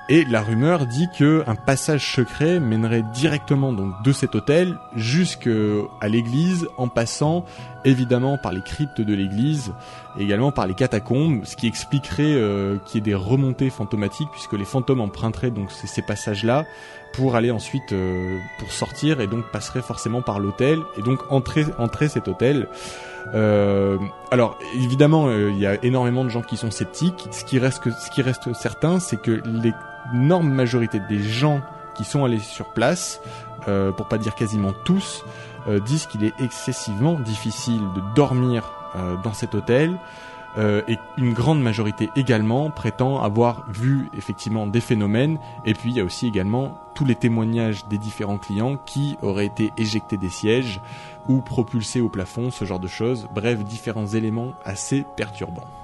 Et 0.10 0.26
la 0.26 0.42
rumeur 0.42 0.88
dit 0.88 1.08
que 1.18 1.42
un 1.48 1.56
passage 1.56 2.16
secret 2.16 2.60
mènerait 2.60 3.04
directement 3.14 3.72
donc 3.72 3.94
de 4.04 4.12
cet 4.12 4.36
hôtel 4.36 4.78
jusqu'à 4.94 5.50
l'église 6.08 6.68
en 6.76 6.90
passant 6.90 7.46
évidemment 7.86 8.38
par 8.38 8.52
les 8.52 8.62
cryptes 8.62 9.00
de 9.00 9.14
l'église 9.14 9.74
et 10.18 10.24
également 10.24 10.52
par 10.52 10.68
les 10.68 10.74
catacombes, 10.74 11.46
ce 11.46 11.56
qui 11.56 11.68
expliquerait 11.68 12.34
euh, 12.34 12.78
qu'il 12.86 12.96
y 12.96 12.98
ait 12.98 13.12
des 13.12 13.16
remontées 13.16 13.70
fantomatiques 13.70 14.28
puisque 14.32 14.54
les 14.54 14.66
fantômes 14.66 15.00
emprunteraient 15.00 15.52
donc 15.52 15.72
ces, 15.72 15.88
ces 15.88 16.02
passages-là 16.02 16.66
pour 17.14 17.36
aller 17.36 17.52
ensuite 17.52 17.92
euh, 17.92 18.40
pour 18.60 18.72
sortir 18.72 19.22
et 19.22 19.28
donc 19.28 19.46
passeraient 19.52 19.82
forcément 19.82 20.22
par 20.22 20.40
l'hôtel 20.40 20.80
et 20.98 21.02
donc 21.02 21.20
entrer 21.32 21.66
entrer 21.78 22.10
cet 22.10 22.28
hôtel. 22.28 22.68
Euh, 23.34 23.98
alors 24.32 24.58
évidemment, 24.76 25.28
euh, 25.28 25.52
il 25.52 25.60
y 25.60 25.68
a 25.68 25.84
énormément 25.84 26.24
de 26.24 26.30
gens 26.30 26.42
qui 26.42 26.58
sont 26.58 26.72
sceptiques. 26.72 27.28
Ce 27.32 27.44
qui 27.44 27.60
reste, 27.60 27.90
ce 27.92 28.10
qui 28.10 28.22
reste 28.22 28.54
certain, 28.54 29.00
c'est 29.00 29.18
que 29.22 29.42
l'énorme 30.12 30.50
majorité 30.50 31.00
des 31.10 31.20
gens 31.20 31.62
qui 31.96 32.04
sont 32.04 32.24
allés 32.24 32.40
sur 32.40 32.68
place, 32.74 33.22
pour 33.66 34.08
pas 34.08 34.18
dire 34.18 34.34
quasiment 34.34 34.72
tous, 34.86 35.26
disent 35.86 36.08
qu'il 36.08 36.24
est 36.24 36.34
excessivement 36.40 37.20
difficile 37.20 37.82
de 37.94 38.02
dormir 38.16 38.72
dans 39.24 39.34
cet 39.34 39.54
hôtel. 39.54 40.00
Euh, 40.58 40.82
et 40.88 40.98
une 41.18 41.34
grande 41.34 41.62
majorité 41.62 42.10
également 42.16 42.70
prétend 42.70 43.22
avoir 43.22 43.66
vu 43.70 44.10
effectivement 44.18 44.68
des 44.68 44.82
phénomènes. 44.82 45.40
Et 45.66 45.74
puis 45.74 45.92
il 45.92 45.98
y 45.98 46.00
a 46.00 46.04
aussi 46.04 46.28
également 46.28 46.78
tous 46.94 47.06
les 47.06 47.16
témoignages 47.16 47.88
des 47.88 47.98
différents 47.98 48.38
clients 48.38 48.78
qui 48.78 49.18
auraient 49.22 49.46
été 49.46 49.72
éjectés 49.78 50.18
des 50.18 50.30
sièges 50.30 50.82
ou 51.30 51.42
propulsés 51.42 52.02
au 52.02 52.10
plafond, 52.10 52.52
ce 52.52 52.66
genre 52.66 52.80
de 52.80 52.88
choses. 52.88 53.28
Bref, 53.34 53.64
différents 53.64 54.08
éléments 54.08 54.54
assez 54.66 55.06
perturbants. 55.16 55.81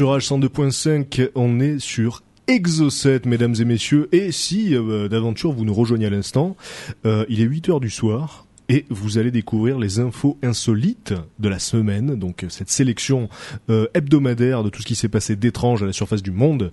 Sur 0.00 0.16
H 0.16 0.28
102.5, 0.28 1.28
on 1.34 1.60
est 1.60 1.78
sur 1.78 2.22
Exocet, 2.46 3.20
mesdames 3.26 3.54
et 3.60 3.66
messieurs. 3.66 4.08
Et 4.12 4.32
si 4.32 4.74
euh, 4.74 5.08
d'aventure 5.08 5.52
vous 5.52 5.66
nous 5.66 5.74
rejoignez 5.74 6.06
à 6.06 6.10
l'instant, 6.10 6.56
euh, 7.04 7.26
il 7.28 7.42
est 7.42 7.44
8 7.44 7.68
heures 7.68 7.80
du 7.80 7.90
soir. 7.90 8.46
Et 8.72 8.86
vous 8.88 9.18
allez 9.18 9.32
découvrir 9.32 9.80
les 9.80 9.98
infos 9.98 10.38
insolites 10.44 11.12
de 11.40 11.48
la 11.48 11.58
semaine, 11.58 12.14
donc 12.14 12.44
euh, 12.44 12.46
cette 12.48 12.70
sélection 12.70 13.28
euh, 13.68 13.88
hebdomadaire 13.94 14.62
de 14.62 14.68
tout 14.68 14.80
ce 14.80 14.86
qui 14.86 14.94
s'est 14.94 15.08
passé 15.08 15.34
d'étrange 15.34 15.82
à 15.82 15.86
la 15.86 15.92
surface 15.92 16.22
du 16.22 16.30
monde. 16.30 16.70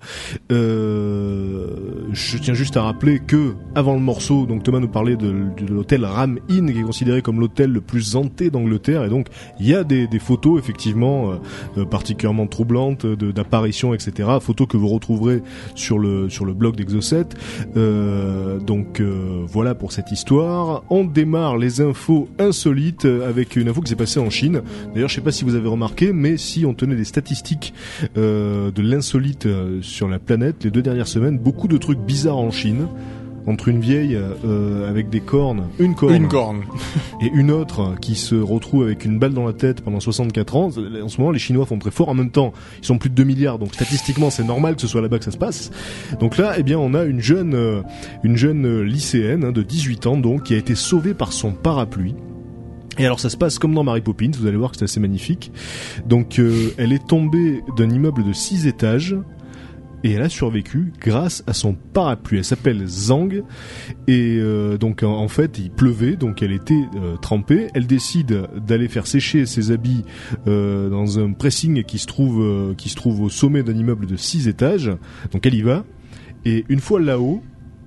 Euh, 0.52 2.06
je 2.12 2.38
tiens 2.38 2.54
juste 2.54 2.76
à 2.76 2.82
rappeler 2.82 3.18
que 3.18 3.54
avant 3.74 3.94
le 3.94 4.00
morceau, 4.00 4.46
donc 4.46 4.62
Thomas 4.62 4.78
nous 4.78 4.86
parlait 4.86 5.16
de, 5.16 5.48
l'hôtel 5.68 6.04
Ram 6.04 6.38
Inn, 6.48 6.72
qui 6.72 6.78
est 6.78 6.82
considéré 6.84 7.20
comme 7.20 7.40
l'hôtel 7.40 7.72
le 7.72 7.80
plus 7.80 8.14
hanté 8.14 8.48
d'Angleterre, 8.48 9.02
et 9.02 9.08
donc 9.08 9.26
il 9.58 9.66
y 9.66 9.74
a 9.74 9.82
des, 9.82 10.06
photos 10.20 10.60
effectivement 10.60 11.40
euh, 11.76 11.84
particulièrement 11.84 12.46
troublantes 12.46 13.06
d'apparitions, 13.06 13.92
etc. 13.92 14.28
Photos 14.40 14.68
que 14.68 14.76
vous 14.76 14.88
retrouverez 14.88 15.42
sur 15.74 15.98
le 15.98 16.28
sur 16.28 16.44
le 16.44 16.54
blog 16.54 16.76
d'Exocet. 16.76 17.26
Donc 17.74 19.00
voilà 19.00 19.74
pour 19.74 19.90
cette 19.90 20.12
histoire. 20.12 20.84
On 20.90 21.04
démarre 21.04 21.56
les 21.56 21.80
insolites 22.38 23.04
euh, 23.04 23.28
avec 23.28 23.56
une 23.56 23.68
info 23.68 23.80
qui 23.80 23.90
s'est 23.90 23.96
passée 23.96 24.20
en 24.20 24.30
Chine. 24.30 24.62
D'ailleurs, 24.94 25.08
je 25.08 25.14
sais 25.14 25.20
pas 25.20 25.32
si 25.32 25.44
vous 25.44 25.54
avez 25.54 25.68
remarqué, 25.68 26.12
mais 26.12 26.36
si 26.36 26.64
on 26.66 26.74
tenait 26.74 26.94
les 26.94 27.04
statistiques 27.04 27.74
euh, 28.16 28.70
de 28.70 28.82
l'insolite 28.82 29.46
euh, 29.46 29.80
sur 29.82 30.08
la 30.08 30.18
planète 30.18 30.64
les 30.64 30.70
deux 30.70 30.82
dernières 30.82 31.08
semaines, 31.08 31.38
beaucoup 31.38 31.68
de 31.68 31.76
trucs 31.76 31.98
bizarres 31.98 32.38
en 32.38 32.50
Chine. 32.50 32.88
Entre 33.46 33.68
une 33.68 33.80
vieille 33.80 34.14
euh, 34.16 34.88
avec 34.88 35.08
des 35.08 35.20
cornes, 35.20 35.68
une 35.78 35.94
corne, 35.94 36.14
Une 36.14 36.28
corne. 36.28 36.64
et 37.22 37.30
une 37.32 37.50
autre 37.50 37.94
qui 38.00 38.14
se 38.14 38.34
retrouve 38.34 38.82
avec 38.82 39.04
une 39.04 39.18
balle 39.18 39.32
dans 39.32 39.46
la 39.46 39.54
tête 39.54 39.80
pendant 39.80 40.00
64 40.00 40.56
ans. 40.56 40.70
En 41.02 41.08
ce 41.08 41.18
moment, 41.18 41.30
les 41.30 41.38
Chinois 41.38 41.64
font 41.64 41.78
très 41.78 41.90
fort. 41.90 42.10
En 42.10 42.14
même 42.14 42.30
temps, 42.30 42.52
ils 42.82 42.86
sont 42.86 42.98
plus 42.98 43.08
de 43.08 43.14
2 43.14 43.24
milliards, 43.24 43.58
donc 43.58 43.74
statistiquement, 43.74 44.30
c'est 44.30 44.44
normal 44.44 44.74
que 44.74 44.82
ce 44.82 44.86
soit 44.86 45.00
là-bas 45.00 45.18
que 45.18 45.24
ça 45.24 45.30
se 45.30 45.38
passe. 45.38 45.70
Donc 46.20 46.36
là, 46.36 46.54
eh 46.58 46.62
bien, 46.62 46.78
on 46.78 46.92
a 46.94 47.04
une 47.04 47.20
jeune, 47.20 47.54
euh, 47.54 47.82
une 48.22 48.36
jeune 48.36 48.82
lycéenne 48.82 49.44
hein, 49.44 49.52
de 49.52 49.62
18 49.62 50.06
ans, 50.06 50.16
donc, 50.18 50.44
qui 50.44 50.54
a 50.54 50.58
été 50.58 50.74
sauvée 50.74 51.14
par 51.14 51.32
son 51.32 51.52
parapluie. 51.52 52.14
Et 52.98 53.06
alors 53.06 53.20
ça 53.20 53.30
se 53.30 53.36
passe 53.36 53.58
comme 53.58 53.74
dans 53.74 53.84
Mary 53.84 54.00
Poppins, 54.00 54.30
vous 54.36 54.46
allez 54.46 54.56
voir 54.56 54.72
que 54.72 54.76
c'est 54.76 54.84
assez 54.84 55.00
magnifique. 55.00 55.52
Donc 56.06 56.38
euh, 56.38 56.74
elle 56.78 56.92
est 56.92 57.06
tombée 57.06 57.62
d'un 57.76 57.88
immeuble 57.88 58.24
de 58.24 58.32
6 58.32 58.66
étages 58.66 59.16
et 60.04 60.12
elle 60.12 60.22
a 60.22 60.28
survécu 60.28 60.92
grâce 61.00 61.42
à 61.46 61.52
son 61.52 61.74
parapluie. 61.74 62.38
Elle 62.38 62.44
s'appelle 62.44 62.86
Zhang 62.86 63.42
et 64.06 64.38
euh, 64.38 64.78
donc 64.78 65.02
en, 65.02 65.28
fait 65.28 65.58
il 65.58 65.70
pleuvait 65.70 66.16
donc 66.16 66.42
elle 66.42 66.52
était 66.52 66.84
euh, 66.96 67.16
trempée. 67.16 67.68
Elle 67.74 67.86
décide 67.86 68.48
d'aller 68.66 68.88
faire 68.88 69.06
sécher 69.06 69.46
ses 69.46 69.70
habits 69.70 70.04
euh, 70.46 70.88
dans 70.88 71.18
un 71.18 71.32
pressing 71.32 71.82
qui 71.84 71.98
se 71.98 72.06
trouve 72.06 72.74
qui 72.76 72.88
se 72.88 72.96
trouve 72.96 73.22
au 73.22 73.28
sommet 73.28 73.62
d'un 73.62 73.76
immeuble 73.76 74.06
de 74.06 74.16
6 74.16 74.48
étages. 74.48 74.90
Donc 75.32 75.46
elle 75.46 75.54
y 75.54 75.62
va 75.62 75.84
et 76.44 76.64
une 76.68 76.80
fois 76.80 77.00
là-haut 77.00 77.42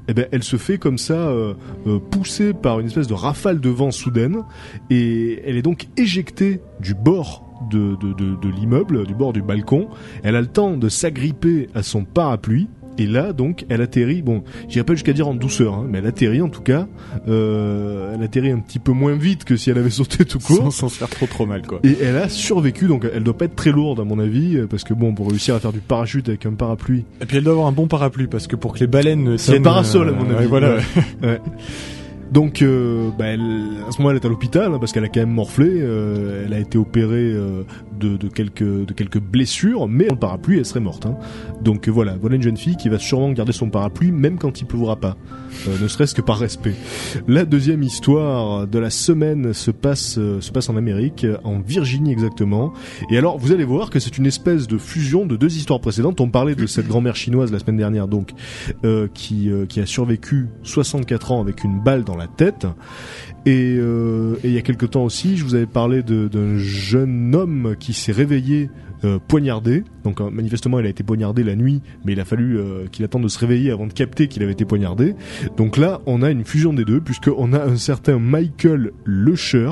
eh 0.07 0.13
ben, 0.13 0.27
elle 0.31 0.43
se 0.43 0.57
fait 0.57 0.77
comme 0.77 0.97
ça 0.97 1.31
pousser 2.09 2.53
par 2.53 2.79
une 2.79 2.87
espèce 2.87 3.07
de 3.07 3.13
rafale 3.13 3.61
de 3.61 3.69
vent 3.69 3.91
soudaine 3.91 4.41
et 4.89 5.41
elle 5.45 5.55
est 5.55 5.61
donc 5.61 5.87
éjectée 5.95 6.59
du 6.79 6.93
bord 6.93 7.50
de, 7.69 7.95
de, 7.95 8.13
de, 8.13 8.35
de 8.35 8.49
l'immeuble, 8.49 9.05
du 9.05 9.13
bord 9.13 9.33
du 9.33 9.41
balcon. 9.41 9.87
Elle 10.23 10.35
a 10.35 10.41
le 10.41 10.47
temps 10.47 10.77
de 10.77 10.89
s'agripper 10.89 11.67
à 11.75 11.83
son 11.83 12.03
parapluie. 12.05 12.67
Et 12.97 13.07
là, 13.07 13.31
donc, 13.31 13.65
elle 13.69 13.81
atterrit, 13.81 14.21
bon, 14.21 14.43
j'irai 14.67 14.83
pas 14.83 14.93
jusqu'à 14.93 15.13
dire 15.13 15.25
en 15.27 15.33
douceur, 15.33 15.73
hein, 15.75 15.87
mais 15.89 15.99
elle 15.99 16.05
atterrit 16.07 16.41
en 16.41 16.49
tout 16.49 16.61
cas, 16.61 16.87
euh, 17.29 18.13
elle 18.13 18.21
atterrit 18.21 18.51
un 18.51 18.59
petit 18.59 18.79
peu 18.79 18.91
moins 18.91 19.15
vite 19.15 19.45
que 19.45 19.55
si 19.55 19.69
elle 19.69 19.77
avait 19.77 19.89
sauté 20.01 20.25
tout 20.25 20.39
court. 20.39 20.57
Sans, 20.57 20.71
sans 20.71 20.89
se 20.89 20.97
faire 20.97 21.09
trop 21.09 21.25
trop 21.25 21.45
mal, 21.45 21.65
quoi. 21.65 21.79
Et 21.83 21.95
elle 22.01 22.17
a 22.17 22.27
survécu, 22.27 22.87
donc 22.87 23.07
elle 23.11 23.23
doit 23.23 23.37
pas 23.37 23.45
être 23.45 23.55
très 23.55 23.71
lourde 23.71 24.01
à 24.01 24.03
mon 24.03 24.19
avis, 24.19 24.57
euh, 24.57 24.67
parce 24.67 24.83
que 24.83 24.93
bon, 24.93 25.15
pour 25.15 25.29
réussir 25.29 25.55
à 25.55 25.59
faire 25.61 25.71
du 25.71 25.79
parachute 25.79 26.27
avec 26.27 26.45
un 26.45 26.51
parapluie, 26.53 27.05
Et 27.21 27.25
puis 27.25 27.37
elle 27.37 27.43
doit 27.45 27.53
avoir 27.53 27.67
un 27.67 27.71
bon 27.71 27.87
parapluie 27.87 28.27
parce 28.27 28.45
que 28.45 28.57
pour 28.57 28.73
que 28.73 28.79
les 28.79 28.87
baleines 28.87 29.37
C'est 29.37 29.57
un 29.57 29.61
parasol, 29.61 30.09
à 30.09 30.11
euh, 30.11 30.15
mon 30.15 30.29
ouais, 30.29 30.35
avis. 30.35 30.47
voilà. 30.47 30.75
Ouais. 30.75 30.81
Ouais. 31.23 31.39
Donc, 32.31 32.61
euh, 32.61 33.09
bah, 33.17 33.25
elle, 33.25 33.41
à 33.87 33.91
ce 33.91 33.97
moment, 33.97 34.11
elle 34.11 34.17
est 34.17 34.25
à 34.25 34.29
l'hôpital 34.29 34.73
hein, 34.73 34.79
parce 34.79 34.93
qu'elle 34.93 35.03
a 35.03 35.09
quand 35.09 35.19
même 35.19 35.31
morflé. 35.31 35.67
euh, 35.69 36.43
elle 36.45 36.53
a 36.53 36.59
été 36.59 36.77
opérée 36.77 37.33
euh, 37.33 37.63
de, 37.99 38.17
quelques 38.27 39.19
blessures, 39.19 39.87
mais 39.87 40.07
le 40.09 40.15
parapluie, 40.15 40.57
elle 40.57 40.65
serait 40.65 40.79
morte. 40.79 41.05
hein. 41.05 41.17
Donc 41.61 41.89
voilà, 41.89 42.15
voilà 42.19 42.37
une 42.37 42.41
jeune 42.41 42.57
fille 42.57 42.77
qui 42.77 42.87
va 42.89 42.99
sûrement 42.99 43.31
garder 43.31 43.51
son 43.51 43.69
parapluie 43.69 44.11
même 44.11 44.37
quand 44.37 44.61
il 44.61 44.65
pleuvra 44.65 44.95
pas, 44.95 45.17
euh, 45.67 45.77
ne 45.81 45.87
serait-ce 45.87 46.15
que 46.15 46.21
par 46.21 46.37
respect. 46.37 46.75
La 47.27 47.45
deuxième 47.45 47.83
histoire 47.83 48.67
de 48.67 48.79
la 48.79 48.89
semaine 48.89 49.53
se 49.53 49.71
passe 49.71 50.17
euh, 50.17 50.41
se 50.41 50.51
passe 50.51 50.69
en 50.69 50.77
Amérique, 50.77 51.25
en 51.43 51.59
Virginie 51.59 52.11
exactement. 52.11 52.73
Et 53.09 53.17
alors, 53.17 53.37
vous 53.37 53.51
allez 53.51 53.63
voir 53.63 53.89
que 53.89 53.99
c'est 53.99 54.17
une 54.17 54.25
espèce 54.25 54.67
de 54.67 54.77
fusion 54.77 55.25
de 55.25 55.35
deux 55.35 55.55
histoires 55.55 55.79
précédentes. 55.79 56.19
On 56.21 56.29
parlait 56.29 56.55
de 56.55 56.65
cette 56.65 56.87
grand-mère 56.87 57.15
chinoise 57.15 57.51
la 57.51 57.59
semaine 57.59 57.77
dernière, 57.77 58.07
donc 58.07 58.31
euh, 58.83 59.07
qui 59.13 59.49
euh, 59.49 59.65
qui 59.65 59.79
a 59.79 59.85
survécu 59.85 60.47
64 60.63 61.31
ans 61.31 61.41
avec 61.41 61.63
une 61.63 61.79
balle 61.79 62.03
dans 62.03 62.15
la 62.15 62.27
tête. 62.27 62.67
Et, 63.45 63.71
et 63.73 64.43
il 64.43 64.51
y 64.51 64.57
a 64.59 64.61
quelque 64.61 64.85
temps 64.85 65.03
aussi, 65.03 65.35
je 65.35 65.43
vous 65.43 65.55
avais 65.55 65.65
parlé 65.65 66.03
d'un 66.03 66.57
jeune 66.57 67.33
homme 67.33 67.75
qui 67.79 67.93
s'est 67.93 68.11
réveillé 68.11 68.69
euh, 69.03 69.19
poignardé. 69.27 69.83
Donc 70.03 70.21
euh, 70.21 70.29
manifestement, 70.29 70.79
il 70.79 70.85
a 70.85 70.89
été 70.89 71.03
poignardé 71.03 71.43
la 71.43 71.55
nuit, 71.55 71.81
mais 72.05 72.13
il 72.13 72.19
a 72.19 72.25
fallu 72.25 72.57
euh, 72.57 72.85
qu'il 72.91 73.03
attende 73.03 73.23
de 73.23 73.27
se 73.27 73.39
réveiller 73.39 73.71
avant 73.71 73.87
de 73.87 73.93
capter 73.93 74.27
qu'il 74.27 74.43
avait 74.43 74.51
été 74.51 74.65
poignardé. 74.65 75.15
Donc 75.57 75.77
là, 75.77 76.01
on 76.05 76.21
a 76.21 76.29
une 76.29 76.45
fusion 76.45 76.73
des 76.73 76.85
deux, 76.85 77.01
puisqu'on 77.01 77.53
a 77.53 77.63
un 77.63 77.77
certain 77.77 78.19
Michael 78.19 78.91
Lecher 79.05 79.71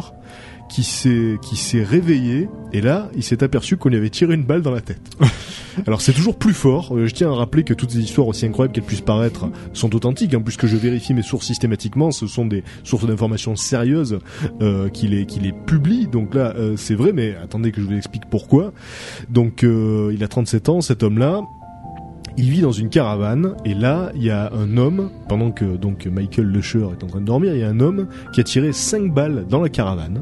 qui 0.70 0.84
s'est 0.84 1.38
qui 1.42 1.56
s'est 1.56 1.84
réveillé 1.84 2.48
et 2.72 2.82
là 2.82 3.10
il 3.16 3.24
s'est 3.24 3.44
aperçu 3.44 3.78
qu'on 3.78 3.90
lui 3.90 3.98
avait 3.98 4.10
tiré 4.10 4.36
une 4.36 4.44
balle 4.44 4.62
dans 4.62 4.72
la 4.72 4.82
tête. 4.82 5.02
Alors 5.88 6.02
c'est 6.02 6.14
toujours 6.14 6.38
plus 6.38 6.54
fort. 6.54 6.96
Euh, 6.96 7.08
je 7.08 7.14
tiens 7.14 7.32
à 7.32 7.36
rappeler 7.36 7.64
que 7.64 7.74
toutes 7.74 7.92
ces 7.92 8.00
histoires 8.00 8.28
aussi 8.28 8.46
incroyables 8.46 8.74
qu'elles 8.74 8.84
puissent 8.84 9.02
paraître 9.02 9.48
sont 9.74 9.96
authentiques, 9.96 10.34
hein, 10.34 10.42
puisque 10.42 10.68
je 10.68 10.78
vérifie 10.78 11.14
mes 11.14 11.22
sources 11.22 11.48
systématiquement. 11.48 12.12
Ce 12.12 12.28
sont 12.28 12.46
des 12.46 12.64
sources 12.84 13.06
d'informations 13.06 13.56
sérieuses 13.56 14.20
euh, 14.62 14.90
qui 14.90 15.08
les 15.08 15.26
qui 15.26 15.40
les 15.40 15.52
publient. 15.52 16.08
Donc 16.08 16.36
là 16.36 16.54
euh, 16.56 16.76
c'est 16.78 16.96
vrai, 16.96 17.14
mais 17.14 17.36
attendez 17.36 17.72
que 17.72 17.82
je 17.82 17.88
vous 17.88 17.96
explique 17.96 18.30
pourquoi. 18.30 18.72
Donc 19.30 19.64
euh, 19.64 20.12
il 20.14 20.24
a 20.24 20.28
37 20.28 20.70
ans, 20.70 20.82
cet 20.82 21.04
homme-là. 21.04 21.42
Il 22.38 22.50
vit 22.50 22.62
dans 22.62 22.72
une 22.72 22.90
caravane 22.90 23.56
et 23.66 23.74
là 23.74 24.12
il 24.16 24.24
y 24.24 24.30
a 24.30 24.52
un 24.54 24.78
homme 24.78 25.10
pendant 25.28 25.52
que 25.52 25.76
donc 25.76 26.06
Michael 26.06 26.48
Lecher 26.48 26.86
est 26.98 27.04
en 27.04 27.08
train 27.08 27.20
de 27.22 27.26
dormir, 27.26 27.54
il 27.54 27.60
y 27.60 27.64
a 27.64 27.70
un 27.70 27.80
homme 27.80 28.08
qui 28.34 28.40
a 28.40 28.44
tiré 28.44 28.72
5 28.72 29.14
balles 29.14 29.46
dans 29.50 29.62
la 29.62 29.70
caravane. 29.70 30.22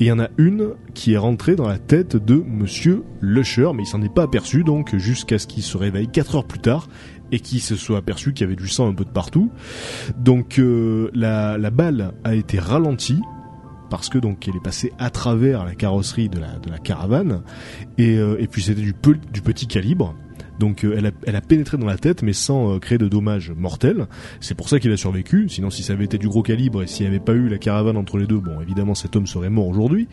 Et 0.00 0.04
il 0.04 0.06
y 0.06 0.12
en 0.12 0.18
a 0.20 0.28
une 0.36 0.74
qui 0.94 1.14
est 1.14 1.18
rentrée 1.18 1.56
dans 1.56 1.66
la 1.66 1.78
tête 1.78 2.16
de 2.16 2.34
Monsieur 2.46 3.02
Lecher, 3.20 3.70
mais 3.74 3.82
il 3.82 3.86
s'en 3.86 4.02
est 4.02 4.12
pas 4.14 4.22
aperçu 4.24 4.62
donc 4.62 4.94
jusqu'à 4.96 5.38
ce 5.38 5.46
qu'il 5.46 5.62
se 5.62 5.76
réveille 5.76 6.08
4 6.08 6.36
heures 6.36 6.44
plus 6.46 6.60
tard 6.60 6.88
et 7.32 7.40
qu'il 7.40 7.60
se 7.60 7.76
soit 7.76 7.98
aperçu 7.98 8.32
qu'il 8.32 8.44
y 8.44 8.46
avait 8.46 8.56
du 8.56 8.68
sang 8.68 8.88
un 8.88 8.94
peu 8.94 9.04
de 9.04 9.10
partout. 9.10 9.50
Donc 10.18 10.58
euh, 10.58 11.10
la, 11.14 11.58
la 11.58 11.70
balle 11.70 12.12
a 12.24 12.34
été 12.34 12.58
ralentie 12.58 13.20
parce 13.90 14.08
que 14.10 14.18
donc 14.18 14.46
elle 14.46 14.56
est 14.56 14.62
passée 14.62 14.92
à 14.98 15.08
travers 15.10 15.64
la 15.64 15.74
carrosserie 15.74 16.28
de 16.28 16.38
la, 16.38 16.58
de 16.58 16.70
la 16.70 16.78
caravane 16.78 17.40
et, 17.96 18.18
euh, 18.18 18.36
et 18.38 18.46
puis 18.46 18.62
c'était 18.62 18.82
du, 18.82 18.92
peu- 18.92 19.16
du 19.32 19.40
petit 19.40 19.66
calibre. 19.66 20.14
Donc 20.58 20.84
euh, 20.84 20.94
elle, 20.96 21.06
a, 21.06 21.10
elle 21.26 21.36
a 21.36 21.40
pénétré 21.40 21.76
dans 21.76 21.86
la 21.86 21.98
tête 21.98 22.22
mais 22.22 22.32
sans 22.32 22.74
euh, 22.74 22.78
créer 22.78 22.98
de 22.98 23.08
dommages 23.08 23.52
mortels. 23.56 24.06
C'est 24.40 24.54
pour 24.54 24.68
ça 24.68 24.80
qu'il 24.80 24.92
a 24.92 24.96
survécu. 24.96 25.48
Sinon 25.48 25.70
si 25.70 25.82
ça 25.82 25.92
avait 25.92 26.04
été 26.04 26.18
du 26.18 26.28
gros 26.28 26.42
calibre 26.42 26.82
et 26.82 26.86
s'il 26.86 27.04
n'y 27.04 27.08
avait 27.08 27.24
pas 27.24 27.32
eu 27.32 27.48
la 27.48 27.58
caravane 27.58 27.96
entre 27.96 28.18
les 28.18 28.26
deux, 28.26 28.38
bon 28.38 28.60
évidemment 28.60 28.94
cet 28.94 29.16
homme 29.16 29.26
serait 29.26 29.50
mort 29.50 29.68
aujourd'hui. 29.68 30.08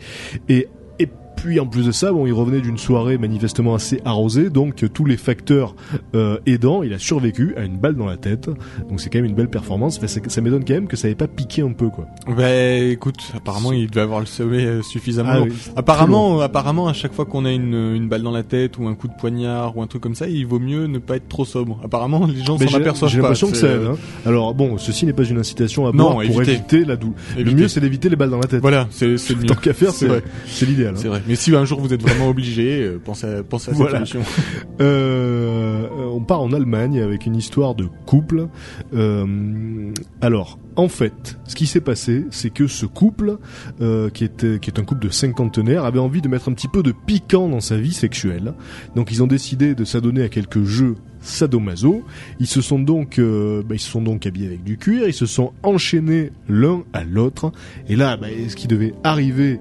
Et 0.48 0.68
et 0.98 1.08
puis 1.36 1.60
en 1.60 1.66
plus 1.66 1.86
de 1.86 1.92
ça, 1.92 2.12
bon, 2.12 2.26
il 2.26 2.32
revenait 2.32 2.60
d'une 2.60 2.78
soirée 2.78 3.18
manifestement 3.18 3.74
assez 3.74 4.00
arrosée, 4.04 4.50
donc 4.50 4.84
tous 4.92 5.04
les 5.04 5.16
facteurs 5.16 5.74
euh, 6.14 6.38
aidant, 6.46 6.82
il 6.82 6.92
a 6.92 6.98
survécu 6.98 7.54
à 7.56 7.62
une 7.64 7.76
balle 7.76 7.94
dans 7.94 8.06
la 8.06 8.16
tête. 8.16 8.48
Donc 8.88 9.00
c'est 9.00 9.10
quand 9.10 9.18
même 9.18 9.26
une 9.26 9.34
belle 9.34 9.48
performance. 9.50 9.98
Enfin, 9.98 10.06
ça, 10.06 10.20
ça 10.26 10.40
m'étonne 10.40 10.64
quand 10.64 10.74
même 10.74 10.88
que 10.88 10.96
ça 10.96 11.08
n'ait 11.08 11.14
pas 11.14 11.28
piqué 11.28 11.62
un 11.62 11.72
peu 11.72 11.88
quoi. 11.88 12.06
Bah 12.36 12.50
écoute, 12.78 13.18
apparemment 13.36 13.72
il 13.72 13.88
devait 13.88 14.00
avoir 14.00 14.20
le 14.20 14.26
sommet 14.26 14.64
euh, 14.64 14.82
suffisamment. 14.82 15.30
Ah 15.32 15.40
oui, 15.42 15.52
apparemment, 15.76 16.40
apparemment 16.40 16.88
à 16.88 16.92
chaque 16.92 17.12
fois 17.12 17.24
qu'on 17.24 17.44
a 17.44 17.52
une, 17.52 17.74
une 17.94 18.08
balle 18.08 18.22
dans 18.22 18.30
la 18.32 18.42
tête 18.42 18.78
ou 18.78 18.86
un 18.88 18.94
coup 18.94 19.08
de 19.08 19.14
poignard 19.18 19.76
ou 19.76 19.82
un 19.82 19.86
truc 19.86 20.02
comme 20.02 20.14
ça, 20.14 20.28
il 20.28 20.46
vaut 20.46 20.58
mieux 20.58 20.86
ne 20.86 20.98
pas 20.98 21.16
être 21.16 21.28
trop 21.28 21.44
sobre. 21.44 21.78
Apparemment 21.84 22.26
les 22.26 22.42
gens 22.42 22.58
s'en 22.58 22.66
j'ai 22.66 22.76
aperçoivent 22.76 23.10
j'ai 23.10 23.18
pas. 23.18 23.22
l'impression 23.24 23.50
que 23.50 23.56
ça 23.56 23.66
aide. 23.68 23.72
euh, 23.82 23.92
hein. 23.92 23.98
Alors 24.24 24.54
bon, 24.54 24.78
ceci 24.78 25.06
n'est 25.06 25.12
pas 25.12 25.24
une 25.24 25.38
incitation 25.38 25.86
à 25.86 25.92
Non, 25.92 26.12
boire 26.12 26.12
pour 26.14 26.22
éviter. 26.42 26.52
éviter 26.52 26.84
la 26.84 26.96
douleur. 26.96 27.16
Le 27.36 27.52
mieux 27.52 27.68
c'est 27.68 27.80
d'éviter 27.80 28.08
les 28.08 28.16
balles 28.16 28.30
dans 28.30 28.38
la 28.40 28.46
tête. 28.48 28.60
Voilà, 28.62 28.86
c'est 28.90 29.06
le 29.06 29.16
mieux. 29.40 29.46
Tant 29.46 29.54
qu'à 29.54 29.72
faire, 29.74 29.90
C'est 29.90 30.06
c'est 30.06 30.06
vrai. 30.08 30.22
c'est 30.46 30.66
l'idéal. 30.66 30.94
hein. 30.94 30.98
C'est 31.00 31.08
vrai. 31.08 31.22
Mais 31.28 31.34
si 31.34 31.54
un 31.54 31.64
jour 31.64 31.80
vous 31.80 31.92
êtes 31.92 32.02
vraiment 32.02 32.28
obligé, 32.28 32.82
euh, 32.82 33.00
pensez 33.04 33.26
à, 33.26 33.42
pensez 33.42 33.70
à 33.70 33.74
cette 33.74 33.80
Voilà. 33.80 34.04
solution. 34.04 34.20
Euh, 34.78 35.88
on 36.12 36.20
part 36.20 36.42
en 36.42 36.52
Allemagne 36.52 37.00
avec 37.00 37.24
une 37.24 37.34
histoire 37.34 37.74
de 37.74 37.86
couple. 38.04 38.48
Euh, 38.94 39.90
alors, 40.20 40.58
en 40.76 40.88
fait, 40.88 41.38
ce 41.46 41.54
qui 41.54 41.66
s'est 41.66 41.80
passé, 41.80 42.26
c'est 42.30 42.50
que 42.50 42.66
ce 42.66 42.84
couple, 42.84 43.38
euh, 43.80 44.10
qui, 44.10 44.24
était, 44.24 44.58
qui 44.60 44.68
est 44.68 44.78
un 44.78 44.84
couple 44.84 45.06
de 45.06 45.08
cinquantenaires, 45.10 45.86
avait 45.86 45.98
envie 45.98 46.20
de 46.20 46.28
mettre 46.28 46.50
un 46.50 46.52
petit 46.52 46.68
peu 46.68 46.82
de 46.82 46.92
piquant 46.92 47.48
dans 47.48 47.60
sa 47.60 47.78
vie 47.78 47.94
sexuelle. 47.94 48.52
Donc, 48.94 49.10
ils 49.12 49.22
ont 49.22 49.26
décidé 49.26 49.74
de 49.74 49.84
s'adonner 49.84 50.22
à 50.24 50.28
quelques 50.28 50.64
jeux 50.64 50.96
sadomaso. 51.20 52.04
Ils 52.38 52.46
se 52.46 52.60
sont 52.60 52.78
donc, 52.78 53.18
euh, 53.18 53.62
bah, 53.62 53.74
ils 53.76 53.80
se 53.80 53.90
sont 53.90 54.02
donc 54.02 54.26
habillés 54.26 54.48
avec 54.48 54.62
du 54.62 54.76
cuir. 54.76 55.08
Ils 55.08 55.14
se 55.14 55.26
sont 55.26 55.52
enchaînés 55.62 56.32
l'un 56.50 56.82
à 56.92 57.02
l'autre. 57.04 57.50
Et 57.88 57.96
là, 57.96 58.16
bah, 58.18 58.26
ce 58.48 58.54
qui 58.56 58.68
devait 58.68 58.92
arriver 59.04 59.58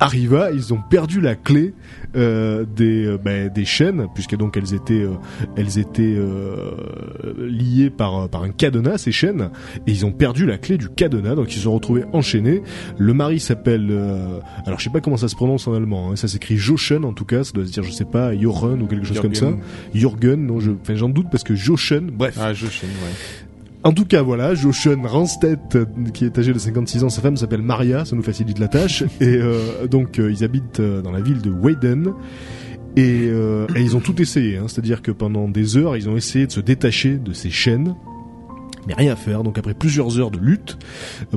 arriva, 0.00 0.50
ils 0.52 0.72
ont 0.72 0.80
perdu 0.88 1.20
la 1.20 1.34
clé 1.34 1.74
euh, 2.16 2.64
des 2.64 3.04
euh, 3.06 3.18
bah, 3.18 3.48
des 3.48 3.64
chaînes 3.64 4.06
puisque 4.14 4.36
donc 4.36 4.56
elles 4.56 4.74
étaient 4.74 5.02
euh, 5.02 5.14
elles 5.56 5.78
étaient 5.78 6.14
euh, 6.16 6.72
liées 7.38 7.90
par 7.90 8.28
par 8.28 8.42
un 8.42 8.50
cadenas 8.50 8.98
ces 8.98 9.12
chaînes 9.12 9.50
et 9.86 9.90
ils 9.90 10.06
ont 10.06 10.12
perdu 10.12 10.46
la 10.46 10.58
clé 10.58 10.78
du 10.78 10.88
cadenas 10.88 11.34
donc 11.34 11.52
ils 11.52 11.56
se 11.56 11.64
sont 11.64 11.74
retrouvés 11.74 12.04
enchaînés. 12.12 12.62
Le 12.98 13.14
mari 13.14 13.40
s'appelle 13.40 13.88
euh, 13.90 14.40
alors 14.66 14.78
je 14.78 14.84
sais 14.84 14.90
pas 14.90 15.00
comment 15.00 15.16
ça 15.16 15.28
se 15.28 15.36
prononce 15.36 15.66
en 15.66 15.74
allemand, 15.74 16.12
hein, 16.12 16.16
ça 16.16 16.28
s'écrit 16.28 16.56
Jochen 16.56 17.04
en 17.04 17.12
tout 17.12 17.24
cas, 17.24 17.44
ça 17.44 17.52
doit 17.52 17.66
se 17.66 17.72
dire 17.72 17.82
je 17.82 17.92
sais 17.92 18.04
pas 18.04 18.34
Jochen 18.36 18.82
ou 18.82 18.86
quelque 18.86 19.06
chose 19.06 19.20
comme 19.20 19.34
ça. 19.34 19.52
Jürgen. 19.94 20.46
Non 20.46 20.60
je 20.60 20.72
j'en 20.94 21.08
doute 21.08 21.26
parce 21.30 21.44
que 21.44 21.54
Jochen, 21.54 22.10
bref. 22.10 22.36
Ah, 22.40 22.52
je 22.52 22.66
chaîne, 22.66 22.90
ouais. 22.90 23.47
En 23.84 23.92
tout 23.92 24.04
cas, 24.04 24.22
voilà, 24.22 24.54
Jochen 24.54 25.06
Ranstedt, 25.06 25.76
euh, 25.76 25.84
qui 26.12 26.24
est 26.24 26.36
âgé 26.38 26.52
de 26.52 26.58
56 26.58 27.04
ans, 27.04 27.08
sa 27.08 27.22
femme 27.22 27.36
s'appelle 27.36 27.62
Maria, 27.62 28.04
ça 28.04 28.16
nous 28.16 28.22
facilite 28.22 28.58
la 28.58 28.68
tâche. 28.68 29.02
et 29.20 29.36
euh, 29.36 29.86
donc, 29.86 30.18
euh, 30.18 30.32
ils 30.32 30.44
habitent 30.44 30.80
dans 30.80 31.12
la 31.12 31.20
ville 31.20 31.40
de 31.40 31.50
Weiden. 31.50 32.12
Et, 32.96 33.28
euh, 33.30 33.66
et 33.76 33.82
ils 33.82 33.96
ont 33.96 34.00
tout 34.00 34.20
essayé, 34.20 34.56
hein, 34.56 34.64
c'est-à-dire 34.66 35.02
que 35.02 35.12
pendant 35.12 35.48
des 35.48 35.76
heures, 35.76 35.96
ils 35.96 36.08
ont 36.08 36.16
essayé 36.16 36.46
de 36.46 36.52
se 36.52 36.60
détacher 36.60 37.16
de 37.16 37.32
ces 37.32 37.50
chaînes. 37.50 37.94
Mais 38.88 38.94
rien 38.94 39.12
à 39.12 39.16
faire. 39.16 39.44
Donc 39.44 39.58
après 39.58 39.74
plusieurs 39.74 40.18
heures 40.18 40.30
de 40.30 40.38
lutte 40.38 40.78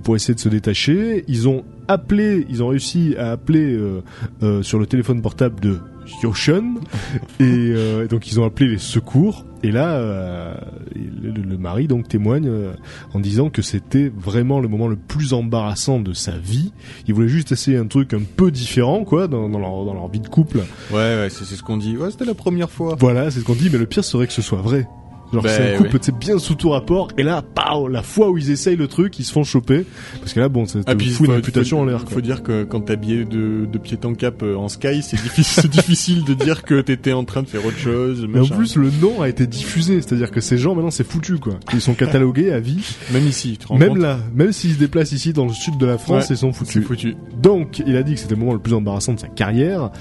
pour 0.03 0.15
essayer 0.15 0.33
de 0.33 0.39
se 0.39 0.49
détacher, 0.49 1.25
ils 1.27 1.49
ont 1.49 1.65
appelé, 1.87 2.45
ils 2.49 2.63
ont 2.63 2.69
réussi 2.69 3.15
à 3.17 3.31
appeler 3.31 3.75
euh, 3.75 4.01
euh, 4.41 4.63
sur 4.63 4.79
le 4.79 4.85
téléphone 4.85 5.21
portable 5.21 5.59
de 5.59 5.79
Jochen 6.21 6.79
et 7.39 7.43
euh, 7.43 8.07
donc 8.07 8.31
ils 8.31 8.39
ont 8.39 8.45
appelé 8.45 8.69
les 8.69 8.77
secours. 8.77 9.45
Et 9.63 9.71
là, 9.71 9.91
euh, 9.93 10.55
le, 10.95 11.31
le- 11.31 11.57
mari 11.57 11.87
donc 11.87 12.07
témoigne 12.07 12.47
euh, 12.47 12.73
en 13.13 13.19
disant 13.19 13.49
que 13.51 13.61
c'était 13.61 14.11
vraiment 14.15 14.59
le 14.59 14.67
moment 14.67 14.87
le 14.87 14.95
plus 14.95 15.33
embarrassant 15.33 15.99
de 15.99 16.13
sa 16.13 16.31
vie. 16.31 16.71
Il 17.07 17.13
voulait 17.13 17.27
juste 17.27 17.51
essayer 17.51 17.77
un 17.77 17.85
truc 17.85 18.13
un 18.15 18.21
peu 18.35 18.49
différent, 18.49 19.03
quoi, 19.03 19.27
dans, 19.27 19.47
dans 19.49 19.59
leur, 19.59 19.85
dans 19.85 19.93
leur 19.93 20.07
vie 20.09 20.19
de 20.19 20.27
couple. 20.27 20.59
Ouais, 20.89 20.95
ouais, 20.97 21.27
c'est 21.29 21.45
c'est 21.45 21.55
ce 21.55 21.61
qu'on 21.63 21.77
dit. 21.77 21.95
Ouais, 21.97 22.09
c'était 22.09 22.25
la 22.25 22.33
première 22.33 22.71
fois. 22.71 22.95
Voilà, 22.99 23.29
c'est 23.29 23.39
ce 23.41 23.45
qu'on 23.45 23.53
dit, 23.55 23.69
mais 23.71 23.77
le 23.77 23.85
pire 23.85 24.03
serait 24.03 24.25
que 24.27 24.33
ce 24.33 24.41
soit 24.41 24.61
vrai. 24.61 24.87
Genre 25.33 25.41
Ben, 25.43 25.49
c'est 25.49 25.73
un 25.75 25.77
couple 25.77 25.97
oui. 26.03 26.13
bien 26.19 26.37
sous 26.39 26.55
tout 26.55 26.69
rapport, 26.69 27.07
et 27.17 27.23
là, 27.23 27.41
pow, 27.41 27.87
la 27.87 28.01
fois 28.03 28.29
où 28.29 28.37
ils 28.37 28.51
essayent 28.51 28.75
le 28.75 28.87
truc, 28.87 29.17
ils 29.19 29.23
se 29.23 29.31
font 29.31 29.43
choper. 29.43 29.85
Parce 30.19 30.33
que 30.33 30.39
là, 30.39 30.49
bon, 30.49 30.65
te 30.65 30.77
Ah, 30.85 30.91
fout 30.91 31.27
une 31.27 31.33
réputation 31.33 31.77
faut- 31.77 31.83
en 31.83 31.85
l'air. 31.85 32.03
Faut 32.09 32.21
dire 32.21 32.43
que 32.43 32.63
quand 32.63 32.81
t'es 32.81 32.93
habillé 32.93 33.23
de, 33.25 33.65
de 33.65 33.77
pied 33.77 33.97
en 34.03 34.13
cap 34.13 34.43
euh, 34.43 34.55
en 34.55 34.67
sky, 34.67 35.01
c'est 35.01 35.21
difficile, 35.21 35.61
c'est 35.63 35.71
difficile 35.71 36.23
de 36.25 36.33
dire 36.33 36.63
que 36.63 36.81
t'étais 36.81 37.13
en 37.13 37.23
train 37.23 37.43
de 37.43 37.47
faire 37.47 37.65
autre 37.65 37.77
chose. 37.77 38.27
Mais 38.29 38.39
en 38.39 38.45
plus, 38.45 38.75
le 38.75 38.89
nom 39.01 39.21
a 39.21 39.29
été 39.29 39.47
diffusé, 39.47 40.01
c'est-à-dire 40.01 40.31
que 40.31 40.41
ces 40.41 40.57
gens, 40.57 40.75
maintenant, 40.75 40.91
c'est 40.91 41.07
foutu, 41.07 41.37
quoi. 41.37 41.53
Ils 41.73 41.81
sont 41.81 41.93
catalogués 41.93 42.51
à 42.51 42.59
vie. 42.59 42.83
même 43.13 43.25
ici, 43.27 43.51
tu 43.53 43.57
te 43.59 43.67
rends 43.67 43.77
Même 43.77 43.89
compte 43.89 43.97
là, 43.99 44.19
même 44.35 44.51
s'ils 44.51 44.73
se 44.73 44.79
déplacent 44.79 45.11
ici 45.13 45.33
dans 45.33 45.45
le 45.45 45.53
sud 45.53 45.77
de 45.77 45.85
la 45.85 45.97
France, 45.97 46.23
Ouais, 46.29 46.35
ils 46.35 46.37
sont 46.37 46.51
C'est 46.51 46.59
foutus. 46.65 46.83
foutu. 46.85 47.15
Donc, 47.41 47.81
il 47.85 47.95
a 47.95 48.03
dit 48.03 48.13
que 48.15 48.19
c'était 48.19 48.33
le 48.35 48.39
moment 48.39 48.53
le 48.53 48.59
plus 48.59 48.73
embarrassant 48.73 49.13
de 49.13 49.19
sa 49.19 49.27
carrière 49.27 49.91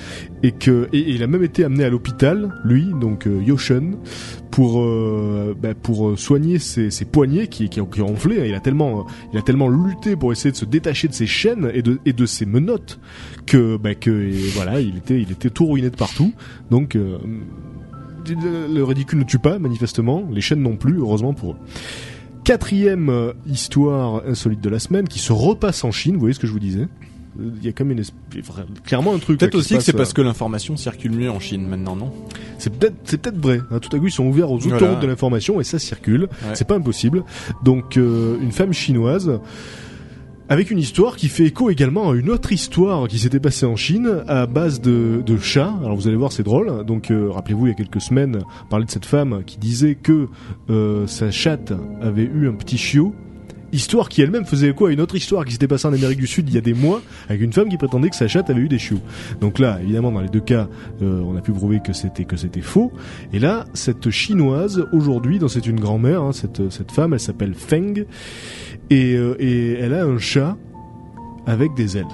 et 0.43 0.53
que 0.53 0.89
et, 0.93 0.99
et 0.99 1.11
il 1.11 1.23
a 1.23 1.27
même 1.27 1.45
été 1.45 1.65
amené 1.65 1.85
à 1.85 1.89
l'hôpital, 1.91 2.53
lui, 2.65 2.87
donc 3.01 3.27
euh, 3.27 3.41
Yoshen, 3.45 3.97
pour 4.51 4.81
euh, 4.83 5.20
bah, 5.61 5.75
pour 5.75 6.11
euh, 6.11 6.17
soigner 6.17 6.59
ses, 6.59 6.91
poignets 7.05 7.47
qui 7.47 7.69
qui, 7.69 7.81
qui 7.81 8.03
ont 8.03 8.11
enflé. 8.11 8.49
Il 8.49 8.55
a 8.55 8.61
tellement 8.61 9.07
il 9.33 9.39
a 9.39 9.43
tellement 9.43 9.69
lutté 9.69 10.17
pour 10.17 10.33
essayer 10.33 10.51
de 10.51 10.57
se 10.57 10.65
détacher 10.65 11.09
de 11.09 11.15
ses 11.15 11.27
chaînes 11.27 11.71
et 11.73 11.83
de 11.83 11.99
et 12.05 12.13
de 12.13 12.27
ses 12.27 12.47
menottes 12.47 13.01
que 13.47 13.77
bah, 13.77 13.95
que 13.95 14.31
voilà, 14.55 14.81
il 14.81 14.97
était 14.97 15.21
il 15.21 15.33
était 15.33 15.51
tout 15.51 15.67
ruiné 15.67 15.91
de 15.91 15.97
partout. 15.97 16.33
Donc 16.71 16.97
euh, 16.97 17.19
le, 18.29 18.73
le 18.73 18.85
ridicule 18.85 19.19
ne 19.19 19.25
tue 19.25 19.39
pas, 19.39 19.59
manifestement. 19.59 20.29
Les 20.31 20.41
chaînes 20.41 20.63
non 20.63 20.77
plus, 20.77 20.99
heureusement 20.99 21.35
pour 21.35 21.53
eux. 21.53 21.57
Quatrième 22.45 23.11
euh, 23.11 23.33
histoire 23.47 24.23
insolite 24.27 24.61
de 24.61 24.71
la 24.71 24.79
semaine 24.79 25.07
qui 25.07 25.19
se 25.19 25.33
repasse 25.33 25.85
en 25.85 25.91
Chine. 25.91 26.15
Vous 26.15 26.21
voyez 26.21 26.35
ce 26.35 26.41
que 26.41 26.47
je 26.47 26.53
vous 26.53 26.59
disais? 26.59 26.83
Euh, 26.83 27.10
Il 27.39 27.65
y 27.65 27.69
a 27.69 27.73
comme 27.73 27.93
une 27.93 28.03
clairement 28.85 29.15
un 29.15 29.19
truc. 29.19 29.39
Peut-être 29.39 29.55
aussi 29.55 29.77
que 29.77 29.83
c'est 29.83 29.93
parce 29.93 30.11
euh, 30.11 30.15
que 30.15 30.23
l'information 30.23 30.77
circule 30.77 31.13
mieux 31.13 31.31
en 31.31 31.39
Chine 31.39 31.67
maintenant, 31.69 31.95
non? 31.95 32.13
C'est 32.59 32.71
peut-être 32.77 32.97
c'est 33.05 33.19
peut-être 33.23 33.39
vrai. 33.41 33.61
hein. 33.71 33.79
tout 33.79 33.95
à 33.95 33.99
coup 34.01 34.07
ils 34.09 34.13
sont 34.13 34.27
ouverts 34.27 34.51
aux 34.51 34.59
Voilà. 34.59 34.77
autoroutes 34.77 35.01
de 35.01 35.07
l'information 35.07 35.61
et 35.61 35.65
ça 35.65 35.79
circule. 35.79 36.23
Ouais. 36.23 36.55
C'est 36.55 36.67
pas 36.67 36.75
impossible. 36.75 37.23
Donc 37.63 37.97
euh, 37.97 38.37
une 38.43 38.51
femme 38.53 38.73
chinoise 38.73 39.39
avec 40.49 40.73
une 40.73 40.81
histoire 40.81 41.15
qui 41.15 41.29
fait 41.29 41.45
écho 41.45 41.71
également 41.71 42.11
à 42.11 42.17
une 42.17 42.29
autre 42.29 42.51
histoire 42.51 43.07
qui 43.07 43.21
s'était 43.21 43.39
passée 43.39 43.67
en 43.67 43.77
Chine 43.77 44.25
à 44.27 44.47
base 44.47 44.81
de, 44.81 45.23
de 45.25 45.37
chats. 45.39 45.73
Alors 45.85 45.95
vous 45.95 46.09
allez 46.09 46.17
voir, 46.17 46.33
c'est 46.33 46.43
drôle. 46.43 46.85
Donc 46.85 47.13
euh, 47.13 47.31
rappelez-vous, 47.31 47.67
il 47.67 47.71
y 47.71 47.73
a 47.73 47.77
quelques 47.77 48.01
semaines, 48.01 48.41
on 48.65 48.69
parlait 48.69 48.87
de 48.87 48.91
cette 48.91 49.07
femme 49.07 49.43
qui 49.47 49.59
disait 49.59 49.95
que 49.95 50.27
euh, 50.69 51.07
sa 51.07 51.31
chatte 51.31 51.73
avait 52.03 52.25
eu 52.25 52.49
un 52.49 52.55
petit 52.55 52.77
chiot. 52.79 53.15
Histoire 53.73 54.09
qui 54.09 54.23
elle-même 54.23 54.45
faisait 54.45 54.69
écho 54.69 54.87
à 54.87 54.93
une 54.93 55.01
autre 55.01 55.15
histoire 55.15 55.45
qui 55.45 55.53
s'était 55.53 55.69
passée 55.69 55.87
en 55.87 55.93
Amérique 55.93 56.19
du 56.19 56.27
Sud 56.27 56.49
il 56.49 56.55
y 56.55 56.59
a 56.59 56.61
des 56.61 56.75
mois 56.75 57.03
avec 57.29 57.41
une 57.41 57.53
femme 57.53 57.69
qui 57.69 57.77
prétendait 57.77 58.11
que 58.11 58.17
sa 58.17 58.29
chatte 58.29 58.51
avait 58.51 58.61
eu 58.61 58.69
des 58.69 58.79
chiots. 58.79 59.01
Donc 59.41 59.59
là, 59.59 59.79
évidemment, 59.83 60.11
dans 60.11 60.21
les 60.21 60.29
deux 60.29 60.41
cas, 60.41 60.69
euh, 61.03 61.21
on 61.21 61.37
a 61.37 61.41
pu 61.41 61.53
prouver 61.53 61.81
que 61.81 61.93
c'était 61.93 62.25
que 62.25 62.37
c'était 62.37 62.61
faux. 62.61 62.93
Et 63.33 63.39
là, 63.39 63.67
cette 63.75 64.11
chinoise 64.11 64.85
aujourd'hui, 64.93 65.39
dans 65.39 65.49
c'est 65.49 65.67
une 65.67 65.81
grand-mère, 65.81 66.23
hein, 66.23 66.33
cette 66.33 66.71
cette 66.71 66.93
femme, 66.93 67.13
elle 67.13 67.21
s'appelle 67.21 67.55
Feng 67.55 68.05
et 68.91 69.15
euh, 69.15 69.37
et 69.39 69.75
elle 69.75 69.95
a 69.95 70.05
un 70.05 70.19
chat 70.19 70.57
avec 71.47 71.75
des 71.75 71.97
ailes. 71.97 72.07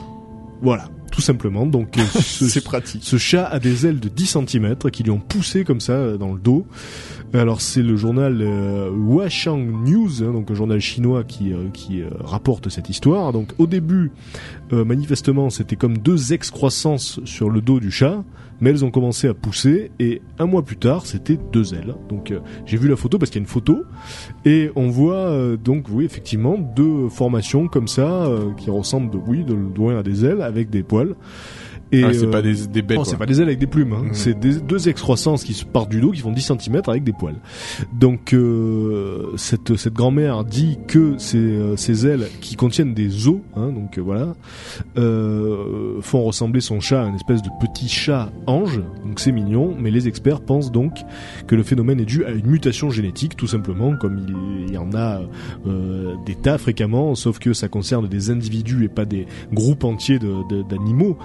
Voilà, 0.62 0.88
tout 1.10 1.20
simplement. 1.20 1.66
Donc 1.66 1.98
euh, 1.98 2.02
ce, 2.20 2.48
C'est 2.48 2.64
pratique. 2.64 3.02
ce 3.04 3.16
chat 3.16 3.44
a 3.46 3.58
des 3.58 3.86
ailes 3.86 4.00
de 4.00 4.08
10 4.08 4.38
cm 4.48 4.76
qui 4.92 5.02
lui 5.02 5.10
ont 5.10 5.20
poussé 5.20 5.64
comme 5.64 5.80
ça 5.80 5.92
euh, 5.92 6.16
dans 6.16 6.32
le 6.32 6.40
dos. 6.40 6.66
Alors 7.34 7.60
c'est 7.60 7.82
le 7.82 7.96
journal 7.96 8.40
euh, 8.40 8.90
Huashang 8.90 9.58
News, 9.58 10.22
hein, 10.22 10.32
donc 10.32 10.50
un 10.50 10.54
journal 10.54 10.80
chinois 10.80 11.24
qui 11.24 11.52
euh, 11.52 11.68
qui 11.72 12.00
euh, 12.00 12.08
rapporte 12.20 12.68
cette 12.68 12.88
histoire. 12.88 13.32
Donc 13.32 13.52
au 13.58 13.66
début, 13.66 14.12
euh, 14.72 14.84
manifestement, 14.84 15.50
c'était 15.50 15.76
comme 15.76 15.98
deux 15.98 16.32
excroissances 16.32 17.20
sur 17.24 17.50
le 17.50 17.60
dos 17.60 17.78
du 17.78 17.90
chat, 17.90 18.24
mais 18.60 18.70
elles 18.70 18.84
ont 18.84 18.90
commencé 18.90 19.28
à 19.28 19.34
pousser 19.34 19.90
et 19.98 20.22
un 20.38 20.46
mois 20.46 20.62
plus 20.62 20.76
tard, 20.76 21.06
c'était 21.06 21.38
deux 21.52 21.74
ailes. 21.74 21.94
Donc 22.08 22.30
euh, 22.30 22.40
j'ai 22.64 22.76
vu 22.76 22.88
la 22.88 22.96
photo 22.96 23.18
parce 23.18 23.30
qu'il 23.30 23.40
y 23.40 23.42
a 23.42 23.46
une 23.46 23.50
photo 23.50 23.84
et 24.44 24.70
on 24.74 24.88
voit 24.88 25.14
euh, 25.14 25.56
donc 25.56 25.86
oui 25.90 26.04
effectivement 26.04 26.56
deux 26.58 27.08
formations 27.08 27.68
comme 27.68 27.88
ça 27.88 28.28
qui 28.56 28.70
ressemblent 28.70 29.10
de 29.10 29.18
oui 29.18 29.44
de 29.44 29.54
loin 29.54 29.98
à 29.98 30.02
des 30.02 30.24
ailes 30.24 30.42
avec 30.42 30.70
des 30.70 30.82
poils. 30.82 31.14
Et 31.92 32.02
Ah, 32.02 32.12
c'est 32.12 32.26
euh, 32.26 32.30
pas 32.30 32.42
des, 32.42 32.66
des 32.66 32.82
bêtes. 32.82 32.98
non, 32.98 33.04
c'est 33.04 33.16
pas 33.16 33.26
des 33.26 33.40
ailes 33.40 33.46
avec 33.48 33.58
des 33.60 33.66
plumes, 33.68 33.92
hein. 33.92 34.02
Mhm. 34.06 34.14
c'est 34.14 34.38
des, 34.38 34.56
deux 34.60 34.88
excroissances 34.88 35.44
qui 35.44 35.52
se 35.54 35.64
partent 35.64 35.88
du 35.90 36.00
dos 36.00 36.10
qui 36.10 36.20
font 36.20 36.32
10 36.32 36.52
cm 36.58 36.82
avec 36.88 37.04
des 37.04 37.12
poils. 37.12 37.36
Donc 37.92 38.32
euh, 38.32 39.32
cette, 39.36 39.76
cette 39.76 39.94
grand-mère 39.94 40.44
dit 40.44 40.78
que 40.88 41.14
ces, 41.18 41.38
euh, 41.38 41.76
ces 41.76 42.06
ailes 42.06 42.26
qui 42.40 42.56
contiennent 42.56 42.92
des 42.94 43.28
os, 43.28 43.38
hein, 43.54 43.68
donc 43.72 43.98
euh, 43.98 44.02
voilà, 44.02 44.34
euh, 44.98 46.00
font 46.00 46.22
ressembler 46.22 46.60
son 46.60 46.80
chat 46.80 47.02
à 47.04 47.06
une 47.08 47.14
espèce 47.14 47.42
de 47.42 47.48
petit 47.60 47.88
chat 47.88 48.30
ange, 48.46 48.80
donc 49.04 49.20
c'est 49.20 49.32
mignon, 49.32 49.74
mais 49.78 49.90
les 49.90 50.08
experts 50.08 50.40
pensent 50.40 50.72
donc 50.72 50.92
que 51.46 51.54
le 51.54 51.62
phénomène 51.62 52.00
est 52.00 52.04
dû 52.06 52.24
à 52.24 52.30
une 52.30 52.46
mutation 52.46 52.90
génétique, 52.90 53.36
tout 53.36 53.46
simplement, 53.46 53.96
comme 53.96 54.18
il, 54.26 54.66
il 54.68 54.74
y 54.74 54.78
en 54.78 54.92
a 54.94 55.20
euh, 55.66 56.14
des 56.26 56.34
tas 56.34 56.58
fréquemment, 56.58 57.14
sauf 57.14 57.38
que 57.38 57.52
ça 57.52 57.68
concerne 57.68 58.08
des 58.08 58.30
individus 58.30 58.84
et 58.84 58.88
pas 58.88 59.04
des 59.04 59.26
groupes 59.52 59.84
entiers 59.84 60.18
de- 60.18 60.46
de- 60.48 60.62
d'animaux. 60.62 61.16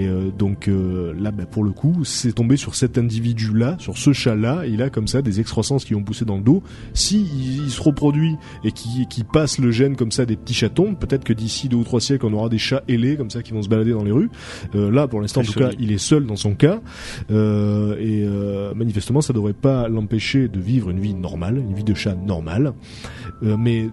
Et 0.00 0.06
euh, 0.06 0.30
donc 0.30 0.68
euh, 0.68 1.12
là, 1.18 1.30
bah, 1.30 1.44
pour 1.44 1.62
le 1.62 1.72
coup, 1.72 2.04
c'est 2.04 2.32
tombé 2.32 2.56
sur 2.56 2.74
cet 2.74 2.96
individu-là, 2.96 3.76
sur 3.78 3.98
ce 3.98 4.12
chat-là. 4.12 4.62
Il 4.66 4.82
a 4.82 4.88
comme 4.88 5.06
ça 5.06 5.20
des 5.20 5.40
excroissances 5.40 5.84
qui 5.84 5.94
ont 5.94 6.02
poussé 6.02 6.24
dans 6.24 6.36
le 6.36 6.42
dos. 6.42 6.62
Si 6.94 7.20
il, 7.20 7.64
il 7.64 7.70
se 7.70 7.82
reproduit 7.82 8.36
et 8.64 8.72
qui 8.72 9.24
passe 9.24 9.58
le 9.58 9.70
gène 9.70 9.96
comme 9.96 10.10
ça 10.10 10.24
des 10.24 10.36
petits 10.36 10.54
chatons, 10.54 10.94
peut-être 10.94 11.24
que 11.24 11.32
d'ici 11.32 11.68
deux 11.68 11.76
ou 11.76 11.84
trois 11.84 12.00
siècles, 12.00 12.24
on 12.26 12.32
aura 12.32 12.48
des 12.48 12.58
chats 12.58 12.82
ailés 12.88 13.16
comme 13.16 13.30
ça 13.30 13.42
qui 13.42 13.52
vont 13.52 13.62
se 13.62 13.68
balader 13.68 13.92
dans 13.92 14.04
les 14.04 14.12
rues. 14.12 14.30
Euh, 14.74 14.90
là, 14.90 15.06
pour 15.06 15.20
l'instant, 15.20 15.42
en 15.42 15.44
tout 15.44 15.58
cas, 15.58 15.70
il 15.78 15.92
est 15.92 15.98
seul 15.98 16.24
dans 16.24 16.36
son 16.36 16.54
cas. 16.54 16.80
Et 17.30 18.26
manifestement, 18.74 19.20
ça 19.20 19.32
devrait 19.32 19.52
pas 19.52 19.88
l'empêcher 19.88 20.48
de 20.48 20.60
vivre 20.60 20.90
une 20.90 21.00
vie 21.00 21.14
normale, 21.14 21.58
une 21.58 21.74
vie 21.74 21.84
de 21.84 21.94
chat 21.94 22.14
normale. 22.14 22.72
Mais 23.42 23.88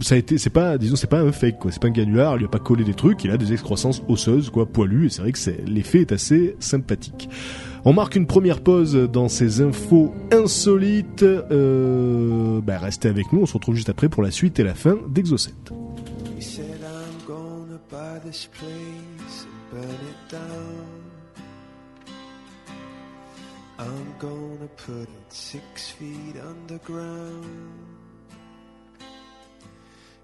ça 0.00 0.14
a 0.14 0.18
été, 0.18 0.38
c'est 0.38 0.50
pas, 0.50 0.78
disons, 0.78 0.96
c'est 0.96 1.06
pas 1.06 1.20
un 1.20 1.32
fake, 1.32 1.58
quoi. 1.58 1.70
C'est 1.70 1.80
pas 1.80 1.88
un 1.88 1.92
ganular, 1.92 2.36
il 2.36 2.40
lui 2.40 2.44
a 2.46 2.48
pas 2.48 2.58
collé 2.58 2.84
des 2.84 2.94
trucs, 2.94 3.24
il 3.24 3.30
a 3.30 3.36
des 3.36 3.52
excroissances 3.52 4.02
osseuses, 4.08 4.50
quoi, 4.50 4.66
poilues, 4.66 5.06
et 5.06 5.08
c'est 5.10 5.22
vrai 5.22 5.32
que 5.32 5.38
l'effet 5.66 6.00
est 6.00 6.12
assez 6.12 6.56
sympathique. 6.58 7.28
On 7.84 7.92
marque 7.92 8.14
une 8.14 8.26
première 8.26 8.60
pause 8.60 8.94
dans 8.94 9.28
ces 9.28 9.60
infos 9.60 10.14
insolites. 10.30 11.22
Euh, 11.22 12.60
bah, 12.60 12.78
restez 12.78 13.08
avec 13.08 13.32
nous, 13.32 13.42
on 13.42 13.46
se 13.46 13.54
retrouve 13.54 13.74
juste 13.74 13.88
après 13.88 14.08
pour 14.08 14.22
la 14.22 14.30
suite 14.30 14.60
et 14.60 14.64
la 14.64 14.74
fin 14.74 14.96
d'Exocet. 15.08 15.52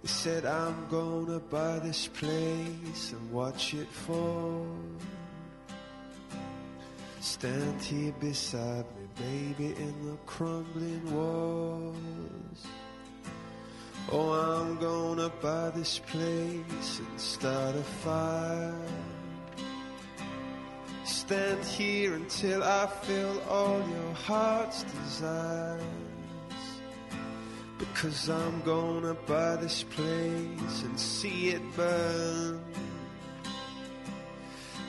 He 0.02 0.08
said, 0.08 0.46
I'm 0.46 0.86
gonna 0.88 1.40
buy 1.40 1.80
this 1.80 2.06
place 2.06 3.12
and 3.12 3.32
watch 3.32 3.74
it 3.74 3.88
fall. 3.88 4.66
Stand 7.20 7.82
here 7.82 8.14
beside 8.20 8.84
me, 8.96 9.08
baby, 9.16 9.74
in 9.76 9.94
the 10.06 10.16
crumbling 10.24 11.14
walls. 11.14 12.66
Oh, 14.10 14.30
I'm 14.32 14.78
gonna 14.78 15.28
buy 15.42 15.70
this 15.70 15.98
place 15.98 17.00
and 17.00 17.20
start 17.20 17.74
a 17.74 17.82
fire. 17.82 18.74
Stand 21.04 21.62
here 21.64 22.14
until 22.14 22.62
I 22.62 22.86
fill 22.86 23.42
all 23.50 23.78
your 23.78 24.14
heart's 24.14 24.84
desires. 24.84 25.82
Because 27.78 28.28
I'm 28.28 28.60
gonna 28.62 29.14
buy 29.14 29.56
this 29.56 29.84
place 29.84 30.82
and 30.82 30.98
see 30.98 31.50
it 31.50 31.62
burn. 31.76 32.60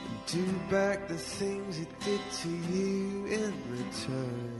And 0.08 0.18
do 0.26 0.44
back 0.70 1.08
the 1.08 1.16
things 1.16 1.78
it 1.78 1.88
did 2.00 2.20
to 2.42 2.48
you 2.48 3.26
in 3.26 3.54
return. 3.70 4.59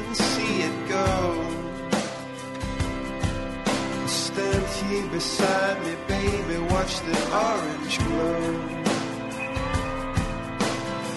And 0.00 0.16
see 0.16 0.62
it 0.62 0.88
go. 0.88 1.08
Stand 4.06 4.66
here 4.66 5.08
beside 5.10 5.78
me, 5.84 5.94
baby, 6.06 6.58
watch 6.72 7.00
the 7.00 7.16
orange 7.48 7.98
glow. 8.06 8.44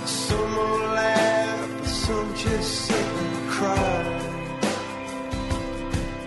Some 0.05 0.55
will 0.55 0.79
laugh, 1.01 1.87
some 1.87 2.35
just 2.35 2.85
sit 2.85 3.07
and 3.23 3.49
cry. 3.49 4.03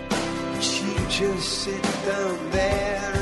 But 0.09 0.81
you 0.81 0.93
just 1.09 1.47
sit 1.63 1.83
down 2.05 2.51
there 2.51 3.14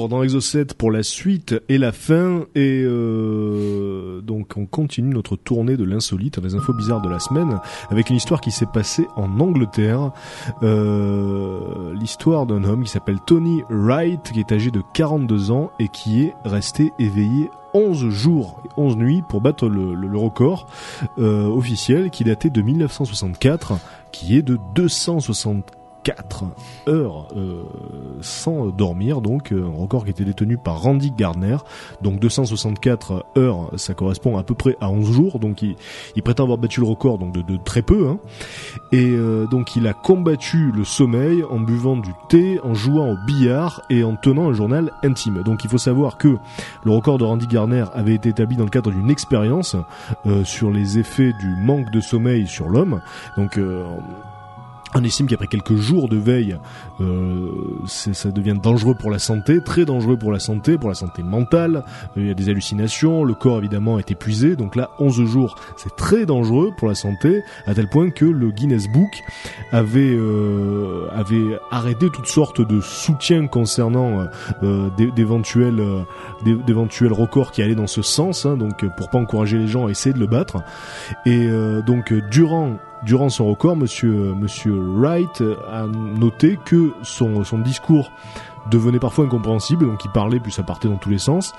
retour 0.00 0.08
dans 0.08 0.22
Exocet 0.22 0.66
pour 0.76 0.90
la 0.90 1.02
suite 1.02 1.54
et 1.68 1.78
la 1.78 1.92
fin. 1.92 2.44
Et 2.54 2.82
euh, 2.84 4.20
donc 4.20 4.56
on 4.56 4.66
continue 4.66 5.14
notre 5.14 5.36
tournée 5.36 5.76
de 5.76 5.84
l'insolite, 5.84 6.38
les 6.38 6.54
infos 6.54 6.72
bizarres 6.72 7.02
de 7.02 7.08
la 7.08 7.18
semaine 7.18 7.60
avec 7.90 8.10
une 8.10 8.16
histoire 8.16 8.40
qui 8.40 8.50
s'est 8.50 8.66
passée 8.66 9.06
en 9.16 9.40
Angleterre, 9.40 10.12
euh, 10.62 11.94
l'histoire 11.94 12.46
d'un 12.46 12.64
homme 12.64 12.84
qui 12.84 12.90
s'appelle 12.90 13.18
Tony 13.26 13.62
Wright 13.68 14.32
qui 14.32 14.40
est 14.40 14.52
âgé 14.52 14.70
de 14.70 14.82
42 14.94 15.50
ans 15.50 15.70
et 15.78 15.88
qui 15.88 16.22
est 16.22 16.34
resté 16.44 16.92
éveillé 16.98 17.50
11 17.74 18.08
jours 18.08 18.62
et 18.64 18.80
11 18.80 18.96
nuits 18.96 19.22
pour 19.28 19.40
battre 19.40 19.68
le 19.68 20.18
record 20.18 20.66
euh, 21.18 21.46
officiel 21.46 22.10
qui 22.10 22.24
datait 22.24 22.50
de 22.50 22.62
1964 22.62 23.74
qui 24.12 24.36
est 24.36 24.42
de 24.42 24.58
264 24.74 25.79
heures 26.88 27.28
euh, 27.36 27.62
sans 28.20 28.66
dormir 28.66 29.20
donc 29.20 29.52
euh, 29.52 29.66
un 29.66 29.76
record 29.76 30.04
qui 30.04 30.10
était 30.10 30.24
détenu 30.24 30.56
par 30.56 30.82
Randy 30.82 31.10
Gardner. 31.10 31.58
Donc 32.02 32.20
264 32.20 33.26
heures 33.36 33.70
ça 33.76 33.94
correspond 33.94 34.36
à 34.36 34.42
peu 34.42 34.54
près 34.54 34.76
à 34.80 34.90
11 34.90 35.10
jours. 35.10 35.38
Donc 35.38 35.62
il, 35.62 35.76
il 36.16 36.22
prétend 36.22 36.44
avoir 36.44 36.58
battu 36.58 36.80
le 36.80 36.86
record 36.86 37.18
donc 37.18 37.32
de, 37.32 37.42
de 37.42 37.58
très 37.62 37.82
peu 37.82 38.08
hein. 38.08 38.18
et 38.92 39.04
euh, 39.04 39.46
donc 39.46 39.76
il 39.76 39.86
a 39.86 39.92
combattu 39.92 40.72
le 40.72 40.84
sommeil 40.84 41.44
en 41.44 41.60
buvant 41.60 41.96
du 41.96 42.10
thé 42.28 42.58
en 42.62 42.74
jouant 42.74 43.12
au 43.12 43.16
billard 43.26 43.82
et 43.90 44.04
en 44.04 44.16
tenant 44.16 44.50
un 44.50 44.52
journal 44.52 44.92
intime. 45.02 45.42
Donc 45.42 45.64
il 45.64 45.70
faut 45.70 45.78
savoir 45.78 46.16
que 46.16 46.36
le 46.84 46.90
record 46.90 47.18
de 47.18 47.24
Randy 47.24 47.46
Gardner 47.46 47.84
avait 47.94 48.14
été 48.14 48.30
établi 48.30 48.56
dans 48.56 48.64
le 48.64 48.70
cadre 48.70 48.90
d'une 48.90 49.10
expérience 49.10 49.76
euh, 50.26 50.44
sur 50.44 50.70
les 50.70 50.98
effets 50.98 51.32
du 51.40 51.48
manque 51.56 51.90
de 51.90 52.00
sommeil 52.00 52.46
sur 52.46 52.68
l'homme. 52.68 53.00
Donc 53.36 53.58
euh, 53.58 53.84
on 54.94 55.04
estime 55.04 55.26
qu'après 55.28 55.46
quelques 55.46 55.76
jours 55.76 56.08
de 56.08 56.16
veille, 56.16 56.56
euh, 57.00 57.48
ça 57.86 58.30
devient 58.32 58.56
dangereux 58.60 58.94
pour 58.98 59.10
la 59.10 59.20
santé, 59.20 59.62
très 59.62 59.84
dangereux 59.84 60.16
pour 60.16 60.32
la 60.32 60.40
santé, 60.40 60.78
pour 60.78 60.88
la 60.88 60.94
santé 60.96 61.22
mentale. 61.22 61.84
Euh, 62.16 62.20
Il 62.22 62.26
y 62.26 62.30
a 62.30 62.34
des 62.34 62.48
hallucinations, 62.48 63.22
le 63.22 63.34
corps 63.34 63.58
évidemment 63.58 63.98
est 64.00 64.10
épuisé. 64.10 64.56
Donc 64.56 64.74
là, 64.74 64.90
11 64.98 65.24
jours, 65.26 65.54
c'est 65.76 65.94
très 65.94 66.26
dangereux 66.26 66.72
pour 66.76 66.88
la 66.88 66.94
santé, 66.96 67.42
à 67.66 67.74
tel 67.74 67.88
point 67.88 68.10
que 68.10 68.24
le 68.24 68.50
Guinness 68.50 68.88
Book 68.88 69.10
avait 69.70 70.12
euh, 70.12 71.06
avait 71.12 71.58
arrêté 71.70 72.08
toutes 72.12 72.26
sortes 72.26 72.60
de 72.60 72.80
soutiens 72.80 73.46
concernant 73.46 74.26
euh, 74.64 74.88
d'é- 74.96 75.12
d'éventuels 75.12 75.80
d'é- 76.44 76.56
d'éventuels 76.66 77.12
records 77.12 77.52
qui 77.52 77.62
allaient 77.62 77.74
dans 77.76 77.86
ce 77.86 78.02
sens. 78.02 78.44
hein, 78.44 78.56
donc 78.56 78.84
pour 78.96 79.08
pas 79.10 79.18
encourager 79.18 79.56
les 79.58 79.68
gens 79.68 79.86
à 79.86 79.90
essayer 79.90 80.12
de 80.12 80.18
le 80.18 80.26
battre. 80.26 80.56
Et 81.26 81.48
donc 81.86 82.12
durant 82.30 82.76
durant 83.04 83.28
son 83.28 83.46
record, 83.48 83.76
Monsieur 83.76 84.34
Monsieur 84.34 84.74
Wright 84.96 85.40
euh, 85.40 85.56
a 85.70 85.86
noté 85.86 86.58
que 86.64 86.92
son 87.02 87.44
son 87.44 87.58
discours 87.58 88.10
devenait 88.70 88.98
parfois 88.98 89.24
incompréhensible, 89.24 89.86
donc 89.86 90.04
il 90.04 90.10
parlait 90.10 90.38
puis 90.38 90.52
ça 90.52 90.62
partait 90.62 90.88
dans 90.88 90.96
tous 90.98 91.08
les 91.10 91.18
sens. 91.18 91.54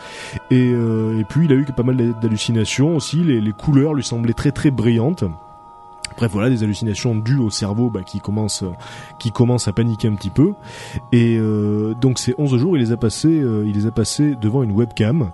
Et, 0.51 0.71
euh, 0.73 1.19
et 1.19 1.23
puis 1.23 1.45
il 1.45 1.51
a 1.51 1.55
eu 1.55 1.65
pas 1.65 1.83
mal 1.83 1.97
d'hallucinations 2.21 2.95
aussi. 2.95 3.17
Les, 3.23 3.41
les 3.41 3.51
couleurs 3.53 3.93
lui 3.93 4.03
semblaient 4.03 4.33
très 4.33 4.51
très 4.51 4.69
brillantes. 4.71 5.23
Bref, 6.17 6.29
voilà 6.33 6.49
des 6.49 6.61
hallucinations 6.61 7.15
dues 7.15 7.37
au 7.39 7.49
cerveau 7.49 7.89
bah, 7.89 8.01
qui 8.03 8.19
commence 8.19 8.65
qui 9.17 9.31
commence 9.31 9.67
à 9.69 9.73
paniquer 9.73 10.09
un 10.09 10.13
petit 10.15 10.29
peu. 10.29 10.53
Et 11.13 11.37
euh, 11.39 11.93
donc 11.95 12.19
ces 12.19 12.35
11 12.37 12.57
jours, 12.57 12.77
il 12.77 12.81
les 12.83 12.91
a 12.91 12.97
passés 12.97 13.41
euh, 13.41 13.63
il 13.65 13.73
les 13.75 13.87
a 13.87 13.91
passés 13.91 14.35
devant 14.35 14.61
une 14.61 14.71
webcam 14.71 15.31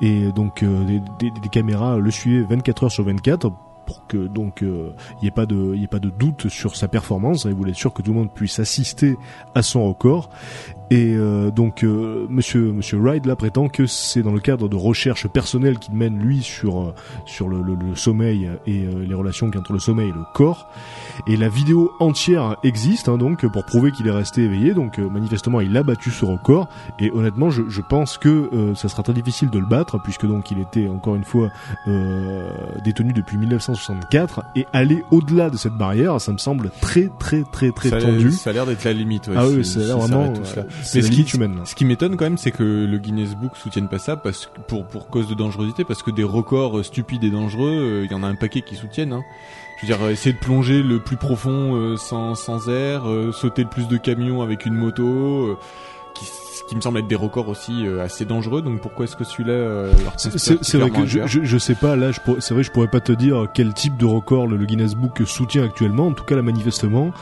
et 0.00 0.32
donc 0.32 0.62
euh, 0.62 0.84
des, 0.84 1.02
des- 1.18 1.30
des 1.40 1.48
caméras 1.48 1.98
le 1.98 2.10
suivaient 2.10 2.46
24 2.54 2.84
heures 2.84 2.92
sur 2.92 3.04
24 3.04 3.50
pour 3.86 4.06
que 4.06 4.26
donc 4.26 4.62
euh, 4.62 4.92
il 5.16 5.22
n'y 5.22 5.28
ait 5.28 5.32
pas 5.32 5.46
de 5.46 5.74
y 5.74 5.84
ait 5.84 5.88
pas 5.88 5.98
de 5.98 6.10
doute 6.10 6.48
sur 6.48 6.76
sa 6.76 6.88
performance. 6.88 7.44
Il 7.44 7.54
voulait 7.54 7.70
être 7.70 7.76
sûr 7.76 7.92
que 7.92 8.02
tout 8.02 8.12
le 8.12 8.18
monde 8.18 8.32
puisse 8.32 8.58
assister 8.58 9.16
à 9.54 9.62
son 9.62 9.86
record. 9.88 10.30
Et 10.90 11.14
euh, 11.16 11.50
donc 11.50 11.84
euh, 11.84 12.26
Monsieur 12.28 12.70
Monsieur 12.72 12.98
Wright 12.98 13.24
là 13.24 13.34
prétend 13.34 13.68
que 13.68 13.86
c'est 13.86 14.22
dans 14.22 14.32
le 14.32 14.40
cadre 14.40 14.68
de 14.68 14.76
recherches 14.76 15.26
personnelles 15.26 15.78
qu'il 15.78 15.94
mène 15.94 16.18
lui 16.18 16.42
sur 16.42 16.80
euh, 16.82 16.94
sur 17.24 17.48
le, 17.48 17.62
le- 17.62 17.76
le 17.76 17.94
sommeil 17.96 18.50
et 18.66 18.84
euh, 18.84 19.04
les 19.06 19.14
relations 19.14 19.46
qu'il 19.46 19.54
y 19.54 19.58
a 19.58 19.60
entre 19.60 19.72
le 19.72 19.78
sommeil 19.78 20.10
et 20.10 20.12
le 20.12 20.24
corps. 20.34 20.68
Et 21.26 21.36
la 21.38 21.48
vidéo 21.48 21.92
entière 21.98 22.56
existe 22.62 23.08
hein, 23.08 23.16
donc 23.16 23.46
pour 23.46 23.64
prouver 23.64 23.90
qu'il 23.92 24.06
est 24.06 24.10
resté 24.12 24.42
éveillé. 24.42 24.74
Donc 24.74 24.98
euh, 24.98 25.08
manifestement 25.08 25.60
il 25.62 25.74
a 25.78 25.82
battu 25.82 26.10
ce 26.10 26.26
record. 26.26 26.68
Et 26.98 27.10
honnêtement 27.10 27.48
je, 27.50 27.62
je 27.68 27.80
pense 27.80 28.18
que 28.18 28.50
euh, 28.52 28.74
ça 28.74 28.88
sera 28.88 29.02
très 29.02 29.14
difficile 29.14 29.48
de 29.48 29.58
le 29.58 29.66
battre 29.66 29.98
puisque 30.02 30.26
donc 30.26 30.50
il 30.50 30.58
était 30.60 30.88
encore 30.88 31.16
une 31.16 31.24
fois 31.24 31.48
euh, 31.88 32.50
détenu 32.84 33.12
depuis 33.14 33.38
1964 33.38 34.42
et 34.56 34.66
aller 34.72 35.02
au-delà 35.10 35.48
de 35.50 35.56
cette 35.56 35.72
barrière 35.74 36.20
ça 36.20 36.32
me 36.32 36.38
semble 36.38 36.70
très 36.80 37.08
très 37.18 37.44
très 37.50 37.70
très 37.72 37.88
ça, 37.90 37.98
tendu. 37.98 38.30
ça 38.32 38.50
a 38.50 38.52
l'air 38.52 38.66
d'être 38.66 38.84
la 38.84 38.92
limite. 38.92 39.28
Ouais, 39.28 39.34
ah 39.36 39.46
oui, 39.46 39.64
ça 39.64 39.80
vraiment 39.96 40.22
arrête 40.24 40.34
tout 40.34 40.44
cela. 40.44 40.64
Euh, 40.72 40.82
Mais 40.94 41.02
ce 41.02 41.10
qui, 41.10 41.26
ce 41.26 41.74
qui 41.74 41.84
m'étonne 41.84 42.16
quand 42.16 42.24
même, 42.24 42.38
c'est 42.38 42.50
que 42.50 42.62
le 42.62 42.98
Guinness 42.98 43.34
Book 43.34 43.56
soutienne 43.56 43.88
pas 43.88 43.98
ça 43.98 44.16
parce 44.16 44.46
que 44.46 44.60
pour 44.60 44.86
pour 44.86 45.08
cause 45.08 45.28
de 45.28 45.34
dangerosité, 45.34 45.84
parce 45.84 46.02
que 46.02 46.10
des 46.10 46.24
records 46.24 46.78
euh, 46.78 46.82
stupides 46.82 47.24
et 47.24 47.30
dangereux, 47.30 47.70
euh, 47.70 48.04
il 48.04 48.10
y 48.10 48.14
en 48.14 48.22
a 48.22 48.26
un 48.26 48.34
paquet 48.34 48.62
qui 48.62 48.76
soutiennent. 48.76 49.12
Hein. 49.12 49.22
Je 49.82 49.86
veux 49.86 49.94
dire, 49.96 50.04
euh, 50.04 50.10
essayer 50.10 50.32
de 50.32 50.38
plonger 50.38 50.82
le 50.82 51.00
plus 51.00 51.16
profond 51.16 51.74
euh, 51.74 51.96
sans 51.96 52.34
sans 52.34 52.68
air, 52.68 53.08
euh, 53.08 53.32
sauter 53.32 53.64
le 53.64 53.68
plus 53.68 53.88
de 53.88 53.96
camions 53.96 54.40
avec 54.40 54.64
une 54.64 54.74
moto, 54.74 55.02
euh, 55.02 55.58
qui 56.72 56.76
me 56.76 56.80
semble 56.82 56.98
être 56.98 57.06
des 57.06 57.14
records 57.14 57.48
aussi 57.48 57.86
euh, 57.86 58.02
assez 58.02 58.24
dangereux. 58.24 58.62
Donc 58.62 58.80
pourquoi 58.80 59.04
est-ce 59.04 59.16
que 59.16 59.24
celui-là 59.24 59.52
euh, 59.52 59.92
C'est- 60.16 60.78
vrai 60.78 60.90
que 60.90 61.06
je, 61.06 61.20
je, 61.26 61.40
je 61.44 61.58
sais 61.58 61.74
pas 61.74 61.96
là, 61.96 62.10
c'est 62.40 62.54
vrai 62.54 62.62
je 62.62 62.70
pourrais 62.72 62.88
pas 62.88 63.00
te 63.00 63.12
dire 63.12 63.46
quel 63.54 63.72
type 63.74 63.96
de 63.96 64.04
record 64.06 64.46
le, 64.46 64.56
le 64.56 64.64
Guinness 64.66 64.94
Book 64.94 65.20
soutient 65.26 65.64
actuellement. 65.64 66.06
En 66.08 66.12
tout 66.12 66.24
cas, 66.24 66.34
là 66.36 66.42
manifestement, 66.42 67.12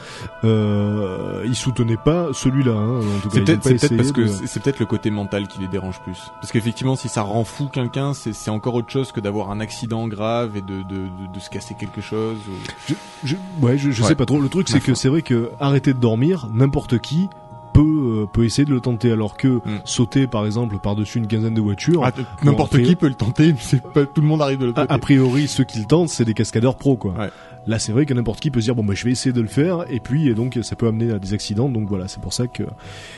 euh, 0.43 1.43
il 1.45 1.55
soutenait 1.55 1.97
pas 1.97 2.27
celui-là. 2.33 2.71
Hein. 2.73 2.99
C'est 3.31 3.41
peut-être 3.43 3.61
parce 3.61 3.73
de- 4.13 4.27
c'est 4.27 4.47
c'est 4.47 4.59
peut-être 4.63 4.79
le 4.79 4.85
côté 4.85 5.09
mental 5.09 5.47
qui 5.47 5.59
les 5.59 5.67
dérange 5.67 5.99
plus. 6.01 6.31
Parce 6.39 6.51
qu'effectivement, 6.51 6.95
si 6.95 7.09
ça 7.09 7.21
rend 7.21 7.43
fou 7.43 7.67
quelqu'un, 7.67 8.13
c'est 8.13 8.49
encore 8.51 8.75
autre 8.75 8.89
chose 8.91 9.11
que 9.11 9.19
d'avoir 9.19 9.51
un 9.51 9.59
accident 9.59 10.07
grave 10.07 10.57
et 10.57 10.61
de 10.61 10.81
de, 10.83 10.95
de, 10.95 11.33
de 11.33 11.39
se 11.39 11.49
casser 11.49 11.75
quelque 11.79 12.01
chose. 12.01 12.37
ou- 12.49 12.93
Je, 13.23 13.35
ouais, 13.61 13.77
je, 13.77 13.91
je 13.91 14.01
Ouais. 14.01 14.07
sais 14.09 14.15
pas 14.15 14.25
trop. 14.25 14.39
Le 14.41 14.49
truc, 14.49 14.67
c'est 14.69 14.79
que 14.79 14.93
c'est 14.95 15.09
vrai 15.09 15.21
que 15.21 15.51
arrêter 15.59 15.93
de 15.93 15.99
dormir, 15.99 16.47
n'importe 16.53 16.99
qui 16.99 17.29
peut 17.73 18.21
euh, 18.23 18.25
peut 18.31 18.43
essayer 18.45 18.65
de 18.65 18.71
le 18.71 18.79
tenter, 18.79 19.11
alors 19.11 19.37
que 19.37 19.47
Mm. 19.47 19.61
sauter 19.85 20.27
par 20.27 20.45
exemple 20.45 20.77
par-dessus 20.81 21.17
une 21.19 21.27
quinzaine 21.27 21.53
de 21.53 21.61
voitures. 21.61 22.01
Ah, 22.03 22.11
t- 22.11 22.21
N'importe 22.43 22.81
qui 22.81 22.95
peut 22.95 23.07
le 23.07 23.13
tenter, 23.15 23.53
c'est 23.59 23.81
pas 23.81 24.05
tout 24.05 24.21
le 24.21 24.27
monde 24.27 24.41
arrive 24.41 24.59
de 24.59 24.69
A, 24.69 24.73
côté. 24.73 24.93
a 24.93 24.97
priori, 24.97 25.47
ceux 25.47 25.63
qui 25.63 25.79
le 25.79 25.85
tentent, 25.85 26.09
c'est 26.09 26.25
des 26.25 26.33
cascadeurs 26.33 26.75
pros, 26.75 26.95
quoi. 26.95 27.13
Ouais. 27.13 27.29
Là, 27.67 27.77
c'est 27.77 27.91
vrai 27.91 28.07
que 28.07 28.13
n'importe 28.15 28.39
qui 28.39 28.49
peut 28.49 28.59
se 28.59 28.65
dire 28.65 28.75
bon, 28.75 28.83
bah, 28.83 28.95
je 28.95 29.05
vais 29.05 29.11
essayer 29.11 29.33
de 29.33 29.41
le 29.41 29.47
faire, 29.47 29.85
et 29.89 29.99
puis 29.99 30.27
et 30.27 30.33
donc 30.33 30.57
ça 30.63 30.75
peut 30.75 30.87
amener 30.87 31.11
à 31.13 31.19
des 31.19 31.33
accidents. 31.35 31.69
Donc 31.69 31.87
voilà, 31.87 32.07
c'est 32.07 32.19
pour 32.19 32.33
ça 32.33 32.47
que 32.47 32.63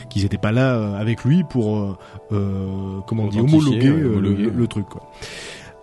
qu'ils 0.09 0.25
étaient 0.25 0.37
pas 0.37 0.51
là 0.51 0.75
euh, 0.75 0.99
avec 0.99 1.23
lui 1.23 1.43
pour 1.45 1.77
euh, 1.79 1.97
euh, 2.33 2.99
comment 3.07 3.23
on 3.23 3.27
dit 3.27 3.37
identifier, 3.37 3.59
homologuer, 3.59 3.89
ouais, 3.91 3.95
euh, 3.95 4.01
le- 4.01 4.07
homologuer. 4.17 4.43
le, 4.43 4.49
le 4.51 4.67
truc, 4.67 4.85
quoi. 4.89 5.01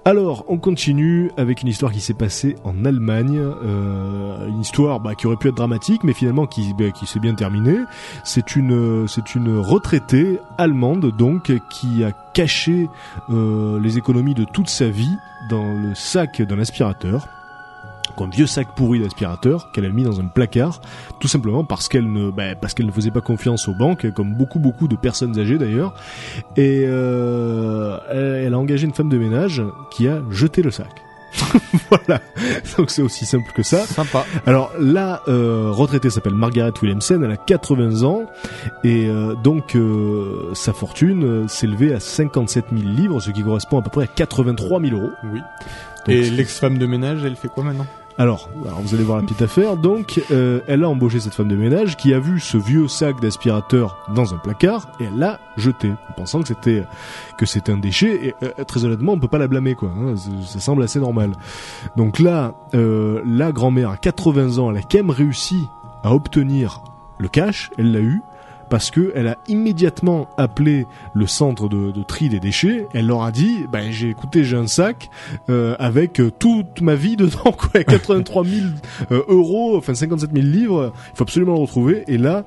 Alors, 0.07 0.46
on 0.48 0.57
continue 0.57 1.30
avec 1.36 1.61
une 1.61 1.68
histoire 1.68 1.92
qui 1.92 2.01
s'est 2.01 2.14
passée 2.14 2.57
en 2.64 2.86
Allemagne, 2.86 3.38
euh, 3.38 4.48
une 4.48 4.61
histoire 4.61 4.98
bah, 4.98 5.14
qui 5.14 5.26
aurait 5.26 5.36
pu 5.36 5.48
être 5.48 5.57
dramatique, 5.57 6.05
mais 6.05 6.14
finalement 6.14 6.46
qui, 6.46 6.72
bah, 6.72 6.86
s'est 7.05 7.20
bien 7.20 7.34
terminée. 7.34 7.76
C'est 8.24 8.57
une, 8.57 9.07
c'est 9.07 9.20
retraitée 9.59 10.38
allemande 10.57 11.14
donc 11.16 11.53
qui 11.68 12.03
a 12.03 12.12
caché 12.32 12.88
euh, 13.28 13.78
les 13.80 13.98
économies 13.98 14.34
de 14.34 14.44
toute 14.44 14.70
sa 14.70 14.88
vie 14.88 15.16
dans 15.51 15.74
le 15.74 15.94
sac 15.94 16.40
d'un 16.40 16.59
aspirateur. 16.59 17.28
Donc, 18.16 18.28
Un 18.28 18.30
vieux 18.30 18.46
sac 18.46 18.68
pourri 18.76 19.00
d'aspirateur 19.00 19.70
qu'elle 19.72 19.84
a 19.84 19.90
mis 19.90 20.02
dans 20.02 20.20
un 20.20 20.26
placard, 20.26 20.80
tout 21.20 21.28
simplement 21.28 21.64
parce 21.64 21.88
qu'elle 21.88 22.11
ne, 22.11 22.30
bah, 22.30 22.54
parce 22.54 22.74
qu'elle 22.74 22.86
ne 22.86 22.92
faisait 22.92 23.11
pas 23.11 23.20
confiance 23.20 23.68
aux 23.68 23.74
banques, 23.74 24.11
comme 24.12 24.34
beaucoup 24.34 24.58
beaucoup 24.58 24.88
de 24.88 24.96
personnes 24.96 25.38
âgées 25.38 25.58
d'ailleurs, 25.58 25.94
et 26.56 26.84
euh, 26.86 27.98
elle, 28.11 28.46
elle 28.46 28.54
a 28.54 28.58
engagé 28.58 28.86
une 28.86 28.94
femme 28.94 29.08
de 29.08 29.18
ménage 29.18 29.62
qui 29.90 30.08
a 30.08 30.22
jeté 30.30 30.62
le 30.62 30.70
sac. 30.70 31.09
voilà, 31.91 32.20
donc 32.76 32.91
c'est 32.91 33.03
aussi 33.03 33.26
simple 33.26 33.53
que 33.53 33.62
ça. 33.62 33.87
Sympa. 33.87 34.24
Alors 34.47 34.72
la 34.78 35.22
euh, 35.28 35.70
retraitée 35.70 36.11
s'appelle 36.11 36.35
Margaret 36.35 36.72
Williamson, 36.83 37.20
elle 37.24 37.31
a 37.31 37.37
80 37.37 38.03
ans 38.03 38.26
et 38.85 39.07
euh, 39.09 39.35
donc 39.35 39.74
euh, 39.76 40.51
sa 40.55 40.72
fortune 40.72 41.49
s'élevait 41.49 41.95
à 41.95 42.01
57 42.01 42.66
000 42.72 42.83
livres, 42.89 43.20
ce 43.20 43.31
qui 43.31 43.43
correspond 43.43 43.78
à 43.78 43.83
peu 43.83 43.91
près 43.91 44.05
à 44.05 44.09
83 44.09 44.81
000 44.81 44.97
euros. 44.97 45.11
Oui. 45.24 45.41
Donc, 46.07 46.09
Et 46.09 46.31
l'ex-femme 46.31 46.78
de 46.78 46.87
ménage, 46.87 47.24
elle 47.24 47.37
fait 47.37 47.49
quoi 47.49 47.64
maintenant? 47.64 47.87
Alors, 48.23 48.51
vous 48.83 48.95
allez 48.95 49.03
voir 49.03 49.16
la 49.18 49.23
petite 49.25 49.41
affaire. 49.43 49.77
Donc, 49.79 50.21
euh, 50.31 50.61
elle 50.66 50.85
a 50.85 50.89
embauché 50.91 51.21
cette 51.21 51.33
femme 51.35 51.49
de 51.49 51.57
ménage 51.57 51.97
qui 51.97 52.12
a 52.12 52.18
vu 52.21 52.39
ce 52.39 52.59
vieux 52.59 52.87
sac 52.87 53.18
d'aspirateur 53.21 53.97
dans 54.14 54.35
un 54.35 54.37
placard 54.37 54.89
et 55.01 55.05
elle 55.05 55.18
l'a 55.18 55.41
jeté, 55.57 55.91
en 56.11 56.12
pensant 56.12 56.43
que 56.43 56.49
c'était 56.49 56.85
que 57.39 57.47
c'était 57.47 57.73
un 57.73 57.79
déchet. 57.79 58.27
Et 58.27 58.35
euh, 58.45 58.64
très 58.64 58.85
honnêtement, 58.85 59.12
on 59.14 59.18
peut 59.18 59.29
pas 59.29 59.39
la 59.39 59.49
blâmer, 59.49 59.75
quoi. 59.75 59.91
hein. 59.99 60.16
Ça- 60.16 60.31
ça 60.53 60.61
semble 60.61 60.83
assez 60.83 61.01
normal. 61.01 61.33
Donc 61.97 62.18
là, 62.18 62.55
euh, 62.75 63.23
la 63.25 63.53
grand-mère 63.53 63.91
à 63.91 63.97
80 63.97 64.59
ans, 64.59 64.71
elle 64.71 64.77
a 64.77 64.83
quand 64.83 64.99
même 64.99 65.11
réussi 65.11 65.66
à 66.05 66.14
obtenir 66.14 66.83
le 67.18 67.29
cash. 67.29 67.71
Elle 67.79 67.93
l'a 67.93 68.01
eu. 68.01 68.21
Parce 68.71 68.91
que 68.91 69.12
elle 69.14 69.29
a 69.29 69.37
immédiatement 69.49 70.29
appelé 70.39 70.87
le 71.12 71.27
centre 71.27 71.68
de, 71.68 72.03
tri 72.05 72.29
des 72.29 72.41
déchets. 72.41 72.87
Elle 72.95 73.09
leur 73.09 73.23
a 73.23 73.33
dit, 73.33 73.66
ben 73.71 73.91
j'ai 73.91 74.09
écouté, 74.09 74.45
j'ai 74.45 74.57
un 74.57 74.68
sac 74.68 75.11
euh, 75.51 75.77
avec 75.79 76.21
euh, 76.21 76.31
toute 76.31 76.81
ma 76.81 76.95
vie 76.95 77.16
dedans, 77.16 77.53
quoi, 77.53 77.85
83 77.85 78.45
000 78.45 78.66
euh, 79.11 79.23
euros, 79.29 79.77
enfin 79.77 79.95
57 79.95 80.31
000 80.33 80.47
livres. 80.47 80.93
Il 81.12 81.16
faut 81.16 81.25
absolument 81.25 81.55
le 81.55 81.61
retrouver. 81.61 82.05
Et 82.07 82.16
là, 82.16 82.45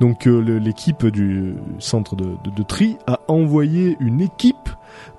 donc 0.00 0.26
euh, 0.26 0.40
l'équipe 0.58 1.04
du 1.06 1.56
centre 1.78 2.16
de 2.16 2.62
tri 2.62 2.96
a 3.06 3.20
envoyé 3.28 3.96
une 4.00 4.20
équipe 4.20 4.70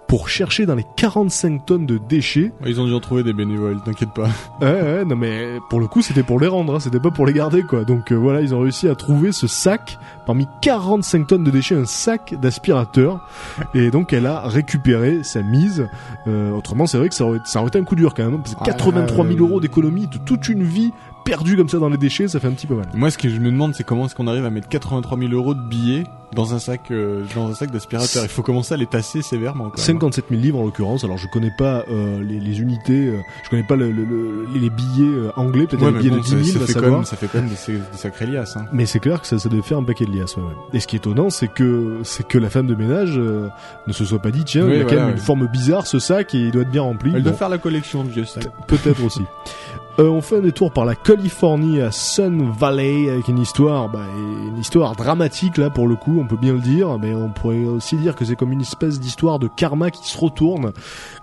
pour 0.08 0.30
chercher 0.30 0.66
dans 0.66 0.76
les 0.76 0.86
45 0.98 1.66
tonnes 1.66 1.86
de 1.86 1.98
déchets. 1.98 2.52
Ils 2.66 2.80
ont 2.80 2.86
dû 2.86 2.94
en 2.94 3.00
trouver 3.00 3.24
des 3.24 3.34
bénévoles, 3.34 3.82
t'inquiète 3.84 4.14
pas. 4.14 4.28
Ouais, 4.62 4.82
ouais, 4.82 5.06
non 5.06 5.16
mais 5.16 5.60
pour 5.70 5.80
le 5.80 5.88
coup 5.88 6.02
c'était 6.02 6.24
pour 6.24 6.40
les 6.40 6.48
rendre, 6.48 6.76
hein, 6.76 6.80
c'était 6.80 7.00
pas 7.00 7.12
pour 7.12 7.26
les 7.26 7.34
garder 7.34 7.64
quoi. 7.64 7.84
Donc 7.86 8.12
euh, 8.12 8.16
voilà, 8.16 8.42
ils 8.42 8.54
ont 8.56 8.60
réussi 8.62 8.88
à 8.88 8.96
trouver 8.96 9.32
ce 9.32 9.48
sac 9.48 9.98
parmi 10.26 10.48
45 10.62 11.28
tonnes 11.28 11.44
de 11.44 11.52
déchets, 11.52 11.76
un 11.76 11.86
sac 11.86 12.36
d'aspirateur. 12.42 13.28
Et 13.74 13.92
donc 13.92 14.14
elle 14.14 14.26
a 14.28 14.42
récupéré 14.48 15.24
sa 15.24 15.42
mise. 15.42 15.88
Euh, 16.28 16.52
autrement, 16.52 16.88
c'est 16.88 16.98
vrai 16.98 17.10
que 17.10 17.16
ça 17.16 17.26
aurait, 17.26 17.40
ça 17.46 17.60
aurait 17.60 17.68
été 17.70 17.80
un 17.80 17.84
coup 17.84 17.96
dur 17.96 18.14
quand 18.14 18.24
même. 18.26 18.36
hein, 18.36 18.42
Parce 18.44 18.56
que 18.56 18.60
Ah, 18.62 18.66
83 18.66 19.26
000 19.28 19.38
euh, 19.38 19.42
euros 19.50 19.60
d'économie 19.60 20.08
de 20.08 20.18
toute 20.20 20.48
une 20.50 20.64
vie 20.64 20.92
perdue 21.26 21.58
comme 21.58 21.68
ça 21.68 21.80
dans 21.80 21.90
les 21.90 21.98
déchets, 21.98 22.28
ça 22.30 22.40
fait 22.40 22.48
un 22.48 22.52
petit 22.52 22.68
peu 22.68 22.76
mal. 22.76 22.86
Moi, 22.94 23.10
ce 23.12 23.18
que 23.18 23.28
je 23.28 23.40
me 23.40 23.52
demande, 23.52 23.76
c'est 23.76 23.84
comment 23.84 24.06
est-ce 24.06 24.16
qu'on 24.16 24.28
arrive 24.28 24.46
à 24.46 24.50
mettre 24.50 24.70
83 24.70 25.18
000 25.20 25.32
euros 25.34 25.54
de 25.54 25.60
billets 25.62 26.06
dans 26.34 26.54
un 26.54 26.60
sac, 26.60 26.92
euh, 26.92 27.24
dans 27.36 27.48
un 27.50 27.54
sac 27.54 27.72
d'aspirateur. 27.72 28.24
Il 28.24 28.30
faut 28.30 28.42
commencer 28.42 28.74
à 28.74 28.78
les 28.78 28.88
tasser 28.88 29.22
sévèrement. 29.22 29.66
Quand 29.66 29.78
même. 29.78 29.86
57 29.86 30.26
000 30.30 30.42
livres 30.42 30.60
en 30.60 30.66
l'occurrence. 30.66 31.04
Alors 31.04 31.18
je 31.18 31.28
connais 31.28 31.52
pas 31.58 31.84
euh, 31.90 32.22
les, 32.22 32.40
les 32.40 32.62
unités, 32.62 33.08
euh, 33.08 33.20
je 33.44 33.50
connais 33.50 33.64
pas 33.64 33.76
le- 33.78 33.92
le- 33.92 34.04
le- 34.04 34.46
les 34.54 34.70
billets 34.70 35.08
euh, 35.08 35.32
anglais, 35.38 35.66
peut-être 35.66 35.84
Ouais, 35.84 35.92
les 35.92 36.00
billets 36.00 36.10
bon, 36.12 36.18
de 36.18 36.22
10 36.22 36.30
ça, 36.30 36.44
000, 36.44 36.60
ça 36.60 36.74
fait 36.74 36.80
quand 36.80 36.92
même, 36.92 37.06
ça 37.06 37.16
fait 37.16 37.28
quand 37.28 37.38
même 37.40 37.50
des, 37.50 37.74
des 37.74 37.82
sacrés 37.98 38.26
liasses. 38.28 38.58
Hein. 38.58 38.66
Mais 38.74 38.86
c'est 38.86 39.00
clair 39.00 39.22
que 39.22 39.28
ça, 39.28 39.40
ça 39.40 39.48
devait 39.50 39.62
faire 39.62 39.78
un 39.78 39.84
paquet 39.84 40.06
de 40.06 40.12
liasses. 40.12 40.36
Ouais, 40.36 40.44
ouais. 40.44 40.50
Et 40.74 40.80
ce 40.82 40.88
qui 40.88 40.96
est 40.98 41.00
étonnant, 41.00 41.30
c'est 41.30 41.48
que 41.48 42.00
c'est 42.04 42.28
que 42.28 42.38
la 42.38 42.50
femme 42.50 42.68
de 42.68 42.76
ménage 42.76 43.14
euh, 43.18 43.48
ne 43.88 43.94
se 43.94 44.04
soit 44.04 44.20
pas 44.22 44.32
dit 44.32 44.44
tiens, 44.44 44.66
Oui, 44.66 44.74
il 44.76 44.82
a 44.82 44.86
quand 44.86 44.96
même 44.96 45.12
une 45.12 45.18
forme 45.18 45.48
bizarre 45.48 45.88
ce 45.88 46.00
sac 46.00 46.36
et 46.36 46.40
il 46.40 46.52
doit 46.52 46.64
être 46.64 46.72
bien 46.72 46.82
rempli. 46.82 47.12
Elle 47.16 47.24
Bon, 47.24 47.30
doit 47.30 47.38
faire 47.38 47.50
la 47.50 47.58
collection 47.60 48.04
de 48.04 48.10
vieux 48.10 48.26
sacs. 48.26 48.48
Peut-être 48.68 49.04
aussi. 49.06 49.22
Euh, 49.98 50.10
on 50.10 50.22
fait 50.22 50.38
un 50.38 50.42
détour 50.42 50.74
par 50.74 50.84
la 50.84 50.94
Californie 50.94 51.80
à 51.80 51.90
Sun 51.90 52.52
Valley 52.52 53.10
avec 53.10 53.30
une 53.30 53.40
histoire, 53.40 53.88
bah, 53.88 54.06
une 54.18 54.58
histoire 54.58 54.94
dramatique 54.94 55.58
là 55.58 55.70
pour 55.70 55.88
le 55.88 55.96
coup, 55.96 56.20
on 56.20 56.28
peut 56.28 56.36
bien 56.36 56.52
le 56.52 56.60
dire, 56.60 57.00
mais 57.00 57.14
on 57.14 57.30
pourrait 57.30 57.64
aussi 57.64 57.96
dire 57.96 58.14
que 58.14 58.26
c'est 58.26 58.36
comme 58.36 58.52
une 58.52 58.60
espèce 58.60 59.00
d'histoire 59.00 59.40
de 59.40 59.48
karma 59.48 59.92
qui 59.92 60.10
se 60.10 60.18
retourne 60.18 60.74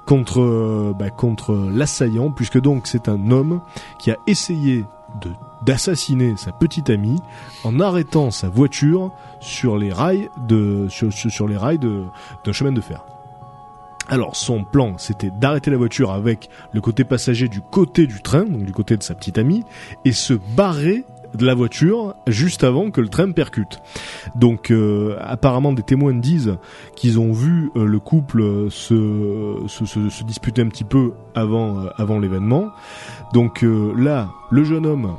contre 0.07 0.41
euh, 0.41 0.95
bah, 0.99 1.11
contre 1.11 1.55
l'assaillant, 1.55 2.31
puisque 2.31 2.59
donc 2.59 2.87
c'est 2.87 3.11
un 3.11 3.31
homme 3.31 3.61
qui 3.99 4.11
a 4.11 4.17
essayé 4.27 4.87
d'assassiner 5.67 6.39
sa 6.39 6.53
petite 6.53 6.89
amie 6.89 7.21
en 7.65 7.79
arrêtant 7.79 8.31
sa 8.31 8.49
voiture 8.49 9.11
sur 9.41 9.77
les 9.77 9.93
rails 9.93 10.31
de 10.49 10.87
sur, 10.89 11.47
les 11.47 11.59
rails 11.59 11.79
d'un 11.79 12.53
chemin 12.53 12.73
de 12.73 12.81
fer. 12.81 13.05
Alors 14.13 14.37
son 14.37 14.63
plan, 14.63 14.99
c'était 14.99 15.31
d'arrêter 15.41 15.71
la 15.71 15.79
voiture 15.79 16.13
avec 16.13 16.51
le 16.75 16.83
côté 16.83 17.03
passager 17.03 17.49
du 17.49 17.63
côté 17.63 18.07
du 18.07 18.21
train, 18.21 18.45
donc 18.45 18.65
du 18.65 18.73
côté 18.73 18.99
de 18.99 19.03
sa 19.03 19.15
petite 19.15 19.39
amie, 19.39 19.65
et 20.05 20.13
se 20.13 20.35
barrer 20.55 21.07
de 21.35 21.47
la 21.47 21.55
voiture 21.55 22.15
juste 22.27 22.63
avant 22.63 22.91
que 22.91 23.01
le 23.01 23.09
train 23.09 23.33
percute. 23.33 23.81
Donc 24.35 24.71
euh, 24.71 25.17
apparemment 25.19 25.73
des 25.73 25.83
témoins 25.83 26.13
disent 26.13 26.59
qu'ils 26.95 27.19
ont 27.19 27.33
vu 27.33 27.71
euh, 27.75 27.87
le 27.87 27.99
couple 28.01 28.69
se, 28.71 29.57
se, 29.67 29.87
se- 29.87 30.11
se 30.11 30.25
disputer 30.25 30.61
un 30.61 30.69
petit 30.69 30.85
peu 30.85 31.15
avant, 31.35 31.79
euh, 31.79 31.89
avant 31.97 32.19
l'événement. 32.19 32.69
Donc 33.33 33.65
euh, 33.65 33.95
là, 33.97 34.29
le 34.51 34.63
jeune 34.65 34.85
homme, 34.85 35.15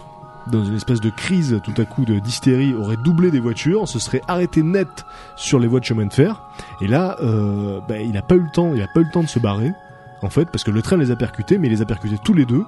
dans 0.47 0.63
une 0.63 0.75
espèce 0.75 0.99
de 1.01 1.09
crise 1.09 1.59
tout 1.63 1.73
à 1.81 1.85
coup 1.85 2.05
de 2.05 2.19
d'hystérie, 2.19 2.73
aurait 2.73 2.97
doublé 2.97 3.31
des 3.31 3.39
voitures, 3.39 3.87
se 3.87 3.99
serait 3.99 4.21
arrêté 4.27 4.63
net 4.63 5.05
sur 5.35 5.59
les 5.59 5.67
voies 5.67 5.79
de 5.79 5.85
chemin 5.85 6.05
de 6.05 6.13
fer. 6.13 6.41
Et 6.81 6.87
là, 6.87 7.17
euh, 7.21 7.79
bah, 7.87 7.99
il 7.99 8.17
a 8.17 8.21
pas 8.21 8.35
eu 8.35 8.41
le 8.41 8.51
temps, 8.51 8.73
il 8.73 8.81
a 8.81 8.87
pas 8.87 9.01
eu 9.01 9.05
le 9.05 9.11
temps 9.11 9.23
de 9.23 9.27
se 9.27 9.39
barrer, 9.39 9.71
en 10.21 10.29
fait, 10.29 10.49
parce 10.51 10.63
que 10.63 10.71
le 10.71 10.81
train 10.81 10.97
les 10.97 11.11
a 11.11 11.15
percutés, 11.15 11.57
mais 11.57 11.67
il 11.67 11.71
les 11.71 11.81
a 11.81 11.85
percutés 11.85 12.17
tous 12.23 12.33
les 12.33 12.45
deux. 12.45 12.65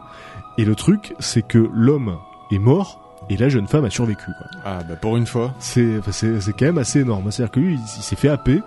Et 0.57 0.65
le 0.65 0.76
truc, 0.76 1.15
c'est 1.19 1.41
que 1.41 1.69
l'homme 1.73 2.17
est 2.51 2.59
mort 2.59 3.01
et 3.30 3.38
la 3.38 3.49
jeune 3.49 3.67
femme 3.67 3.86
a 3.86 3.89
survécu. 3.89 4.32
Quoi. 4.38 4.47
Ah 4.63 4.80
bah 4.88 4.95
pour 4.95 5.17
une 5.17 5.26
fois. 5.26 5.53
C'est, 5.59 5.99
c'est, 6.11 6.39
c'est 6.39 6.53
quand 6.53 6.65
même 6.65 6.78
assez 6.78 6.99
énorme. 6.99 7.32
C'est-à-dire 7.32 7.51
que 7.51 7.59
lui, 7.59 7.73
il, 7.73 7.80
il 7.80 8.03
s'est 8.03 8.15
fait 8.15 8.30
happer. 8.30 8.61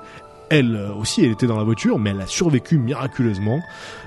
Elle 0.51 0.77
euh, 0.77 0.95
aussi, 0.95 1.25
elle 1.25 1.31
était 1.33 1.47
dans 1.47 1.59
la 1.59 1.65
voiture, 1.65 1.99
mais 1.99 2.11
elle 2.11 2.21
a 2.21 2.27
survécu 2.27 2.79
miraculeusement. 2.79 3.61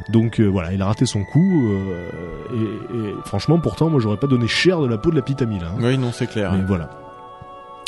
Donc 0.09 0.39
euh, 0.39 0.47
voilà, 0.47 0.73
il 0.73 0.81
a 0.81 0.85
raté 0.85 1.05
son 1.05 1.23
coup. 1.23 1.69
euh, 1.71 2.09
et, 2.53 2.97
et 2.97 3.15
franchement, 3.25 3.59
pourtant, 3.59 3.89
moi, 3.89 3.99
j'aurais 3.99 4.17
pas 4.17 4.27
donné 4.27 4.47
cher 4.47 4.79
de 4.81 4.87
la 4.87 4.97
peau 4.97 5.11
de 5.11 5.15
la 5.15 5.21
petite 5.21 5.41
amie 5.41 5.59
là. 5.59 5.67
hein. 5.67 5.79
Oui, 5.81 5.97
non, 5.97 6.11
c'est 6.11 6.27
clair. 6.27 6.51
Mais 6.53 6.63
voilà. 6.65 6.89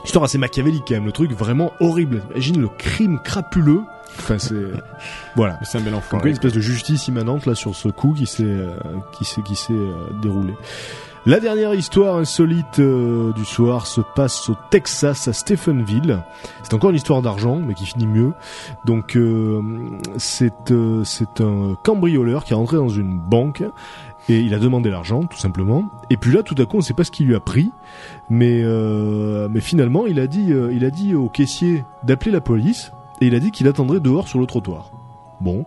Histoire 0.06 0.26
assez 0.26 0.38
machiavélique 0.38 0.84
quand 0.88 0.96
même, 0.96 1.06
le 1.06 1.14
truc 1.14 1.32
vraiment 1.32 1.72
horrible. 1.80 2.22
Imagine 2.32 2.60
le 2.62 2.68
crime 2.68 3.20
crapuleux. 3.24 3.82
Enfin, 4.20 4.38
c'est 4.38 4.56
voilà. 5.36 5.58
C'est 5.64 5.78
un 5.78 5.82
bel 5.82 5.96
enfant. 5.96 6.18
Donc 6.18 6.26
une 6.26 6.34
espèce 6.34 6.52
de 6.54 6.60
justice 6.60 7.08
immanente 7.08 7.46
là 7.46 7.56
sur 7.56 7.74
ce 7.74 7.88
coup 7.88 8.14
qui 8.14 8.26
s'est 8.26 8.44
euh, 8.44 8.76
qui 9.14 9.24
s'est 9.26 9.42
qui 9.42 9.56
s'est 9.56 9.72
euh, 9.74 9.94
déroulé. 10.22 10.54
La 11.26 11.40
dernière 11.40 11.74
histoire 11.74 12.18
insolite 12.18 12.80
euh, 12.80 13.32
du 13.32 13.46
soir 13.46 13.88
se 13.88 14.02
passe 14.02 14.50
au 14.50 14.56
Texas 14.70 15.30
à 15.30 15.32
Stephenville. 15.32 16.22
C'est 16.64 16.74
encore 16.74 16.90
une 16.90 16.98
histoire 16.98 17.22
d'argent 17.22 17.62
mais 17.66 17.76
qui 17.76 17.86
finit 17.86 18.08
mieux. 18.08 18.34
Donc 18.84 19.16
euh, 19.16 19.62
c'est 20.18 20.72
euh, 20.72 21.06
c'est 21.06 21.40
un 21.40 21.78
cambrioleur 21.82 22.44
qui 22.44 22.52
est 22.52 22.58
rentré 22.58 22.76
dans 22.76 22.90
une 22.90 23.18
banque 23.18 23.64
et 24.28 24.42
il 24.42 24.54
a 24.54 24.60
demandé 24.60 24.90
l'argent 24.90 25.24
tout 25.24 25.38
simplement. 25.38 25.86
Et 26.10 26.18
puis 26.18 26.34
là 26.34 26.44
tout 26.44 26.56
à 26.58 26.66
coup 26.66 26.76
on 26.76 26.82
sait 26.82 26.94
pas 26.94 27.06
ce 27.06 27.12
qu'il 27.12 27.28
lui 27.28 27.36
a 27.36 27.40
pris 27.40 27.72
mais 28.30 28.62
mais 29.50 29.62
finalement 29.62 30.06
il 30.06 30.20
a 30.20 30.28
dit 30.28 30.54
il 30.72 30.84
a 30.84 30.90
dit 30.90 31.16
au 31.16 31.30
caissier 31.30 31.86
d'appeler 32.04 32.32
la 32.32 32.42
police 32.42 32.92
et 33.22 33.28
il 33.28 33.36
a 33.36 33.40
dit 33.40 33.52
qu'il 33.52 33.70
attendrait 33.70 34.02
dehors 34.02 34.28
sur 34.28 34.42
le 34.42 34.46
trottoir. 34.46 34.92
Bon, 35.44 35.66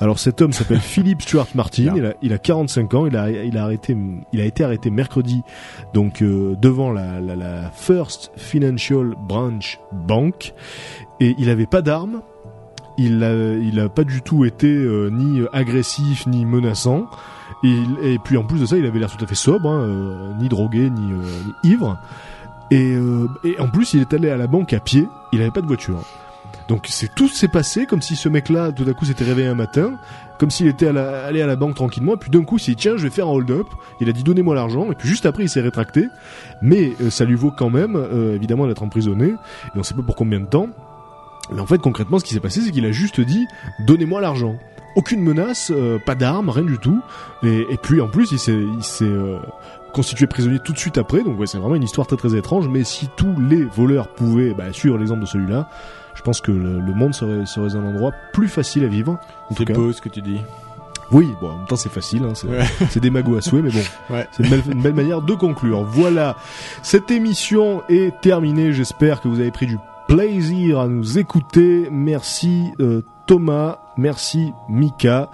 alors 0.00 0.18
cet 0.18 0.40
homme 0.40 0.54
s'appelle 0.54 0.80
Philippe 0.80 1.20
Stuart 1.20 1.48
Martin, 1.54 1.92
il 1.94 2.06
a, 2.06 2.14
il 2.22 2.32
a 2.32 2.38
45 2.38 2.94
ans, 2.94 3.04
il 3.04 3.14
a, 3.14 3.30
il 3.30 3.58
a 3.58 3.64
arrêté, 3.64 3.94
il 4.32 4.40
a 4.40 4.44
été 4.46 4.64
arrêté 4.64 4.88
mercredi, 4.88 5.42
donc 5.92 6.22
euh, 6.22 6.56
devant 6.56 6.92
la, 6.92 7.20
la, 7.20 7.36
la 7.36 7.70
First 7.70 8.30
Financial 8.36 9.14
Branch 9.28 9.78
Bank, 9.92 10.54
et 11.20 11.34
il 11.38 11.50
avait 11.50 11.66
pas 11.66 11.82
d'armes, 11.82 12.22
il 12.96 13.22
a, 13.22 13.34
il 13.34 13.78
a 13.80 13.90
pas 13.90 14.04
du 14.04 14.22
tout 14.22 14.46
été 14.46 14.66
euh, 14.66 15.10
ni 15.10 15.42
agressif 15.52 16.26
ni 16.26 16.46
menaçant, 16.46 17.06
et, 17.62 18.18
puis 18.24 18.38
en 18.38 18.44
plus 18.44 18.60
de 18.60 18.66
ça, 18.66 18.78
il 18.78 18.86
avait 18.86 18.98
l'air 18.98 19.14
tout 19.14 19.22
à 19.22 19.26
fait 19.26 19.34
sobre, 19.34 19.68
hein, 19.68 19.80
euh, 19.80 20.32
ni 20.40 20.48
drogué 20.48 20.88
ni, 20.88 21.02
ni 21.02 21.72
ivre, 21.72 21.98
et, 22.70 22.94
et 23.44 23.60
en 23.60 23.68
plus 23.68 23.92
il 23.92 24.00
est 24.00 24.14
allé 24.14 24.30
à 24.30 24.38
la 24.38 24.46
banque 24.46 24.72
à 24.72 24.80
pied, 24.80 25.06
il 25.32 25.42
avait 25.42 25.50
pas 25.50 25.60
de 25.60 25.66
voiture. 25.66 26.02
Donc 26.68 26.86
c'est 26.90 27.14
tout 27.14 27.28
s'est 27.28 27.48
passé 27.48 27.86
comme 27.86 28.02
si 28.02 28.14
ce 28.14 28.28
mec-là 28.28 28.72
tout 28.72 28.84
d'un 28.84 28.92
coup 28.92 29.06
s'était 29.06 29.24
réveillé 29.24 29.48
un 29.48 29.54
matin, 29.54 29.94
comme 30.38 30.50
s'il 30.50 30.66
était 30.66 30.86
allé 30.86 31.40
à 31.40 31.46
la 31.46 31.56
banque 31.56 31.74
tranquillement, 31.74 32.14
et 32.14 32.16
puis 32.18 32.30
d'un 32.30 32.44
coup 32.44 32.58
s'est 32.58 32.72
dit 32.72 32.76
tiens 32.76 32.96
je 32.98 33.04
vais 33.04 33.10
faire 33.10 33.26
un 33.26 33.30
hold-up, 33.30 33.66
il 34.00 34.08
a 34.08 34.12
dit 34.12 34.22
donnez-moi 34.22 34.54
l'argent, 34.54 34.92
et 34.92 34.94
puis 34.94 35.08
juste 35.08 35.24
après 35.24 35.44
il 35.44 35.48
s'est 35.48 35.62
rétracté, 35.62 36.08
mais 36.60 36.92
euh, 37.00 37.08
ça 37.08 37.24
lui 37.24 37.36
vaut 37.36 37.50
quand 37.50 37.70
même 37.70 37.96
euh, 37.96 38.34
évidemment 38.34 38.66
d'être 38.66 38.82
emprisonné, 38.82 39.28
et 39.28 39.78
on 39.78 39.82
sait 39.82 39.94
pas 39.94 40.02
pour 40.02 40.14
combien 40.14 40.40
de 40.40 40.46
temps, 40.46 40.68
mais 41.52 41.60
en 41.60 41.66
fait 41.66 41.78
concrètement 41.78 42.18
ce 42.18 42.24
qui 42.24 42.34
s'est 42.34 42.40
passé 42.40 42.60
c'est 42.60 42.70
qu'il 42.70 42.84
a 42.84 42.92
juste 42.92 43.20
dit 43.20 43.46
donnez-moi 43.86 44.20
l'argent. 44.20 44.56
Aucune 44.96 45.22
menace, 45.22 45.70
euh, 45.74 45.98
pas 46.04 46.16
d'armes, 46.16 46.50
rien 46.50 46.64
du 46.64 46.76
tout, 46.76 47.00
et, 47.44 47.78
puis 47.82 48.00
en 48.00 48.08
plus 48.08 48.32
il 48.32 48.38
s'est 48.38 48.52
il 48.52 48.82
s'est 48.82 49.04
euh, 49.04 49.38
constitué 49.94 50.26
prisonnier 50.26 50.58
tout 50.58 50.72
de 50.72 50.78
suite 50.78 50.98
après, 50.98 51.22
donc 51.22 51.38
ouais 51.38 51.46
c'est 51.46 51.58
vraiment 51.58 51.76
une 51.76 51.84
histoire 51.84 52.06
très 52.06 52.16
très 52.16 52.36
étrange, 52.36 52.68
mais 52.68 52.84
si 52.84 53.08
tous 53.16 53.34
les 53.40 53.64
voleurs 53.64 54.08
pouvaient, 54.08 54.54
bah, 54.54 54.72
suivre 54.72 54.98
l'exemple 54.98 55.20
de 55.20 55.26
celui-là, 55.26 55.70
je 56.18 56.22
pense 56.22 56.40
que 56.40 56.50
le, 56.50 56.80
le 56.80 56.94
monde 56.94 57.14
serait, 57.14 57.46
serait 57.46 57.76
un 57.76 57.84
endroit 57.86 58.10
plus 58.32 58.48
facile 58.48 58.84
à 58.84 58.88
vivre. 58.88 59.18
C'est 59.56 59.72
beau 59.72 59.92
ce 59.92 60.00
que 60.02 60.08
tu 60.08 60.20
dis. 60.20 60.40
Oui, 61.12 61.28
bon, 61.40 61.50
en 61.52 61.56
même 61.58 61.66
temps 61.66 61.76
c'est 61.76 61.88
facile, 61.92 62.24
hein, 62.24 62.32
c'est 62.34 62.48
Ouais. 62.48 62.64
c'est 62.90 63.00
des 63.00 63.08
magots 63.10 63.36
à 63.36 63.40
souhait, 63.40 63.62
mais 63.62 63.70
bon, 63.70 63.80
Ouais. 64.14 64.26
c'est 64.32 64.42
une 64.42 64.50
belle, 64.50 64.62
une 64.70 64.82
belle 64.82 64.94
manière 64.94 65.22
de 65.22 65.32
conclure. 65.34 65.82
Voilà, 65.84 66.36
cette 66.82 67.10
émission 67.10 67.82
est 67.88 68.20
terminée. 68.20 68.72
J'espère 68.72 69.20
que 69.22 69.28
vous 69.28 69.40
avez 69.40 69.50
pris 69.52 69.66
du 69.66 69.78
plaisir 70.08 70.80
à 70.80 70.88
nous 70.88 71.18
écouter. 71.18 71.88
Merci 71.90 72.64
euh, 72.80 73.02
Thomas, 73.26 73.78
merci 73.96 74.52
Mika. 74.68 75.30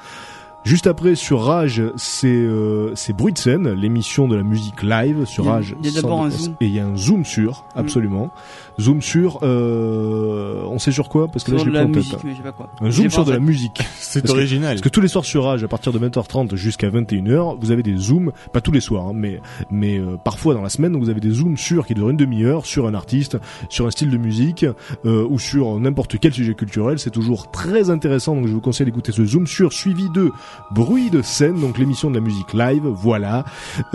Juste 0.64 0.86
après 0.86 1.14
sur 1.14 1.42
Rage, 1.42 1.82
c'est 1.96 2.28
euh, 2.28 2.94
c'est 2.94 3.12
Bruit 3.12 3.32
de 3.34 3.38
scène, 3.38 3.70
l'émission 3.72 4.28
de 4.28 4.34
la 4.36 4.42
musique 4.42 4.82
live 4.82 5.26
sur 5.26 5.46
a- 5.48 5.54
Rage. 5.54 5.76
il 5.80 5.86
y 5.86 5.88
a 5.88 5.92
sans 5.92 6.02
d'abord 6.02 6.22
un 6.24 6.30
zoom. 6.30 6.54
Et 6.60 6.66
il 6.66 6.74
y 6.74 6.80
a 6.80 6.86
un 6.86 6.96
zoom 6.96 7.24
sur, 7.24 7.64
absolument. 7.74 8.32
Zoom 8.80 9.02
sur, 9.02 9.40
euh, 9.42 10.62
on 10.64 10.78
sait 10.78 10.92
sur 10.92 11.08
quoi 11.08 11.28
Parce 11.28 11.44
que 11.44 11.52
là 11.52 11.58
je 11.58 11.66
l'ai 11.66 11.72
la 11.72 11.86
plus 11.86 11.90
en 11.90 11.92
tête. 11.92 11.96
musique, 11.96 12.24
mais 12.24 12.32
je 12.32 12.36
sais 12.38 12.42
pas 12.42 12.52
quoi. 12.52 12.70
Un 12.80 12.90
zoom 12.90 13.10
sur 13.10 13.24
de 13.24 13.32
la 13.32 13.38
musique. 13.38 13.82
C'est 13.98 14.28
original. 14.30 14.74
Parce 14.74 14.82
que 14.82 14.88
tous 14.88 15.00
les 15.00 15.08
soirs 15.08 15.24
sur 15.24 15.44
Rage, 15.44 15.62
à 15.64 15.68
partir 15.68 15.92
de 15.92 15.98
20h30 15.98 16.54
jusqu'à 16.56 16.90
21h, 16.90 17.58
vous 17.60 17.70
avez 17.70 17.82
des 17.82 17.96
zooms, 17.96 18.32
pas 18.52 18.60
tous 18.60 18.72
les 18.72 18.80
soirs, 18.80 19.08
hein, 19.08 19.12
mais 19.14 19.40
mais 19.70 19.98
euh, 19.98 20.16
parfois 20.22 20.54
dans 20.54 20.62
la 20.62 20.68
semaine, 20.68 20.96
vous 20.96 21.10
avez 21.10 21.20
des 21.20 21.30
zooms 21.30 21.56
sur 21.56 21.86
qui 21.86 21.94
durent 21.94 22.10
une 22.10 22.16
demi-heure 22.16 22.66
sur 22.66 22.86
un 22.86 22.94
artiste, 22.94 23.38
sur 23.68 23.86
un 23.86 23.90
style 23.90 24.10
de 24.10 24.18
musique 24.18 24.66
euh, 25.04 25.26
ou 25.28 25.38
sur 25.38 25.78
n'importe 25.78 26.18
quel 26.18 26.32
sujet 26.32 26.54
culturel. 26.54 26.98
C'est 26.98 27.10
toujours 27.10 27.50
très 27.50 27.90
intéressant, 27.90 28.34
donc 28.34 28.46
je 28.46 28.52
vous 28.52 28.60
conseille 28.60 28.86
d'écouter 28.86 29.12
ce 29.12 29.24
zoom 29.24 29.46
sur 29.46 29.72
suivi 29.72 30.08
de 30.10 30.30
bruit 30.70 31.10
de 31.10 31.22
scène, 31.22 31.60
donc 31.60 31.78
l'émission 31.78 32.10
de 32.10 32.16
la 32.16 32.20
musique 32.20 32.52
live. 32.52 32.82
Voilà. 32.84 33.44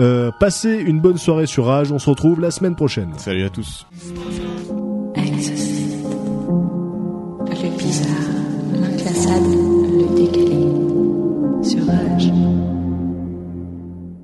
Euh, 0.00 0.30
passez 0.38 0.74
une 0.74 1.00
bonne 1.00 1.18
soirée 1.18 1.46
sur 1.46 1.66
Rage. 1.66 1.92
On 1.92 1.98
se 1.98 2.08
retrouve 2.08 2.40
la 2.40 2.50
semaine 2.50 2.76
prochaine. 2.76 3.12
Salut 3.16 3.44
à 3.44 3.50
tous. 3.50 3.86
Le 7.62 7.68
bizarre, 7.76 8.08
l'inclassable, 8.72 9.79